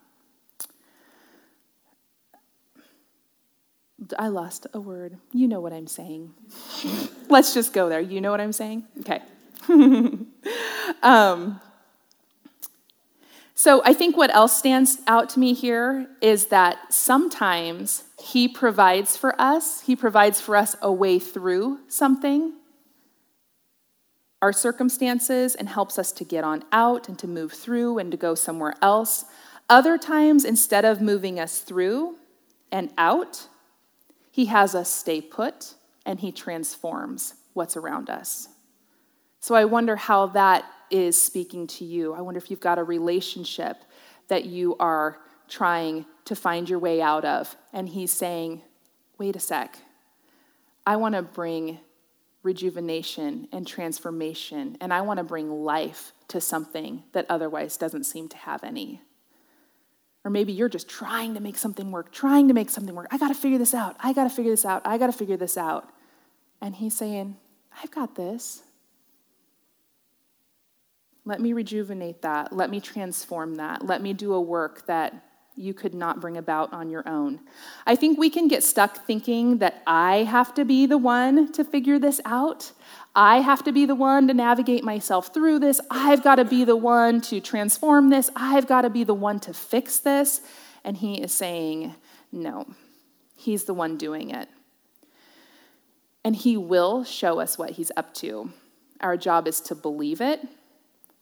I 4.18 4.30
lost 4.30 4.68
a 4.74 4.80
word. 4.80 5.18
You 5.34 5.48
know 5.48 5.60
what 5.60 5.74
I'm 5.74 5.88
saying. 5.88 6.34
Let's 7.30 7.54
just 7.54 7.74
go 7.74 7.90
there. 7.90 8.00
You 8.00 8.22
know 8.22 8.32
what 8.32 8.42
I'm 8.42 8.54
saying? 8.54 8.86
Okay. 9.02 9.22
um, 11.04 11.60
so 13.60 13.82
I 13.84 13.94
think 13.94 14.16
what 14.16 14.34
else 14.34 14.58
stands 14.58 15.00
out 15.06 15.30
to 15.32 15.40
me 15.40 15.54
here 15.54 16.08
is 16.22 16.46
that 16.46 16.94
sometimes 16.94 18.06
he 18.18 18.48
provides 18.48 19.18
for 19.18 19.40
us, 19.40 19.82
he 19.82 19.98
provides 19.98 20.40
for 20.40 20.56
us 20.56 20.78
a 20.82 20.92
way 20.92 21.20
through 21.20 21.80
something, 21.90 22.54
our 24.42 24.54
circumstances, 24.54 25.56
and 25.56 25.68
helps 25.68 26.00
us 26.00 26.14
to 26.14 26.24
get 26.24 26.46
on 26.46 26.64
out 26.72 27.10
and 27.10 27.20
to 27.20 27.28
move 27.28 27.52
through 27.52 27.98
and 27.98 28.12
to 28.12 28.18
go 28.18 28.34
somewhere 28.34 28.76
else. 28.82 29.26
Other 29.68 29.98
times, 29.98 30.46
instead 30.46 30.86
of 30.86 31.02
moving 31.02 31.38
us 31.38 31.60
through 31.60 32.16
and 32.72 32.92
out, 32.98 33.48
he 34.40 34.46
has 34.46 34.74
us 34.74 34.90
stay 34.90 35.20
put 35.20 35.74
and 36.06 36.18
He 36.18 36.32
transforms 36.32 37.34
what's 37.52 37.76
around 37.76 38.10
us. 38.10 38.48
So 39.42 39.54
I 39.54 39.66
wonder 39.66 39.98
how 39.98 40.28
that 40.28 40.64
is 40.90 41.22
speaking 41.22 41.68
to 41.68 41.84
you. 41.84 42.14
I 42.14 42.22
wonder 42.22 42.38
if 42.38 42.50
you've 42.50 42.62
got 42.62 42.80
a 42.80 42.84
relationship 42.86 43.84
that 44.30 44.46
you 44.46 44.78
are 44.80 45.18
trying 45.50 46.06
to 46.24 46.38
find 46.38 46.70
your 46.70 46.80
way 46.80 47.02
out 47.02 47.26
of. 47.26 47.54
And 47.74 47.90
He's 47.90 48.14
saying, 48.14 48.62
wait 49.18 49.36
a 49.36 49.42
sec, 49.42 49.78
I 50.86 50.96
want 50.96 51.16
to 51.16 51.22
bring 51.22 51.80
rejuvenation 52.42 53.50
and 53.52 53.68
transformation, 53.68 54.78
and 54.80 54.94
I 54.94 55.02
want 55.02 55.18
to 55.18 55.26
bring 55.26 55.52
life 55.52 56.14
to 56.30 56.40
something 56.40 57.04
that 57.12 57.26
otherwise 57.28 57.76
doesn't 57.76 58.06
seem 58.06 58.30
to 58.30 58.38
have 58.38 58.64
any. 58.64 59.02
Or 60.26 60.32
maybe 60.32 60.52
you're 60.52 60.70
just 60.70 60.90
trying 60.90 61.34
to 61.36 61.40
make 61.40 61.58
something 61.58 61.92
work, 61.92 62.12
trying 62.12 62.48
to 62.50 62.54
make 62.54 62.70
something 62.70 62.94
work. 62.94 63.08
I 63.12 63.18
got 63.18 63.30
to 63.30 63.34
figure 63.34 63.58
this 63.58 63.74
out. 63.74 63.96
I 64.00 64.14
got 64.14 64.26
to 64.26 64.30
figure 64.30 64.52
this 64.52 64.66
out. 64.66 64.82
I 64.86 64.98
got 64.98 65.08
to 65.08 65.14
figure 65.14 65.38
this 65.38 65.58
out. 65.58 65.90
And 66.62 66.76
he's 66.76 66.96
saying, 66.96 67.38
I've 67.82 67.92
got 67.92 68.16
this. 68.16 68.64
Let 71.26 71.40
me 71.40 71.54
rejuvenate 71.54 72.22
that. 72.24 72.52
Let 72.52 72.70
me 72.70 72.82
transform 72.82 73.56
that. 73.56 73.86
Let 73.86 74.02
me 74.02 74.14
do 74.14 74.34
a 74.34 74.42
work 74.42 74.86
that 74.88 75.26
you 75.56 75.74
could 75.74 75.94
not 75.94 76.22
bring 76.22 76.38
about 76.38 76.72
on 76.74 76.90
your 76.90 77.08
own. 77.08 77.42
I 77.86 77.96
think 77.96 78.18
we 78.18 78.30
can 78.30 78.48
get 78.48 78.64
stuck 78.64 79.06
thinking 79.06 79.58
that 79.58 79.84
I 79.86 80.24
have 80.24 80.54
to 80.56 80.64
be 80.64 80.86
the 80.86 80.98
one 80.98 81.52
to 81.52 81.64
figure 81.64 82.00
this 82.00 82.22
out. 82.24 82.72
I 83.16 83.42
have 83.42 83.64
to 83.64 83.72
be 83.72 83.86
the 83.86 83.96
one 83.96 84.28
to 84.28 84.34
navigate 84.34 84.84
myself 84.84 85.34
through 85.34 85.60
this. 85.60 85.82
I've 85.90 86.24
got 86.24 86.36
to 86.36 86.46
be 86.46 86.64
the 86.64 86.76
one 86.76 87.22
to 87.22 87.42
transform 87.42 88.10
this. 88.10 88.30
I've 88.36 88.68
got 88.68 88.82
to 88.82 88.90
be 88.90 89.04
the 89.04 89.14
one 89.14 89.40
to 89.42 89.54
fix 89.54 90.00
this. 90.00 90.42
And 90.84 90.98
he 90.98 91.16
is 91.22 91.34
saying, 91.34 91.96
no, 92.32 92.68
he's 93.36 93.66
the 93.66 93.74
one 93.74 93.98
doing 93.98 94.30
it. 94.30 94.48
And 96.24 96.36
he 96.36 96.56
will 96.56 97.04
show 97.04 97.40
us 97.40 97.58
what 97.58 97.72
he's 97.72 97.92
up 97.98 98.14
to. 98.16 98.52
Our 99.02 99.18
job 99.18 99.48
is 99.48 99.62
to 99.62 99.76
believe 99.76 100.22
it, 100.22 100.42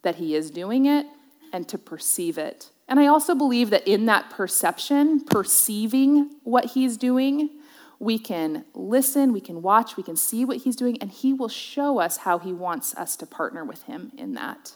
that 0.02 0.16
he 0.16 0.36
is 0.36 0.52
doing 0.52 0.86
it, 0.86 1.06
and 1.54 1.68
to 1.70 1.78
perceive 1.78 2.38
it. 2.38 2.70
And 2.88 3.00
I 3.00 3.08
also 3.08 3.36
believe 3.36 3.70
that 3.70 3.88
in 3.88 4.06
that 4.06 4.30
perception, 4.30 5.22
perceiving 5.22 6.32
what 6.44 6.66
he's 6.66 6.98
doing, 6.98 7.50
we 8.00 8.20
can 8.20 8.66
listen, 8.74 9.34
we 9.34 9.42
can 9.42 9.62
watch, 9.62 9.98
we 9.98 10.04
can 10.04 10.16
see 10.16 10.46
what 10.46 10.58
he's 10.58 10.76
doing, 10.76 10.98
and 11.02 11.12
he 11.12 11.34
will 11.34 11.50
show 11.50 12.00
us 12.00 12.18
how 12.18 12.40
he 12.40 12.54
wants 12.54 12.94
us 12.96 13.16
to 13.18 13.26
partner 13.26 13.66
with 13.66 13.84
him 13.84 14.12
in 14.18 14.34
that. 14.34 14.76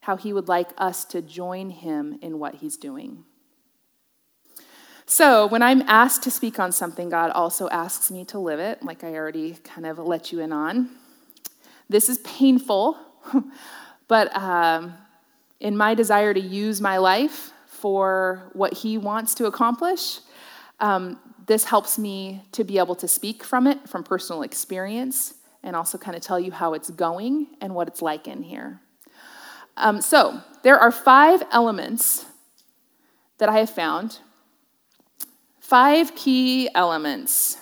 How 0.00 0.16
he 0.16 0.32
would 0.32 0.48
like 0.48 0.70
us 0.78 1.04
to 1.06 1.20
join 1.20 1.70
him 1.70 2.18
in 2.22 2.38
what 2.38 2.56
he's 2.56 2.76
doing. 2.76 3.24
So, 5.04 5.48
when 5.48 5.60
I'm 5.60 5.82
asked 5.82 6.22
to 6.22 6.30
speak 6.30 6.60
on 6.60 6.70
something, 6.70 7.08
God 7.08 7.32
also 7.32 7.68
asks 7.70 8.12
me 8.12 8.24
to 8.26 8.38
live 8.38 8.60
it, 8.60 8.80
like 8.84 9.02
I 9.02 9.14
already 9.14 9.54
kind 9.64 9.84
of 9.84 9.98
let 9.98 10.30
you 10.30 10.38
in 10.38 10.52
on. 10.52 10.90
This 11.88 12.08
is 12.08 12.18
painful, 12.18 12.96
but 14.08 14.34
um, 14.36 14.94
in 15.58 15.76
my 15.76 15.94
desire 15.94 16.32
to 16.32 16.40
use 16.40 16.80
my 16.80 16.98
life 16.98 17.50
for 17.66 18.50
what 18.52 18.72
He 18.74 18.98
wants 18.98 19.34
to 19.34 19.46
accomplish, 19.46 20.20
um, 20.78 21.18
this 21.46 21.64
helps 21.64 21.98
me 21.98 22.42
to 22.52 22.64
be 22.64 22.78
able 22.78 22.94
to 22.96 23.08
speak 23.08 23.42
from 23.42 23.66
it, 23.66 23.88
from 23.88 24.04
personal 24.04 24.42
experience, 24.42 25.34
and 25.62 25.76
also 25.76 25.98
kind 25.98 26.16
of 26.16 26.22
tell 26.22 26.40
you 26.40 26.52
how 26.52 26.74
it's 26.74 26.90
going 26.90 27.48
and 27.60 27.74
what 27.74 27.88
it's 27.88 28.02
like 28.02 28.26
in 28.26 28.42
here. 28.42 28.80
Um, 29.76 30.00
so, 30.00 30.40
there 30.62 30.78
are 30.78 30.92
five 30.92 31.42
elements 31.52 32.26
that 33.38 33.48
I 33.48 33.58
have 33.58 33.70
found, 33.70 34.18
five 35.58 36.14
key 36.14 36.68
elements 36.74 37.56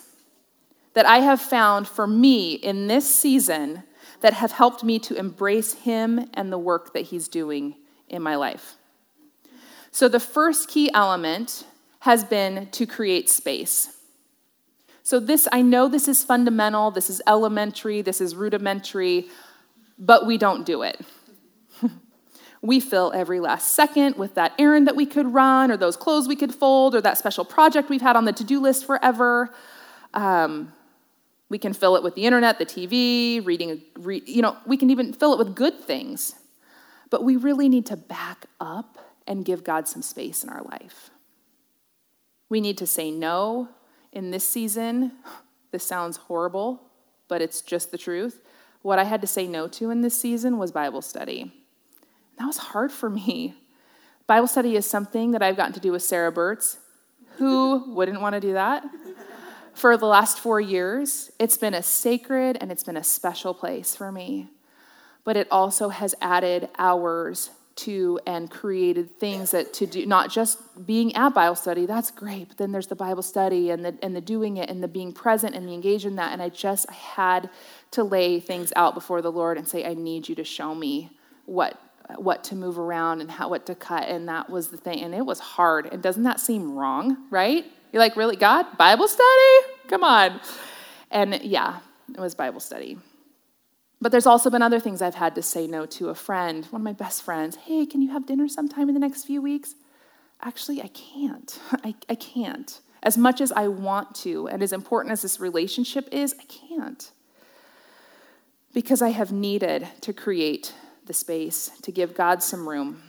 that 0.94 1.06
I 1.06 1.18
have 1.18 1.40
found 1.40 1.86
for 1.86 2.06
me 2.06 2.54
in 2.54 2.88
this 2.88 3.08
season 3.08 3.84
that 4.20 4.32
have 4.32 4.50
helped 4.50 4.82
me 4.82 4.98
to 4.98 5.14
embrace 5.14 5.74
Him 5.74 6.28
and 6.34 6.52
the 6.52 6.58
work 6.58 6.92
that 6.94 7.02
He's 7.02 7.28
doing 7.28 7.76
in 8.08 8.22
my 8.22 8.34
life. 8.34 8.76
So, 9.90 10.08
the 10.08 10.20
first 10.20 10.68
key 10.68 10.90
element 10.92 11.64
has 12.00 12.24
been 12.24 12.68
to 12.70 12.86
create 12.86 13.28
space. 13.28 13.94
So, 15.02 15.18
this, 15.18 15.48
I 15.50 15.62
know 15.62 15.88
this 15.88 16.06
is 16.06 16.22
fundamental, 16.22 16.90
this 16.90 17.08
is 17.08 17.22
elementary, 17.26 18.02
this 18.02 18.20
is 18.20 18.36
rudimentary, 18.36 19.28
but 19.98 20.26
we 20.26 20.36
don't 20.36 20.66
do 20.66 20.82
it. 20.82 21.00
we 22.62 22.78
fill 22.78 23.12
every 23.14 23.40
last 23.40 23.74
second 23.74 24.16
with 24.16 24.34
that 24.34 24.52
errand 24.58 24.86
that 24.86 24.96
we 24.96 25.06
could 25.06 25.32
run, 25.32 25.70
or 25.70 25.76
those 25.76 25.96
clothes 25.96 26.28
we 26.28 26.36
could 26.36 26.54
fold, 26.54 26.94
or 26.94 27.00
that 27.00 27.16
special 27.16 27.44
project 27.44 27.88
we've 27.88 28.02
had 28.02 28.16
on 28.16 28.26
the 28.26 28.32
to 28.32 28.44
do 28.44 28.60
list 28.60 28.84
forever. 28.84 29.50
Um, 30.12 30.72
we 31.48 31.58
can 31.58 31.72
fill 31.72 31.96
it 31.96 32.02
with 32.02 32.14
the 32.14 32.26
internet, 32.26 32.58
the 32.58 32.66
TV, 32.66 33.44
reading, 33.44 33.80
re, 33.98 34.22
you 34.26 34.42
know, 34.42 34.56
we 34.66 34.76
can 34.76 34.90
even 34.90 35.12
fill 35.12 35.32
it 35.32 35.38
with 35.38 35.54
good 35.54 35.80
things. 35.80 36.34
But 37.10 37.24
we 37.24 37.36
really 37.36 37.68
need 37.68 37.86
to 37.86 37.96
back 37.96 38.46
up 38.60 38.98
and 39.26 39.44
give 39.44 39.64
God 39.64 39.88
some 39.88 40.02
space 40.02 40.44
in 40.44 40.50
our 40.50 40.62
life. 40.62 41.10
We 42.48 42.60
need 42.60 42.78
to 42.78 42.86
say 42.86 43.10
no 43.10 43.68
in 44.12 44.30
this 44.30 44.44
season. 44.48 45.12
This 45.70 45.84
sounds 45.84 46.16
horrible, 46.16 46.80
but 47.28 47.42
it's 47.42 47.60
just 47.60 47.90
the 47.90 47.98
truth. 47.98 48.40
What 48.80 48.98
I 48.98 49.04
had 49.04 49.20
to 49.20 49.26
say 49.26 49.46
no 49.46 49.68
to 49.68 49.90
in 49.90 50.00
this 50.00 50.18
season 50.18 50.56
was 50.56 50.72
Bible 50.72 51.02
study. 51.02 51.52
That 52.38 52.46
was 52.46 52.56
hard 52.56 52.90
for 52.90 53.10
me. 53.10 53.54
Bible 54.26 54.46
study 54.46 54.76
is 54.76 54.86
something 54.86 55.32
that 55.32 55.42
I've 55.42 55.58
gotten 55.58 55.74
to 55.74 55.80
do 55.80 55.92
with 55.92 56.02
Sarah 56.02 56.32
Burtz. 56.32 56.78
Who 57.36 57.92
wouldn't 57.92 58.22
want 58.22 58.32
to 58.32 58.40
do 58.40 58.54
that? 58.54 58.82
For 59.74 59.96
the 59.96 60.06
last 60.06 60.40
four 60.40 60.60
years, 60.60 61.30
it's 61.38 61.56
been 61.56 61.74
a 61.74 61.84
sacred 61.84 62.58
and 62.60 62.72
it's 62.72 62.82
been 62.82 62.96
a 62.96 63.04
special 63.04 63.54
place 63.54 63.94
for 63.94 64.10
me. 64.10 64.48
But 65.22 65.36
it 65.36 65.46
also 65.52 65.90
has 65.90 66.16
added 66.20 66.68
hours 66.78 67.50
to 67.78 68.18
and 68.26 68.50
created 68.50 69.18
things 69.18 69.52
that 69.52 69.72
to 69.72 69.86
do 69.86 70.04
not 70.04 70.30
just 70.30 70.86
being 70.86 71.14
at 71.14 71.30
bible 71.30 71.54
study 71.54 71.86
that's 71.86 72.10
great 72.10 72.48
but 72.48 72.56
then 72.58 72.72
there's 72.72 72.88
the 72.88 72.96
bible 72.96 73.22
study 73.22 73.70
and 73.70 73.84
the 73.84 73.96
and 74.02 74.14
the 74.14 74.20
doing 74.20 74.56
it 74.56 74.68
and 74.68 74.82
the 74.82 74.88
being 74.88 75.12
present 75.12 75.54
and 75.54 75.68
the 75.68 75.72
engaged 75.72 76.04
in 76.04 76.16
that. 76.16 76.32
And 76.32 76.42
i 76.42 76.48
just 76.48 76.86
i 76.88 76.92
had 76.92 77.50
to 77.92 78.04
lay 78.04 78.40
things 78.40 78.72
out 78.76 78.94
before 78.94 79.22
the 79.22 79.32
lord 79.32 79.56
and 79.58 79.66
say 79.66 79.84
i 79.84 79.94
need 79.94 80.28
you 80.28 80.34
to 80.34 80.44
show 80.44 80.74
me 80.74 81.10
what 81.46 81.80
what 82.16 82.42
to 82.44 82.54
move 82.54 82.78
around 82.78 83.20
and 83.20 83.30
how 83.30 83.50
what 83.50 83.66
to 83.66 83.74
cut. 83.74 84.08
And 84.08 84.28
that 84.30 84.48
was 84.48 84.68
the 84.68 84.78
thing. 84.78 85.00
And 85.00 85.14
it 85.14 85.26
was 85.26 85.38
hard. 85.38 85.92
And 85.92 86.02
doesn't 86.02 86.22
that 86.22 86.40
seem 86.40 86.74
wrong 86.74 87.18
right? 87.30 87.66
You're 87.92 88.00
like 88.00 88.16
really 88.16 88.36
god? 88.36 88.78
Bible 88.78 89.08
study? 89.08 89.66
Come 89.88 90.04
on. 90.04 90.40
And 91.10 91.40
yeah 91.42 91.80
it 92.14 92.20
was 92.20 92.34
bible 92.34 92.60
study 92.60 92.98
but 94.00 94.12
there's 94.12 94.26
also 94.26 94.48
been 94.50 94.62
other 94.62 94.78
things 94.78 95.02
I've 95.02 95.16
had 95.16 95.34
to 95.34 95.42
say 95.42 95.66
no 95.66 95.84
to. 95.86 96.08
A 96.08 96.14
friend, 96.14 96.64
one 96.66 96.82
of 96.82 96.84
my 96.84 96.92
best 96.92 97.22
friends, 97.22 97.56
hey, 97.56 97.84
can 97.84 98.00
you 98.00 98.10
have 98.12 98.26
dinner 98.26 98.48
sometime 98.48 98.88
in 98.88 98.94
the 98.94 99.00
next 99.00 99.24
few 99.24 99.42
weeks? 99.42 99.74
Actually, 100.40 100.82
I 100.82 100.88
can't. 100.88 101.58
I, 101.84 101.94
I 102.08 102.14
can't. 102.14 102.80
As 103.02 103.18
much 103.18 103.40
as 103.40 103.52
I 103.52 103.68
want 103.68 104.14
to, 104.16 104.48
and 104.48 104.62
as 104.62 104.72
important 104.72 105.12
as 105.12 105.22
this 105.22 105.40
relationship 105.40 106.08
is, 106.12 106.34
I 106.38 106.44
can't. 106.44 107.10
Because 108.72 109.02
I 109.02 109.10
have 109.10 109.32
needed 109.32 109.88
to 110.02 110.12
create 110.12 110.74
the 111.06 111.14
space, 111.14 111.70
to 111.82 111.90
give 111.90 112.14
God 112.14 112.42
some 112.42 112.68
room. 112.68 113.02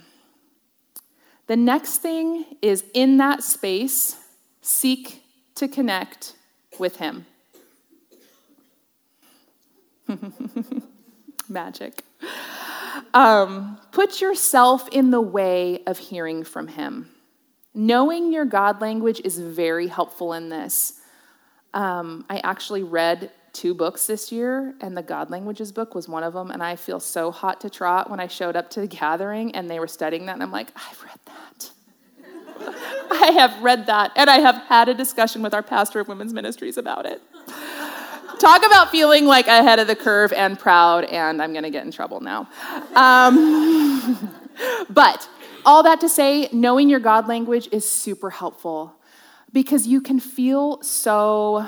The 1.48 1.58
next 1.58 1.98
thing 1.98 2.46
is 2.62 2.84
in 2.94 3.18
that 3.18 3.44
space, 3.44 4.16
seek 4.62 5.22
to 5.56 5.68
connect 5.68 6.36
with 6.80 6.98
Him. 6.98 7.26
Magic. 11.50 12.04
Um, 13.14 13.80
put 13.92 14.22
yourself 14.22 14.88
in 14.90 15.12
the 15.12 15.22
way 15.22 15.84
of 15.86 15.98
hearing 15.98 16.44
from 16.44 16.68
Him. 16.68 17.10
Knowing 17.74 18.32
your 18.34 18.46
God 18.46 18.82
language 18.82 19.22
is 19.24 19.40
very 19.40 19.88
helpful 19.88 20.34
in 20.34 20.50
this. 20.50 21.00
Um, 21.74 22.26
I 22.30 22.40
actually 22.40 22.84
read 22.84 23.32
two 23.54 23.74
books 23.74 24.08
this 24.08 24.32
year, 24.32 24.76
and 24.82 24.96
the 24.96 25.04
God 25.04 25.30
Languages 25.30 25.72
book 25.72 25.96
was 25.96 26.08
one 26.08 26.24
of 26.24 26.34
them. 26.34 26.52
And 26.52 26.64
I 26.64 26.76
feel 26.76 27.00
so 27.00 27.32
hot 27.32 27.62
to 27.62 27.70
trot 27.70 28.10
when 28.10 28.20
I 28.20 28.28
showed 28.28 28.56
up 28.56 28.70
to 28.72 28.82
the 28.82 28.88
gathering 28.88 29.56
and 29.56 29.70
they 29.70 29.80
were 29.80 29.88
studying 29.88 30.26
that, 30.28 30.34
and 30.34 30.44
I'm 30.44 30.52
like, 30.52 30.70
I've 30.76 31.04
read 31.04 31.20
that. 31.26 31.72
I 33.12 33.32
have 33.32 33.62
read 33.62 33.86
that, 33.88 34.12
and 34.16 34.30
I 34.30 34.40
have 34.40 34.56
had 34.68 34.90
a 34.90 34.94
discussion 34.94 35.42
with 35.42 35.54
our 35.54 35.64
pastor 35.64 36.00
of 36.00 36.08
women's 36.08 36.34
ministries 36.34 36.78
about 36.78 37.06
it. 37.06 37.22
Talk 38.40 38.66
about 38.66 38.90
feeling 38.90 39.26
like 39.26 39.48
ahead 39.48 39.80
of 39.80 39.88
the 39.88 39.98
curve 39.98 40.32
and 40.32 40.58
proud, 40.58 41.04
and 41.04 41.42
I'm 41.42 41.52
going 41.52 41.64
to 41.64 41.70
get 41.70 41.86
in 41.86 41.92
trouble 41.92 42.22
now. 42.22 42.48
Um, 42.96 44.34
but 44.90 45.28
all 45.66 45.84
that 45.84 46.00
to 46.00 46.08
say, 46.08 46.48
knowing 46.54 46.90
your 46.90 47.02
God 47.02 47.28
language 47.28 47.68
is 47.74 47.88
super 47.88 48.30
helpful 48.30 48.96
because 49.52 49.88
you 49.88 50.00
can 50.00 50.22
feel 50.22 50.82
so 50.82 51.68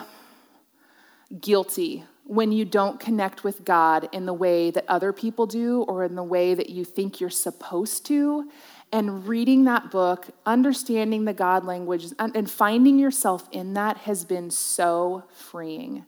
guilty 1.41 2.05
when 2.23 2.53
you 2.53 2.63
don't 2.63 3.01
connect 3.01 3.43
with 3.43 3.65
God 3.65 4.07
in 4.13 4.25
the 4.25 4.33
way 4.33 4.71
that 4.71 4.85
other 4.87 5.11
people 5.11 5.47
do 5.47 5.81
or 5.83 6.05
in 6.05 6.15
the 6.15 6.23
way 6.23 6.53
that 6.53 6.69
you 6.69 6.85
think 6.85 7.19
you're 7.19 7.29
supposed 7.29 8.05
to. 8.05 8.49
And 8.93 9.27
reading 9.27 9.65
that 9.65 9.91
book, 9.91 10.29
understanding 10.45 11.25
the 11.25 11.33
God 11.33 11.65
language, 11.65 12.05
and 12.17 12.49
finding 12.49 12.97
yourself 12.97 13.49
in 13.51 13.73
that 13.73 13.97
has 13.97 14.23
been 14.23 14.51
so 14.51 15.23
freeing. 15.33 16.05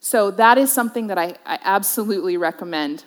So 0.00 0.30
that 0.32 0.58
is 0.58 0.72
something 0.72 1.08
that 1.08 1.18
I, 1.18 1.34
I 1.44 1.58
absolutely 1.62 2.36
recommend. 2.36 3.04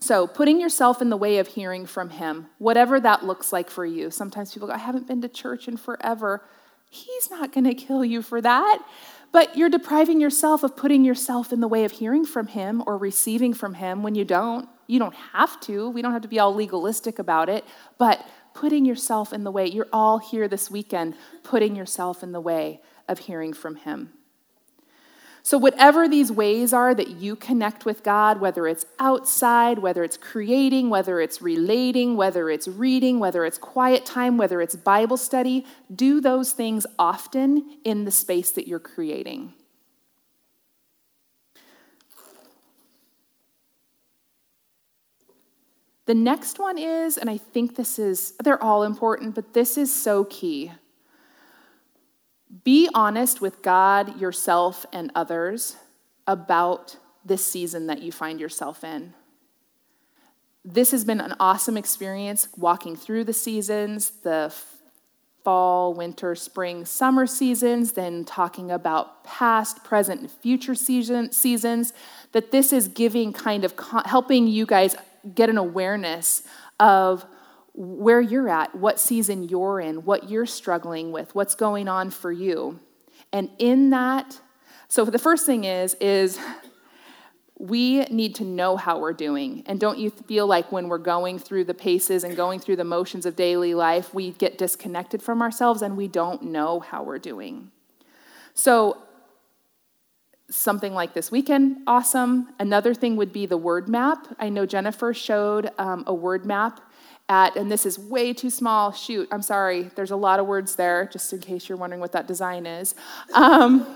So, 0.00 0.28
putting 0.28 0.60
yourself 0.60 1.02
in 1.02 1.10
the 1.10 1.16
way 1.16 1.38
of 1.38 1.48
hearing 1.48 1.84
from 1.84 2.10
Him, 2.10 2.46
whatever 2.58 3.00
that 3.00 3.24
looks 3.24 3.52
like 3.52 3.68
for 3.68 3.84
you. 3.84 4.10
Sometimes 4.10 4.54
people 4.54 4.68
go, 4.68 4.74
I 4.74 4.78
haven't 4.78 5.08
been 5.08 5.20
to 5.22 5.28
church 5.28 5.66
in 5.66 5.76
forever. 5.76 6.44
He's 6.88 7.30
not 7.30 7.52
going 7.52 7.64
to 7.64 7.74
kill 7.74 8.04
you 8.04 8.22
for 8.22 8.40
that. 8.40 8.78
But 9.32 9.56
you're 9.56 9.68
depriving 9.68 10.20
yourself 10.20 10.62
of 10.62 10.76
putting 10.76 11.04
yourself 11.04 11.52
in 11.52 11.60
the 11.60 11.68
way 11.68 11.84
of 11.84 11.92
hearing 11.92 12.24
from 12.24 12.46
Him 12.46 12.82
or 12.86 12.96
receiving 12.96 13.52
from 13.52 13.74
Him 13.74 14.02
when 14.02 14.14
you 14.14 14.24
don't. 14.24 14.68
You 14.86 14.98
don't 15.00 15.14
have 15.32 15.60
to. 15.62 15.90
We 15.90 16.00
don't 16.00 16.12
have 16.12 16.22
to 16.22 16.28
be 16.28 16.38
all 16.38 16.54
legalistic 16.54 17.18
about 17.18 17.48
it. 17.48 17.64
But 17.98 18.24
putting 18.54 18.84
yourself 18.84 19.32
in 19.32 19.44
the 19.44 19.50
way, 19.50 19.66
you're 19.66 19.88
all 19.92 20.18
here 20.18 20.48
this 20.48 20.70
weekend, 20.70 21.14
putting 21.42 21.76
yourself 21.76 22.22
in 22.22 22.32
the 22.32 22.40
way 22.40 22.80
of 23.08 23.18
hearing 23.18 23.52
from 23.52 23.76
Him. 23.76 24.12
So, 25.48 25.56
whatever 25.56 26.06
these 26.06 26.30
ways 26.30 26.74
are 26.74 26.94
that 26.94 27.08
you 27.08 27.34
connect 27.34 27.86
with 27.86 28.02
God, 28.02 28.38
whether 28.38 28.66
it's 28.66 28.84
outside, 28.98 29.78
whether 29.78 30.04
it's 30.04 30.18
creating, 30.18 30.90
whether 30.90 31.22
it's 31.22 31.40
relating, 31.40 32.18
whether 32.18 32.50
it's 32.50 32.68
reading, 32.68 33.18
whether 33.18 33.46
it's 33.46 33.56
quiet 33.56 34.04
time, 34.04 34.36
whether 34.36 34.60
it's 34.60 34.76
Bible 34.76 35.16
study, 35.16 35.64
do 35.94 36.20
those 36.20 36.52
things 36.52 36.86
often 36.98 37.78
in 37.82 38.04
the 38.04 38.10
space 38.10 38.50
that 38.50 38.68
you're 38.68 38.78
creating. 38.78 39.54
The 46.04 46.14
next 46.14 46.58
one 46.58 46.76
is, 46.76 47.16
and 47.16 47.30
I 47.30 47.38
think 47.38 47.76
this 47.76 47.98
is, 47.98 48.34
they're 48.44 48.62
all 48.62 48.82
important, 48.82 49.34
but 49.34 49.54
this 49.54 49.78
is 49.78 49.90
so 49.90 50.24
key. 50.24 50.72
Be 52.64 52.88
honest 52.94 53.40
with 53.40 53.62
God, 53.62 54.20
yourself, 54.20 54.86
and 54.92 55.12
others 55.14 55.76
about 56.26 56.96
this 57.24 57.44
season 57.44 57.86
that 57.88 58.02
you 58.02 58.10
find 58.10 58.40
yourself 58.40 58.82
in. 58.84 59.14
This 60.64 60.90
has 60.90 61.04
been 61.04 61.20
an 61.20 61.34
awesome 61.38 61.76
experience 61.76 62.48
walking 62.56 62.96
through 62.96 63.24
the 63.24 63.32
seasons, 63.32 64.10
the 64.22 64.52
fall, 65.44 65.94
winter, 65.94 66.34
spring, 66.34 66.84
summer 66.84 67.26
seasons, 67.26 67.92
then 67.92 68.24
talking 68.24 68.70
about 68.70 69.24
past, 69.24 69.84
present, 69.84 70.20
and 70.20 70.30
future 70.30 70.74
season, 70.74 71.32
seasons. 71.32 71.92
That 72.32 72.50
this 72.50 72.72
is 72.72 72.88
giving 72.88 73.32
kind 73.32 73.64
of 73.64 73.74
helping 74.06 74.46
you 74.46 74.66
guys 74.66 74.94
get 75.34 75.48
an 75.48 75.58
awareness 75.58 76.42
of 76.80 77.24
where 77.80 78.20
you're 78.20 78.48
at, 78.48 78.74
what 78.74 78.98
season 78.98 79.44
you're 79.44 79.78
in, 79.78 80.04
what 80.04 80.28
you're 80.28 80.46
struggling 80.46 81.12
with, 81.12 81.32
what's 81.36 81.54
going 81.54 81.86
on 81.86 82.10
for 82.10 82.32
you. 82.32 82.80
And 83.32 83.50
in 83.58 83.90
that, 83.90 84.40
so 84.88 85.04
the 85.04 85.18
first 85.18 85.46
thing 85.46 85.62
is 85.62 85.94
is 86.00 86.40
we 87.56 88.00
need 88.06 88.34
to 88.36 88.44
know 88.44 88.76
how 88.76 88.98
we're 88.98 89.12
doing. 89.12 89.62
And 89.66 89.78
don't 89.78 89.96
you 89.98 90.10
feel 90.10 90.48
like 90.48 90.72
when 90.72 90.88
we're 90.88 90.98
going 90.98 91.38
through 91.38 91.64
the 91.64 91.74
paces 91.74 92.24
and 92.24 92.36
going 92.36 92.58
through 92.58 92.76
the 92.76 92.84
motions 92.84 93.26
of 93.26 93.36
daily 93.36 93.74
life, 93.74 94.12
we 94.12 94.32
get 94.32 94.58
disconnected 94.58 95.22
from 95.22 95.40
ourselves 95.40 95.80
and 95.80 95.96
we 95.96 96.08
don't 96.08 96.42
know 96.42 96.80
how 96.80 97.04
we're 97.04 97.18
doing. 97.18 97.70
So 98.54 98.96
something 100.50 100.94
like 100.94 101.14
this 101.14 101.30
weekend, 101.30 101.78
awesome. 101.86 102.48
Another 102.58 102.92
thing 102.92 103.16
would 103.16 103.32
be 103.32 103.46
the 103.46 103.56
word 103.56 103.88
map. 103.88 104.26
I 104.38 104.48
know 104.48 104.66
Jennifer 104.66 105.14
showed 105.14 105.70
um, 105.78 106.02
a 106.08 106.14
word 106.14 106.44
map 106.44 106.80
at, 107.28 107.56
and 107.56 107.70
this 107.70 107.84
is 107.84 107.98
way 107.98 108.32
too 108.32 108.50
small, 108.50 108.92
shoot, 108.92 109.28
I'm 109.30 109.42
sorry, 109.42 109.90
there's 109.94 110.10
a 110.10 110.16
lot 110.16 110.40
of 110.40 110.46
words 110.46 110.76
there, 110.76 111.08
just 111.12 111.32
in 111.32 111.40
case 111.40 111.68
you're 111.68 111.78
wondering 111.78 112.00
what 112.00 112.12
that 112.12 112.26
design 112.26 112.66
is. 112.66 112.94
Um, 113.34 113.86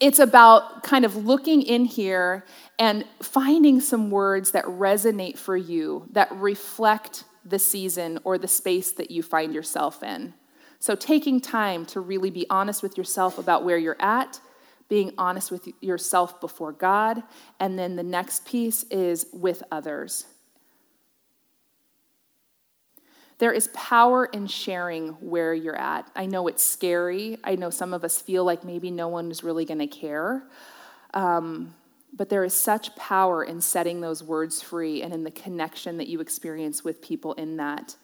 it's 0.00 0.18
about 0.18 0.82
kind 0.82 1.04
of 1.04 1.16
looking 1.16 1.62
in 1.62 1.84
here 1.84 2.44
and 2.78 3.04
finding 3.22 3.80
some 3.80 4.10
words 4.10 4.50
that 4.52 4.64
resonate 4.64 5.38
for 5.38 5.56
you, 5.56 6.06
that 6.12 6.30
reflect 6.32 7.24
the 7.44 7.58
season 7.58 8.18
or 8.24 8.36
the 8.36 8.48
space 8.48 8.92
that 8.92 9.10
you 9.10 9.22
find 9.22 9.54
yourself 9.54 10.02
in. 10.02 10.34
So, 10.78 10.94
taking 10.94 11.40
time 11.40 11.86
to 11.86 12.00
really 12.00 12.30
be 12.30 12.46
honest 12.50 12.82
with 12.82 12.98
yourself 12.98 13.38
about 13.38 13.64
where 13.64 13.78
you're 13.78 14.00
at, 14.00 14.40
being 14.88 15.12
honest 15.16 15.50
with 15.50 15.68
yourself 15.80 16.40
before 16.40 16.72
God, 16.72 17.22
and 17.58 17.78
then 17.78 17.96
the 17.96 18.02
next 18.02 18.44
piece 18.44 18.82
is 18.84 19.26
with 19.32 19.62
others. 19.72 20.26
There 23.38 23.52
is 23.52 23.68
power 23.74 24.24
in 24.26 24.46
sharing 24.46 25.08
where 25.20 25.52
you're 25.52 25.76
at. 25.76 26.10
I 26.16 26.26
know 26.26 26.48
it's 26.48 26.62
scary. 26.62 27.38
I 27.44 27.54
know 27.56 27.70
some 27.70 27.92
of 27.92 28.02
us 28.02 28.20
feel 28.20 28.44
like 28.44 28.64
maybe 28.64 28.90
no 28.90 29.08
one 29.08 29.30
is 29.30 29.44
really 29.44 29.64
going 29.64 29.80
to 29.80 29.86
care. 29.86 30.44
Um, 31.14 31.74
But 32.16 32.30
there 32.30 32.44
is 32.44 32.54
such 32.54 32.96
power 32.96 33.44
in 33.44 33.60
setting 33.60 34.00
those 34.00 34.22
words 34.22 34.62
free 34.62 35.02
and 35.02 35.12
in 35.12 35.22
the 35.24 35.30
connection 35.30 35.98
that 35.98 36.08
you 36.08 36.20
experience 36.20 36.82
with 36.82 37.02
people 37.02 37.34
in 37.34 37.58
that. 37.58 37.96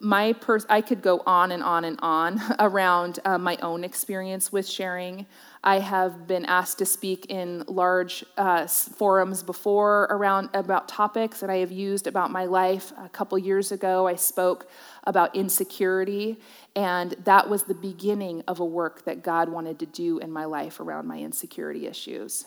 My 0.00 0.32
pers- 0.32 0.64
I 0.70 0.80
could 0.80 1.02
go 1.02 1.22
on 1.26 1.52
and 1.52 1.62
on 1.62 1.84
and 1.84 1.98
on 2.00 2.40
around 2.58 3.18
uh, 3.26 3.36
my 3.36 3.58
own 3.60 3.84
experience 3.84 4.50
with 4.50 4.66
sharing. 4.66 5.26
I 5.62 5.80
have 5.80 6.26
been 6.26 6.44
asked 6.44 6.78
to 6.78 6.86
speak 6.86 7.26
in 7.28 7.64
large 7.66 8.24
uh, 8.36 8.66
forums 8.66 9.42
before 9.42 10.04
around 10.04 10.50
about 10.54 10.88
topics 10.88 11.40
that 11.40 11.50
I 11.50 11.56
have 11.56 11.72
used 11.72 12.06
about 12.06 12.30
my 12.30 12.44
life. 12.44 12.92
A 12.96 13.08
couple 13.08 13.36
years 13.38 13.72
ago, 13.72 14.06
I 14.06 14.14
spoke 14.14 14.70
about 15.04 15.34
insecurity, 15.34 16.38
and 16.76 17.12
that 17.24 17.50
was 17.50 17.64
the 17.64 17.74
beginning 17.74 18.44
of 18.46 18.60
a 18.60 18.64
work 18.64 19.04
that 19.04 19.22
God 19.22 19.48
wanted 19.48 19.80
to 19.80 19.86
do 19.86 20.18
in 20.18 20.30
my 20.30 20.44
life 20.44 20.78
around 20.78 21.06
my 21.06 21.18
insecurity 21.18 21.86
issues. 21.86 22.44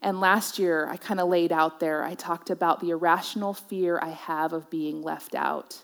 And 0.00 0.20
last 0.20 0.58
year, 0.58 0.88
I 0.88 0.96
kind 0.96 1.20
of 1.20 1.28
laid 1.28 1.52
out 1.52 1.78
there, 1.78 2.02
I 2.02 2.14
talked 2.14 2.50
about 2.50 2.80
the 2.80 2.90
irrational 2.90 3.54
fear 3.54 4.00
I 4.02 4.10
have 4.10 4.52
of 4.52 4.68
being 4.68 5.00
left 5.00 5.36
out. 5.36 5.82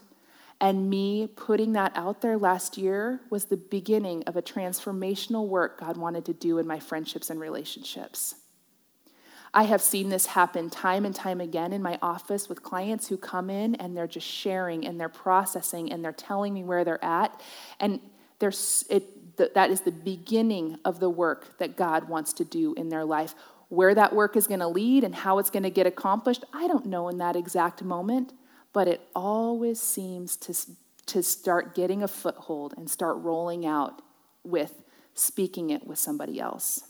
And 0.61 0.91
me 0.91 1.29
putting 1.29 1.73
that 1.75 1.93
out 1.95 2.21
there 2.21 2.37
last 2.37 2.77
year 2.77 3.21
was 3.31 3.45
the 3.45 3.57
beginning 3.57 4.25
of 4.25 4.37
a 4.37 4.43
transformational 4.43 5.47
work 5.47 5.79
God 5.79 5.97
wanted 5.97 6.25
to 6.27 6.33
do 6.33 6.59
in 6.59 6.67
my 6.67 6.81
friendships 6.81 7.31
and 7.31 7.39
relationships. 7.39 8.35
I 9.55 9.63
have 9.65 9.81
seen 9.81 10.09
this 10.09 10.27
happen 10.27 10.69
time 10.69 11.05
and 11.05 11.15
time 11.15 11.41
again 11.41 11.73
in 11.73 11.81
my 11.81 11.99
office 12.03 12.49
with 12.49 12.63
clients 12.63 13.09
who 13.09 13.17
come 13.17 13.49
in 13.49 13.77
and 13.77 13.97
they're 13.97 14.07
just 14.07 14.27
sharing 14.27 14.87
and 14.87 15.01
they're 15.01 15.09
processing 15.09 15.93
and 15.93 16.05
they're 16.05 16.13
telling 16.13 16.53
me 16.53 16.65
where 16.65 16.85
they're 16.85 17.03
at. 17.05 17.41
And 17.81 18.01
there's, 18.41 18.85
it, 18.91 19.37
that 19.55 19.71
is 19.71 19.83
the 19.83 19.93
beginning 19.93 20.79
of 20.85 21.01
the 21.01 21.09
work 21.09 21.57
that 21.59 21.77
God 21.77 22.09
wants 22.09 22.33
to 22.35 22.45
do 22.45 22.75
in 22.75 22.89
their 22.89 23.05
life. 23.05 23.35
Where 23.69 23.95
that 23.95 24.15
work 24.15 24.37
is 24.37 24.47
going 24.47 24.61
to 24.61 24.69
lead 24.69 25.05
and 25.05 25.15
how 25.15 25.39
it's 25.39 25.51
going 25.51 25.63
to 25.63 25.71
get 25.71 25.87
accomplished, 25.87 26.45
I 26.53 26.67
don't 26.69 26.87
know 26.87 27.09
in 27.09 27.19
that 27.19 27.37
exact 27.37 27.83
moment 27.83 28.33
but 28.73 28.89
it 28.89 29.01
always 29.15 29.81
seems 29.81 30.37
to, 30.37 30.55
to 31.07 31.23
start 31.23 31.75
getting 31.75 32.03
a 32.03 32.09
foothold 32.09 32.75
and 32.77 32.91
start 32.91 33.17
rolling 33.19 33.67
out 33.67 34.03
with 34.45 34.83
speaking 35.15 35.71
it 35.71 35.87
with 35.87 35.99
somebody 35.99 36.41
else. 36.41 36.85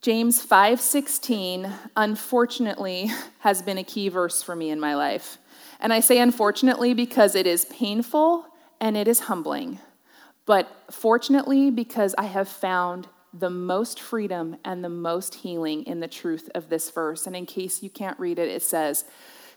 James 0.00 0.44
5:16 0.44 1.72
unfortunately 1.96 3.10
has 3.38 3.62
been 3.62 3.78
a 3.78 3.84
key 3.84 4.08
verse 4.08 4.42
for 4.42 4.56
me 4.56 4.70
in 4.70 4.80
my 4.80 4.96
life. 4.96 5.38
And 5.78 5.92
I 5.92 6.00
say 6.00 6.18
unfortunately 6.18 6.92
because 6.92 7.34
it 7.34 7.46
is 7.46 7.64
painful 7.66 8.46
and 8.80 8.96
it 8.96 9.06
is 9.06 9.20
humbling. 9.20 9.78
But 10.44 10.68
fortunately 10.90 11.70
because 11.70 12.16
I 12.18 12.24
have 12.24 12.48
found 12.48 13.08
the 13.32 13.50
most 13.50 14.00
freedom 14.00 14.56
and 14.64 14.84
the 14.84 14.88
most 14.88 15.36
healing 15.36 15.84
in 15.84 16.00
the 16.00 16.08
truth 16.08 16.50
of 16.54 16.68
this 16.68 16.90
verse. 16.90 17.26
And 17.26 17.34
in 17.34 17.46
case 17.46 17.82
you 17.82 17.90
can't 17.90 18.18
read 18.18 18.38
it, 18.38 18.48
it 18.48 18.62
says, 18.62 19.04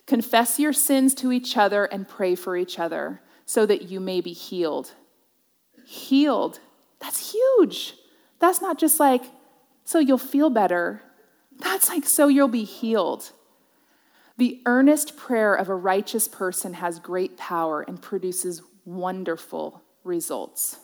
Confess 0.08 0.60
your 0.60 0.74
sins 0.74 1.16
to 1.16 1.32
each 1.32 1.58
other 1.58 1.86
and 1.86 2.08
pray 2.08 2.36
for 2.36 2.56
each 2.56 2.80
other 2.80 3.22
so 3.46 3.66
that 3.66 3.84
you 3.84 4.00
may 4.00 4.22
be 4.22 4.34
healed. 4.34 4.92
Healed. 5.86 6.60
That's 7.00 7.34
huge. 7.34 7.96
That's 8.40 8.62
not 8.62 8.78
just 8.78 9.00
like, 9.00 9.24
so 9.84 10.00
you'll 10.00 10.18
feel 10.18 10.50
better. 10.50 11.02
That's 11.58 11.90
like, 11.90 12.06
so 12.06 12.28
you'll 12.28 12.48
be 12.48 12.64
healed. 12.64 13.32
The 14.38 14.62
earnest 14.66 15.16
prayer 15.16 15.56
of 15.56 15.70
a 15.70 15.76
righteous 15.76 16.28
person 16.28 16.74
has 16.76 17.00
great 17.00 17.38
power 17.38 17.82
and 17.82 18.02
produces 18.02 18.62
wonderful 18.84 19.82
results. 20.04 20.78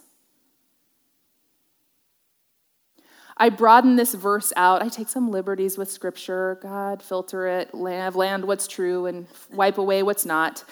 I 3.41 3.49
broaden 3.49 3.95
this 3.95 4.13
verse 4.13 4.53
out. 4.55 4.83
I 4.83 4.87
take 4.87 5.09
some 5.09 5.31
liberties 5.31 5.75
with 5.75 5.89
scripture. 5.89 6.59
God, 6.61 7.01
filter 7.01 7.47
it, 7.47 7.73
land, 7.73 8.13
land 8.13 8.45
what's 8.45 8.67
true, 8.67 9.07
and 9.07 9.25
wipe 9.51 9.79
away 9.79 10.03
what's 10.03 10.27
not. 10.27 10.63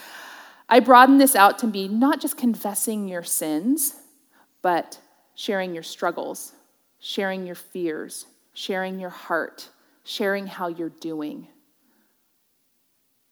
I 0.70 0.80
broaden 0.80 1.17
this 1.17 1.36
out 1.36 1.57
to 1.59 1.67
be 1.67 1.88
not 1.88 2.22
just 2.22 2.38
confessing 2.38 3.07
your 3.07 3.24
sins, 3.24 3.95
but 4.61 4.99
sharing 5.34 5.74
your 5.74 5.82
struggles, 5.82 6.53
sharing 6.99 7.47
your 7.47 7.55
fears, 7.55 8.28
sharing 8.53 8.99
your 8.99 9.09
heart, 9.09 9.70
sharing 10.03 10.45
how 10.45 10.67
you're 10.67 10.89
doing, 10.89 11.47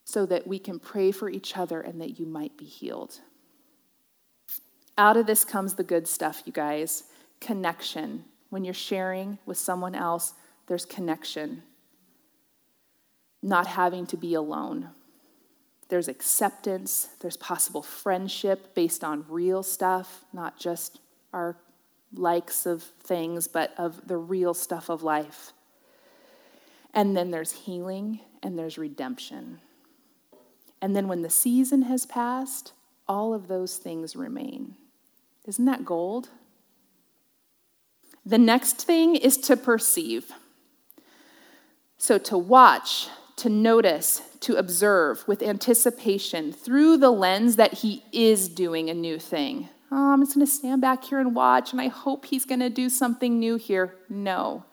so 0.04 0.26
that 0.26 0.48
we 0.48 0.58
can 0.58 0.80
pray 0.80 1.12
for 1.12 1.30
each 1.30 1.56
other 1.56 1.80
and 1.80 2.02
that 2.02 2.20
you 2.20 2.26
might 2.26 2.58
be 2.58 2.66
healed. 2.66 3.20
Out 4.98 5.16
of 5.16 5.28
this 5.28 5.46
comes 5.46 5.76
the 5.76 5.84
good 5.84 6.08
stuff, 6.08 6.42
you 6.48 6.52
guys 6.52 7.04
connection 7.40 8.26
when 8.50 8.64
you're 8.64 8.74
sharing 8.74 9.38
with 9.46 9.58
someone 9.58 9.96
else, 9.96 10.34
there's 10.68 10.86
connection, 10.86 11.64
not 13.42 13.68
having 13.68 14.06
to 14.08 14.18
be 14.18 14.34
alone. 14.34 14.90
There's 15.90 16.08
acceptance, 16.08 17.10
there's 17.22 17.38
possible 17.38 17.82
friendship 17.82 18.76
based 18.76 19.04
on 19.04 19.26
real 19.30 19.64
stuff, 19.64 20.26
not 20.34 20.60
just 20.60 21.00
our 21.34 21.58
likes 22.14 22.66
of 22.66 22.84
things, 22.84 23.48
but 23.48 23.74
of 23.78 24.08
the 24.08 24.18
real 24.18 24.54
stuff 24.54 24.90
of 24.90 25.04
life. 25.04 25.54
And 26.94 27.16
then 27.16 27.32
there's 27.32 27.52
healing 27.52 28.20
and 28.42 28.58
there's 28.58 28.78
redemption. 28.78 29.60
And 30.82 30.96
then 30.96 31.08
when 31.08 31.22
the 31.22 31.30
season 31.30 31.84
has 31.84 32.06
passed, 32.06 32.74
all 33.08 33.34
of 33.34 33.48
those 33.48 33.78
things 33.78 34.16
remain. 34.16 34.76
Isn't 35.46 35.66
that 35.66 35.86
gold? 35.86 36.30
The 38.28 38.38
next 38.38 38.82
thing 38.82 39.16
is 39.16 39.38
to 39.38 39.56
perceive. 39.56 40.34
So 41.98 42.18
to 42.18 42.38
watch, 42.38 43.08
to 43.38 43.48
notice, 43.48 44.22
to 44.42 44.58
observe 44.58 45.26
with 45.30 45.42
anticipation 45.42 46.52
through 46.52 46.98
the 46.98 47.10
lens 47.10 47.56
that 47.56 47.76
he 47.76 48.04
is 48.12 48.50
doing 48.50 48.90
a 48.90 48.94
new 48.94 49.18
thing. 49.18 49.70
Oh, 49.94 50.12
I'm 50.12 50.22
just 50.22 50.36
going 50.36 50.46
to 50.46 50.52
stand 50.52 50.82
back 50.82 51.06
here 51.06 51.22
and 51.22 51.34
watch, 51.34 51.72
and 51.72 51.80
I 51.80 51.88
hope 51.88 52.26
he's 52.26 52.44
going 52.44 52.60
to 52.60 52.70
do 52.70 52.90
something 52.90 53.40
new 53.40 53.56
here. 53.56 53.96
No, 54.10 54.66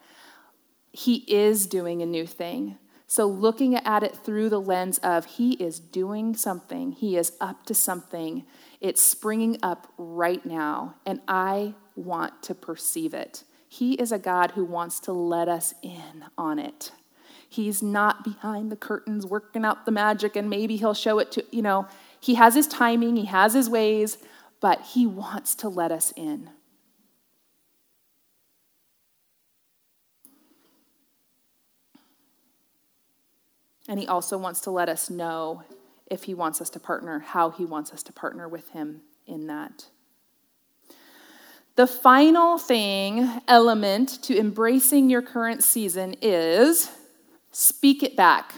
he 0.90 1.18
is 1.28 1.68
doing 1.68 2.02
a 2.02 2.06
new 2.06 2.26
thing. 2.26 2.76
So, 3.06 3.26
looking 3.26 3.76
at 3.76 4.02
it 4.02 4.16
through 4.16 4.48
the 4.48 4.60
lens 4.60 4.98
of 4.98 5.26
he 5.26 5.52
is 5.52 5.78
doing 5.78 6.34
something, 6.34 6.90
he 6.90 7.16
is 7.16 7.34
up 7.40 7.66
to 7.66 7.74
something, 7.74 8.46
it's 8.84 9.02
springing 9.02 9.56
up 9.62 9.90
right 9.96 10.44
now, 10.44 10.96
and 11.06 11.22
I 11.26 11.72
want 11.96 12.42
to 12.42 12.54
perceive 12.54 13.14
it. 13.14 13.42
He 13.66 13.94
is 13.94 14.12
a 14.12 14.18
God 14.18 14.50
who 14.50 14.62
wants 14.62 15.00
to 15.00 15.12
let 15.12 15.48
us 15.48 15.72
in 15.80 16.26
on 16.36 16.58
it. 16.58 16.92
He's 17.48 17.82
not 17.82 18.22
behind 18.22 18.70
the 18.70 18.76
curtains 18.76 19.24
working 19.24 19.64
out 19.64 19.86
the 19.86 19.90
magic 19.90 20.36
and 20.36 20.50
maybe 20.50 20.76
he'll 20.76 20.92
show 20.92 21.18
it 21.18 21.32
to, 21.32 21.44
you 21.50 21.62
know, 21.62 21.88
he 22.20 22.34
has 22.34 22.54
his 22.54 22.68
timing, 22.68 23.16
he 23.16 23.24
has 23.24 23.54
his 23.54 23.70
ways, 23.70 24.18
but 24.60 24.82
he 24.82 25.06
wants 25.06 25.54
to 25.56 25.70
let 25.70 25.90
us 25.90 26.12
in. 26.14 26.50
And 33.88 33.98
he 33.98 34.06
also 34.06 34.36
wants 34.36 34.60
to 34.60 34.70
let 34.70 34.90
us 34.90 35.08
know 35.08 35.62
if 36.14 36.24
he 36.24 36.34
wants 36.34 36.60
us 36.60 36.70
to 36.70 36.80
partner, 36.80 37.18
how 37.18 37.50
he 37.50 37.64
wants 37.64 37.92
us 37.92 38.02
to 38.04 38.12
partner 38.12 38.48
with 38.48 38.70
him 38.70 39.02
in 39.26 39.48
that. 39.48 39.86
The 41.76 41.88
final 41.88 42.56
thing, 42.56 43.28
element 43.48 44.22
to 44.22 44.38
embracing 44.38 45.10
your 45.10 45.22
current 45.22 45.64
season 45.64 46.14
is 46.22 46.90
speak 47.50 48.04
it 48.04 48.16
back. 48.16 48.54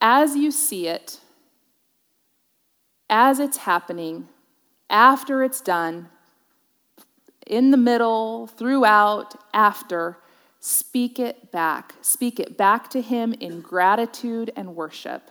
As 0.00 0.34
you 0.36 0.50
see 0.50 0.88
it, 0.88 1.20
as 3.10 3.38
it's 3.38 3.58
happening, 3.58 4.28
after 4.88 5.42
it's 5.42 5.60
done, 5.60 6.08
in 7.46 7.72
the 7.72 7.76
middle, 7.76 8.46
throughout, 8.46 9.34
after, 9.52 10.16
speak 10.60 11.18
it 11.18 11.52
back. 11.52 11.94
Speak 12.00 12.40
it 12.40 12.56
back 12.56 12.88
to 12.90 13.02
Him 13.02 13.34
in 13.34 13.60
gratitude 13.60 14.50
and 14.56 14.74
worship. 14.74 15.30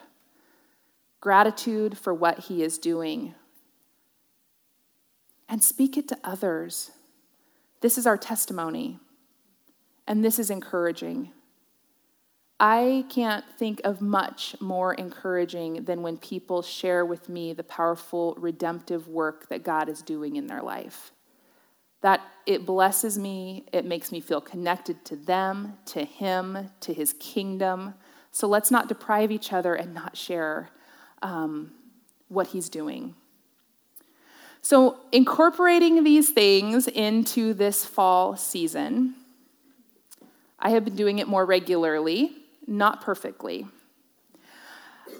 Gratitude 1.21 1.97
for 1.97 2.13
what 2.13 2.39
He 2.39 2.63
is 2.63 2.77
doing 2.77 3.35
and 5.51 5.61
speak 5.61 5.97
it 5.97 6.07
to 6.07 6.17
others. 6.23 6.91
This 7.81 7.97
is 7.97 8.07
our 8.07 8.17
testimony, 8.17 8.99
and 10.07 10.23
this 10.23 10.39
is 10.39 10.49
encouraging. 10.49 11.33
I 12.57 13.05
can't 13.09 13.43
think 13.57 13.81
of 13.83 14.01
much 14.01 14.55
more 14.61 14.93
encouraging 14.93 15.83
than 15.83 16.03
when 16.03 16.17
people 16.17 16.61
share 16.61 17.05
with 17.05 17.27
me 17.27 17.51
the 17.51 17.63
powerful 17.63 18.35
redemptive 18.37 19.09
work 19.09 19.49
that 19.49 19.63
God 19.63 19.89
is 19.89 20.01
doing 20.01 20.37
in 20.37 20.47
their 20.47 20.61
life. 20.61 21.11
That 21.99 22.21
it 22.45 22.65
blesses 22.65 23.17
me, 23.17 23.65
it 23.73 23.83
makes 23.83 24.11
me 24.11 24.21
feel 24.21 24.41
connected 24.41 25.03
to 25.05 25.17
them, 25.17 25.77
to 25.87 26.05
Him, 26.05 26.69
to 26.79 26.93
His 26.93 27.13
kingdom. 27.13 27.95
So 28.31 28.47
let's 28.47 28.71
not 28.71 28.87
deprive 28.87 29.31
each 29.31 29.51
other 29.51 29.75
and 29.75 29.93
not 29.93 30.15
share 30.15 30.69
um, 31.21 31.71
what 32.27 32.47
He's 32.47 32.69
doing. 32.69 33.15
So, 34.61 34.97
incorporating 35.11 36.03
these 36.03 36.29
things 36.29 36.87
into 36.87 37.53
this 37.53 37.83
fall 37.83 38.37
season, 38.37 39.15
I 40.59 40.69
have 40.69 40.85
been 40.85 40.95
doing 40.95 41.19
it 41.19 41.27
more 41.27 41.45
regularly, 41.45 42.33
not 42.67 43.01
perfectly. 43.01 43.65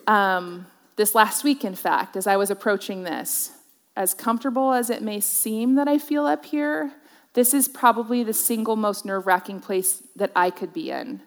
Um, 0.05 0.67
this 0.95 1.15
last 1.15 1.43
week, 1.43 1.65
in 1.65 1.73
fact, 1.73 2.15
as 2.15 2.27
I 2.27 2.37
was 2.37 2.51
approaching 2.51 3.03
this, 3.03 3.51
as 3.95 4.13
comfortable 4.13 4.73
as 4.73 4.89
it 4.89 5.01
may 5.01 5.19
seem 5.19 5.75
that 5.75 5.87
I 5.87 5.97
feel 5.97 6.25
up 6.25 6.45
here, 6.45 6.93
this 7.33 7.53
is 7.53 7.67
probably 7.67 8.23
the 8.23 8.33
single 8.33 8.75
most 8.75 9.05
nerve 9.05 9.25
wracking 9.25 9.59
place 9.59 10.03
that 10.15 10.31
I 10.35 10.49
could 10.49 10.73
be 10.73 10.91
in. 10.91 11.21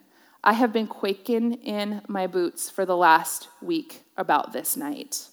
I 0.47 0.53
have 0.53 0.71
been 0.71 0.85
quaking 0.85 1.53
in 1.53 2.03
my 2.07 2.27
boots 2.27 2.69
for 2.69 2.85
the 2.85 2.95
last 2.95 3.49
week 3.63 4.03
about 4.15 4.53
this 4.53 4.77
night. 4.77 5.27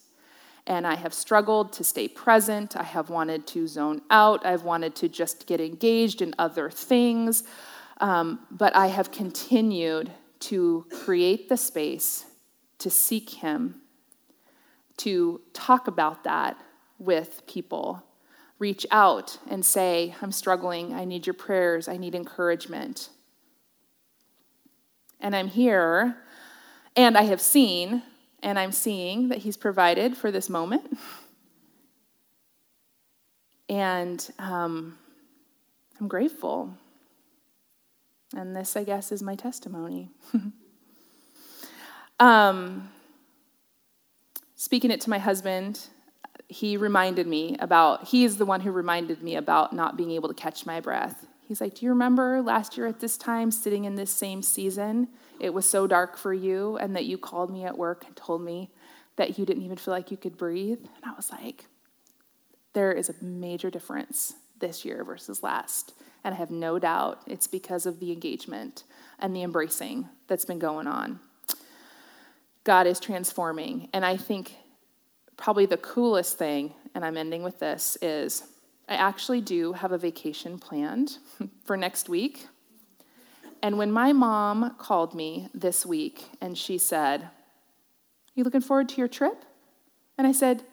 And 0.66 0.86
I 0.86 0.94
have 0.94 1.12
struggled 1.12 1.74
to 1.74 1.84
stay 1.84 2.08
present. 2.08 2.76
I 2.76 2.82
have 2.82 3.10
wanted 3.10 3.46
to 3.48 3.68
zone 3.68 4.00
out. 4.08 4.46
I've 4.46 4.62
wanted 4.62 4.94
to 4.96 5.10
just 5.10 5.46
get 5.46 5.60
engaged 5.60 6.22
in 6.22 6.34
other 6.38 6.70
things. 6.70 7.42
Um, 8.00 8.40
but 8.50 8.74
I 8.74 8.86
have 8.86 9.12
continued 9.12 10.10
to 10.40 10.86
create 10.90 11.50
the 11.50 11.58
space 11.58 12.24
to 12.78 12.88
seek 12.88 13.28
Him, 13.28 13.82
to 14.96 15.42
talk 15.52 15.88
about 15.88 16.24
that 16.24 16.58
with 16.98 17.42
people, 17.46 18.02
reach 18.58 18.86
out 18.90 19.38
and 19.50 19.62
say, 19.62 20.14
I'm 20.22 20.32
struggling. 20.32 20.94
I 20.94 21.04
need 21.04 21.26
your 21.26 21.34
prayers. 21.34 21.86
I 21.86 21.98
need 21.98 22.14
encouragement. 22.14 23.10
And 25.22 25.34
I'm 25.34 25.48
here, 25.48 26.16
and 26.96 27.16
I 27.16 27.22
have 27.22 27.40
seen, 27.40 28.02
and 28.42 28.58
I'm 28.58 28.72
seeing 28.72 29.28
that 29.28 29.38
He's 29.38 29.56
provided 29.56 30.16
for 30.16 30.30
this 30.30 30.50
moment. 30.50 30.98
And 33.68 34.28
um, 34.38 34.98
I'm 35.98 36.08
grateful. 36.08 36.74
And 38.36 38.54
this, 38.54 38.76
I 38.76 38.84
guess, 38.84 39.12
is 39.12 39.22
my 39.22 39.34
testimony. 39.34 40.10
um, 42.20 42.90
speaking 44.56 44.90
it 44.90 45.00
to 45.02 45.10
my 45.10 45.18
husband, 45.18 45.80
he 46.48 46.76
reminded 46.76 47.26
me 47.26 47.56
about, 47.60 48.08
he 48.08 48.24
is 48.24 48.36
the 48.36 48.44
one 48.44 48.60
who 48.60 48.70
reminded 48.70 49.22
me 49.22 49.36
about 49.36 49.72
not 49.72 49.96
being 49.96 50.10
able 50.10 50.28
to 50.28 50.34
catch 50.34 50.66
my 50.66 50.80
breath. 50.80 51.26
He's 51.52 51.60
like, 51.60 51.74
Do 51.74 51.84
you 51.84 51.90
remember 51.90 52.40
last 52.40 52.78
year 52.78 52.86
at 52.86 53.00
this 53.00 53.18
time, 53.18 53.50
sitting 53.50 53.84
in 53.84 53.94
this 53.94 54.10
same 54.10 54.40
season? 54.40 55.08
It 55.38 55.52
was 55.52 55.68
so 55.68 55.86
dark 55.86 56.16
for 56.16 56.32
you, 56.32 56.78
and 56.78 56.96
that 56.96 57.04
you 57.04 57.18
called 57.18 57.50
me 57.50 57.66
at 57.66 57.76
work 57.76 58.06
and 58.06 58.16
told 58.16 58.40
me 58.40 58.70
that 59.16 59.38
you 59.38 59.44
didn't 59.44 59.62
even 59.62 59.76
feel 59.76 59.92
like 59.92 60.10
you 60.10 60.16
could 60.16 60.38
breathe. 60.38 60.78
And 60.78 61.04
I 61.04 61.12
was 61.14 61.30
like, 61.30 61.66
There 62.72 62.90
is 62.90 63.10
a 63.10 63.22
major 63.22 63.70
difference 63.70 64.32
this 64.60 64.82
year 64.82 65.04
versus 65.04 65.42
last. 65.42 65.92
And 66.24 66.34
I 66.34 66.38
have 66.38 66.50
no 66.50 66.78
doubt 66.78 67.20
it's 67.26 67.48
because 67.48 67.84
of 67.84 68.00
the 68.00 68.12
engagement 68.12 68.84
and 69.18 69.36
the 69.36 69.42
embracing 69.42 70.08
that's 70.28 70.46
been 70.46 70.58
going 70.58 70.86
on. 70.86 71.20
God 72.64 72.86
is 72.86 72.98
transforming. 72.98 73.90
And 73.92 74.06
I 74.06 74.16
think 74.16 74.54
probably 75.36 75.66
the 75.66 75.76
coolest 75.76 76.38
thing, 76.38 76.72
and 76.94 77.04
I'm 77.04 77.18
ending 77.18 77.42
with 77.42 77.58
this, 77.58 77.98
is 78.00 78.42
I 78.92 78.96
actually 78.96 79.40
do 79.40 79.72
have 79.72 79.90
a 79.92 79.96
vacation 79.96 80.58
planned 80.58 81.16
for 81.64 81.78
next 81.78 82.10
week. 82.10 82.46
And 83.62 83.78
when 83.78 83.90
my 83.90 84.12
mom 84.12 84.74
called 84.76 85.14
me 85.14 85.48
this 85.54 85.86
week 85.86 86.26
and 86.42 86.58
she 86.58 86.76
said, 86.76 87.22
Are 87.22 87.30
you 88.34 88.44
looking 88.44 88.60
forward 88.60 88.90
to 88.90 88.96
your 88.98 89.08
trip? 89.08 89.46
And 90.18 90.26
I 90.26 90.32
said, 90.32 90.64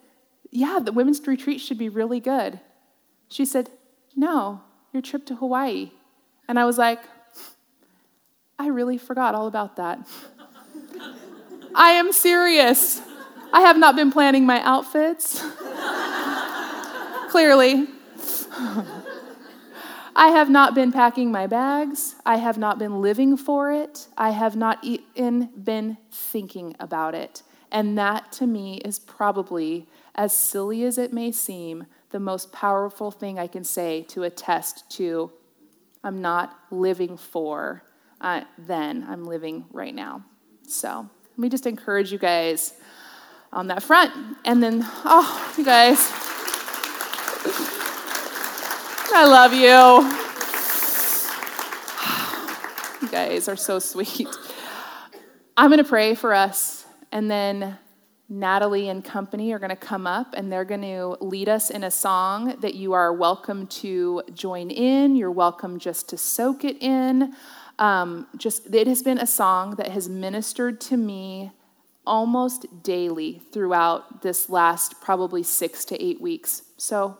Yeah, 0.52 0.80
the 0.84 0.92
women's 0.92 1.26
retreat 1.26 1.62
should 1.62 1.78
be 1.78 1.88
really 1.88 2.20
good. 2.20 2.60
She 3.30 3.46
said, 3.46 3.70
No, 4.18 4.64
your 4.92 5.02
trip 5.02 5.26
to 5.28 5.36
Hawaii. 5.36 5.92
And 6.50 6.60
I 6.60 6.66
was 6.66 6.78
like, 6.78 7.00
I 8.58 8.68
really 8.68 8.98
forgot 8.98 9.34
all 9.34 9.48
about 9.48 9.78
that. 9.78 10.06
I 11.74 11.92
am 11.92 12.12
serious. 12.12 13.00
I 13.54 13.62
have 13.62 13.78
not 13.78 13.96
been 13.96 14.12
planning 14.12 14.46
my 14.46 14.62
outfits. 14.64 15.42
Clearly. 17.30 17.88
I 20.16 20.30
have 20.30 20.50
not 20.50 20.76
been 20.76 20.92
packing 20.92 21.32
my 21.32 21.48
bags. 21.48 22.16
I 22.26 22.38
have 22.38 22.58
not 22.58 22.80
been 22.80 23.02
living 23.02 23.38
for 23.38 23.72
it. 23.72 24.08
I 24.18 24.32
have 24.32 24.56
not 24.56 24.84
even 24.84 25.50
been 25.56 25.98
thinking 26.12 26.76
about 26.80 27.16
it. 27.16 27.44
And 27.72 27.98
that 27.98 28.32
to 28.34 28.48
me 28.48 28.78
is 28.78 29.00
probably, 29.00 29.88
as 30.16 30.34
silly 30.34 30.84
as 30.84 30.98
it 30.98 31.14
may 31.14 31.32
seem, 31.32 31.86
the 32.10 32.20
most 32.20 32.52
powerful 32.52 33.12
thing 33.12 33.38
I 33.38 33.48
can 33.48 33.64
say 33.64 34.02
to 34.10 34.24
attest 34.24 34.90
to 34.98 35.32
I'm 36.04 36.22
not 36.22 36.58
living 36.72 37.18
for 37.18 37.84
uh, 38.22 38.42
then, 38.58 39.06
I'm 39.08 39.26
living 39.26 39.66
right 39.72 39.96
now. 39.96 40.24
So 40.68 41.10
let 41.32 41.40
me 41.40 41.50
just 41.50 41.66
encourage 41.66 42.12
you 42.12 42.18
guys 42.18 42.74
on 43.54 43.68
that 43.68 43.82
front. 43.82 44.12
And 44.46 44.62
then, 44.62 44.82
oh, 45.06 45.54
you 45.58 45.64
guys, 45.64 46.00
I 49.12 49.26
love 49.26 49.54
you. 49.54 50.26
You 53.02 53.08
guys 53.08 53.48
are 53.48 53.56
so 53.56 53.80
sweet. 53.80 54.28
I'm 55.56 55.70
going 55.70 55.82
to 55.82 55.88
pray 55.88 56.16
for 56.16 56.34
us, 56.34 56.86
and 57.14 57.32
then 57.32 57.78
Natalie 58.30 58.90
and 58.90 59.04
company 59.04 59.52
are 59.54 59.60
going 59.60 59.72
to 59.72 59.76
come 59.76 60.06
up 60.06 60.36
and 60.36 60.52
they're 60.52 60.66
going 60.66 60.84
to 60.84 61.18
lead 61.20 61.50
us 61.50 61.72
in 61.72 61.84
a 61.84 61.90
song 61.90 62.56
that 62.60 62.76
you 62.76 62.94
are 62.94 63.12
welcome 63.12 63.66
to 63.68 64.22
join 64.34 64.70
in. 64.70 65.16
You're 65.16 65.32
welcome 65.32 65.80
just 65.80 66.10
to 66.10 66.18
soak 66.18 66.64
it 66.64 66.78
in. 66.82 67.34
Um, 67.80 68.28
just 68.38 68.74
it 68.74 68.86
has 68.86 69.02
been 69.02 69.18
a 69.18 69.26
song 69.26 69.76
that 69.78 69.88
has 69.88 70.08
ministered 70.08 70.80
to 70.82 70.98
me 70.98 71.52
almost 72.06 72.84
daily 72.84 73.42
throughout 73.52 74.22
this 74.22 74.50
last 74.50 75.02
probably 75.02 75.42
six 75.42 75.84
to 75.86 76.04
eight 76.04 76.22
weeks. 76.22 76.62
So 76.78 77.18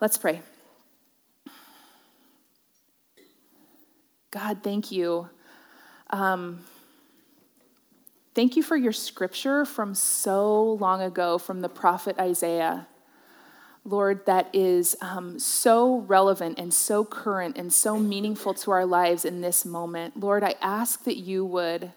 let's 0.00 0.18
pray. 0.18 0.42
God, 4.30 4.62
thank 4.62 4.90
you. 4.90 5.28
Um, 6.10 6.64
Thank 8.34 8.56
you 8.56 8.64
for 8.64 8.76
your 8.76 8.92
scripture 8.92 9.64
from 9.64 9.94
so 9.94 10.72
long 10.72 11.00
ago 11.00 11.38
from 11.38 11.60
the 11.60 11.68
prophet 11.68 12.18
Isaiah. 12.18 12.88
Lord, 13.84 14.26
that 14.26 14.48
is 14.52 14.96
um, 15.00 15.38
so 15.38 15.98
relevant 16.00 16.58
and 16.58 16.74
so 16.74 17.04
current 17.04 17.56
and 17.56 17.72
so 17.72 17.96
meaningful 17.96 18.52
to 18.54 18.72
our 18.72 18.86
lives 18.86 19.24
in 19.24 19.40
this 19.40 19.64
moment. 19.64 20.18
Lord, 20.18 20.42
I 20.42 20.56
ask 20.60 21.04
that 21.04 21.16
you 21.16 21.44
would 21.44 21.92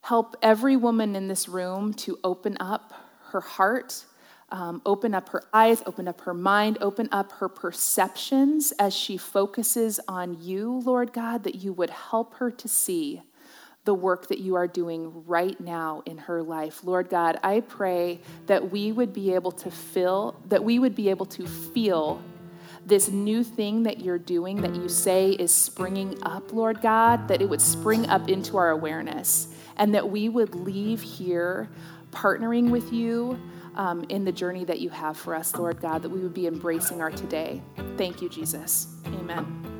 help 0.00 0.34
every 0.42 0.76
woman 0.76 1.14
in 1.14 1.28
this 1.28 1.48
room 1.48 1.94
to 1.94 2.18
open 2.24 2.56
up 2.58 2.92
her 3.28 3.40
heart, 3.40 4.06
um, 4.50 4.82
open 4.84 5.14
up 5.14 5.30
her 5.30 5.42
eyes, 5.52 5.82
open 5.86 6.06
up 6.06 6.20
her 6.22 6.34
mind, 6.34 6.78
open 6.80 7.08
up 7.10 7.32
her 7.32 7.48
perceptions 7.48 8.72
as 8.78 8.94
she 8.94 9.16
focuses 9.16 10.00
on 10.06 10.40
you, 10.40 10.82
Lord 10.84 11.12
God, 11.12 11.44
that 11.44 11.56
you 11.56 11.72
would 11.72 11.90
help 11.90 12.34
her 12.34 12.50
to 12.50 12.68
see 12.68 13.22
the 13.84 13.94
work 13.94 14.28
that 14.28 14.38
you 14.38 14.54
are 14.54 14.66
doing 14.66 15.24
right 15.26 15.60
now 15.60 16.02
in 16.06 16.16
her 16.16 16.42
life. 16.42 16.82
Lord 16.84 17.10
God, 17.10 17.38
I 17.42 17.60
pray 17.60 18.20
that 18.46 18.70
we 18.70 18.92
would 18.92 19.12
be 19.12 19.34
able 19.34 19.52
to 19.52 19.70
feel, 19.70 20.40
that 20.48 20.64
we 20.64 20.78
would 20.78 20.94
be 20.94 21.10
able 21.10 21.26
to 21.26 21.46
feel 21.46 22.22
this 22.86 23.08
new 23.08 23.42
thing 23.42 23.82
that 23.84 24.00
you're 24.00 24.18
doing 24.18 24.60
that 24.62 24.74
you 24.74 24.88
say 24.88 25.30
is 25.30 25.52
springing 25.52 26.18
up, 26.22 26.52
Lord 26.52 26.80
God, 26.80 27.28
that 27.28 27.40
it 27.40 27.48
would 27.48 27.60
spring 27.60 28.06
up 28.08 28.28
into 28.28 28.56
our 28.56 28.70
awareness 28.70 29.48
and 29.76 29.94
that 29.94 30.08
we 30.08 30.28
would 30.28 30.54
leave 30.54 31.02
here 31.02 31.68
partnering 32.10 32.70
with 32.70 32.92
you 32.92 33.38
um, 33.76 34.04
in 34.08 34.24
the 34.24 34.32
journey 34.32 34.64
that 34.64 34.80
you 34.80 34.90
have 34.90 35.16
for 35.16 35.34
us, 35.34 35.54
Lord 35.56 35.80
God, 35.80 36.02
that 36.02 36.08
we 36.08 36.20
would 36.20 36.34
be 36.34 36.46
embracing 36.46 37.00
our 37.00 37.10
today. 37.10 37.62
Thank 37.96 38.22
you, 38.22 38.28
Jesus. 38.28 38.88
Amen. 39.06 39.73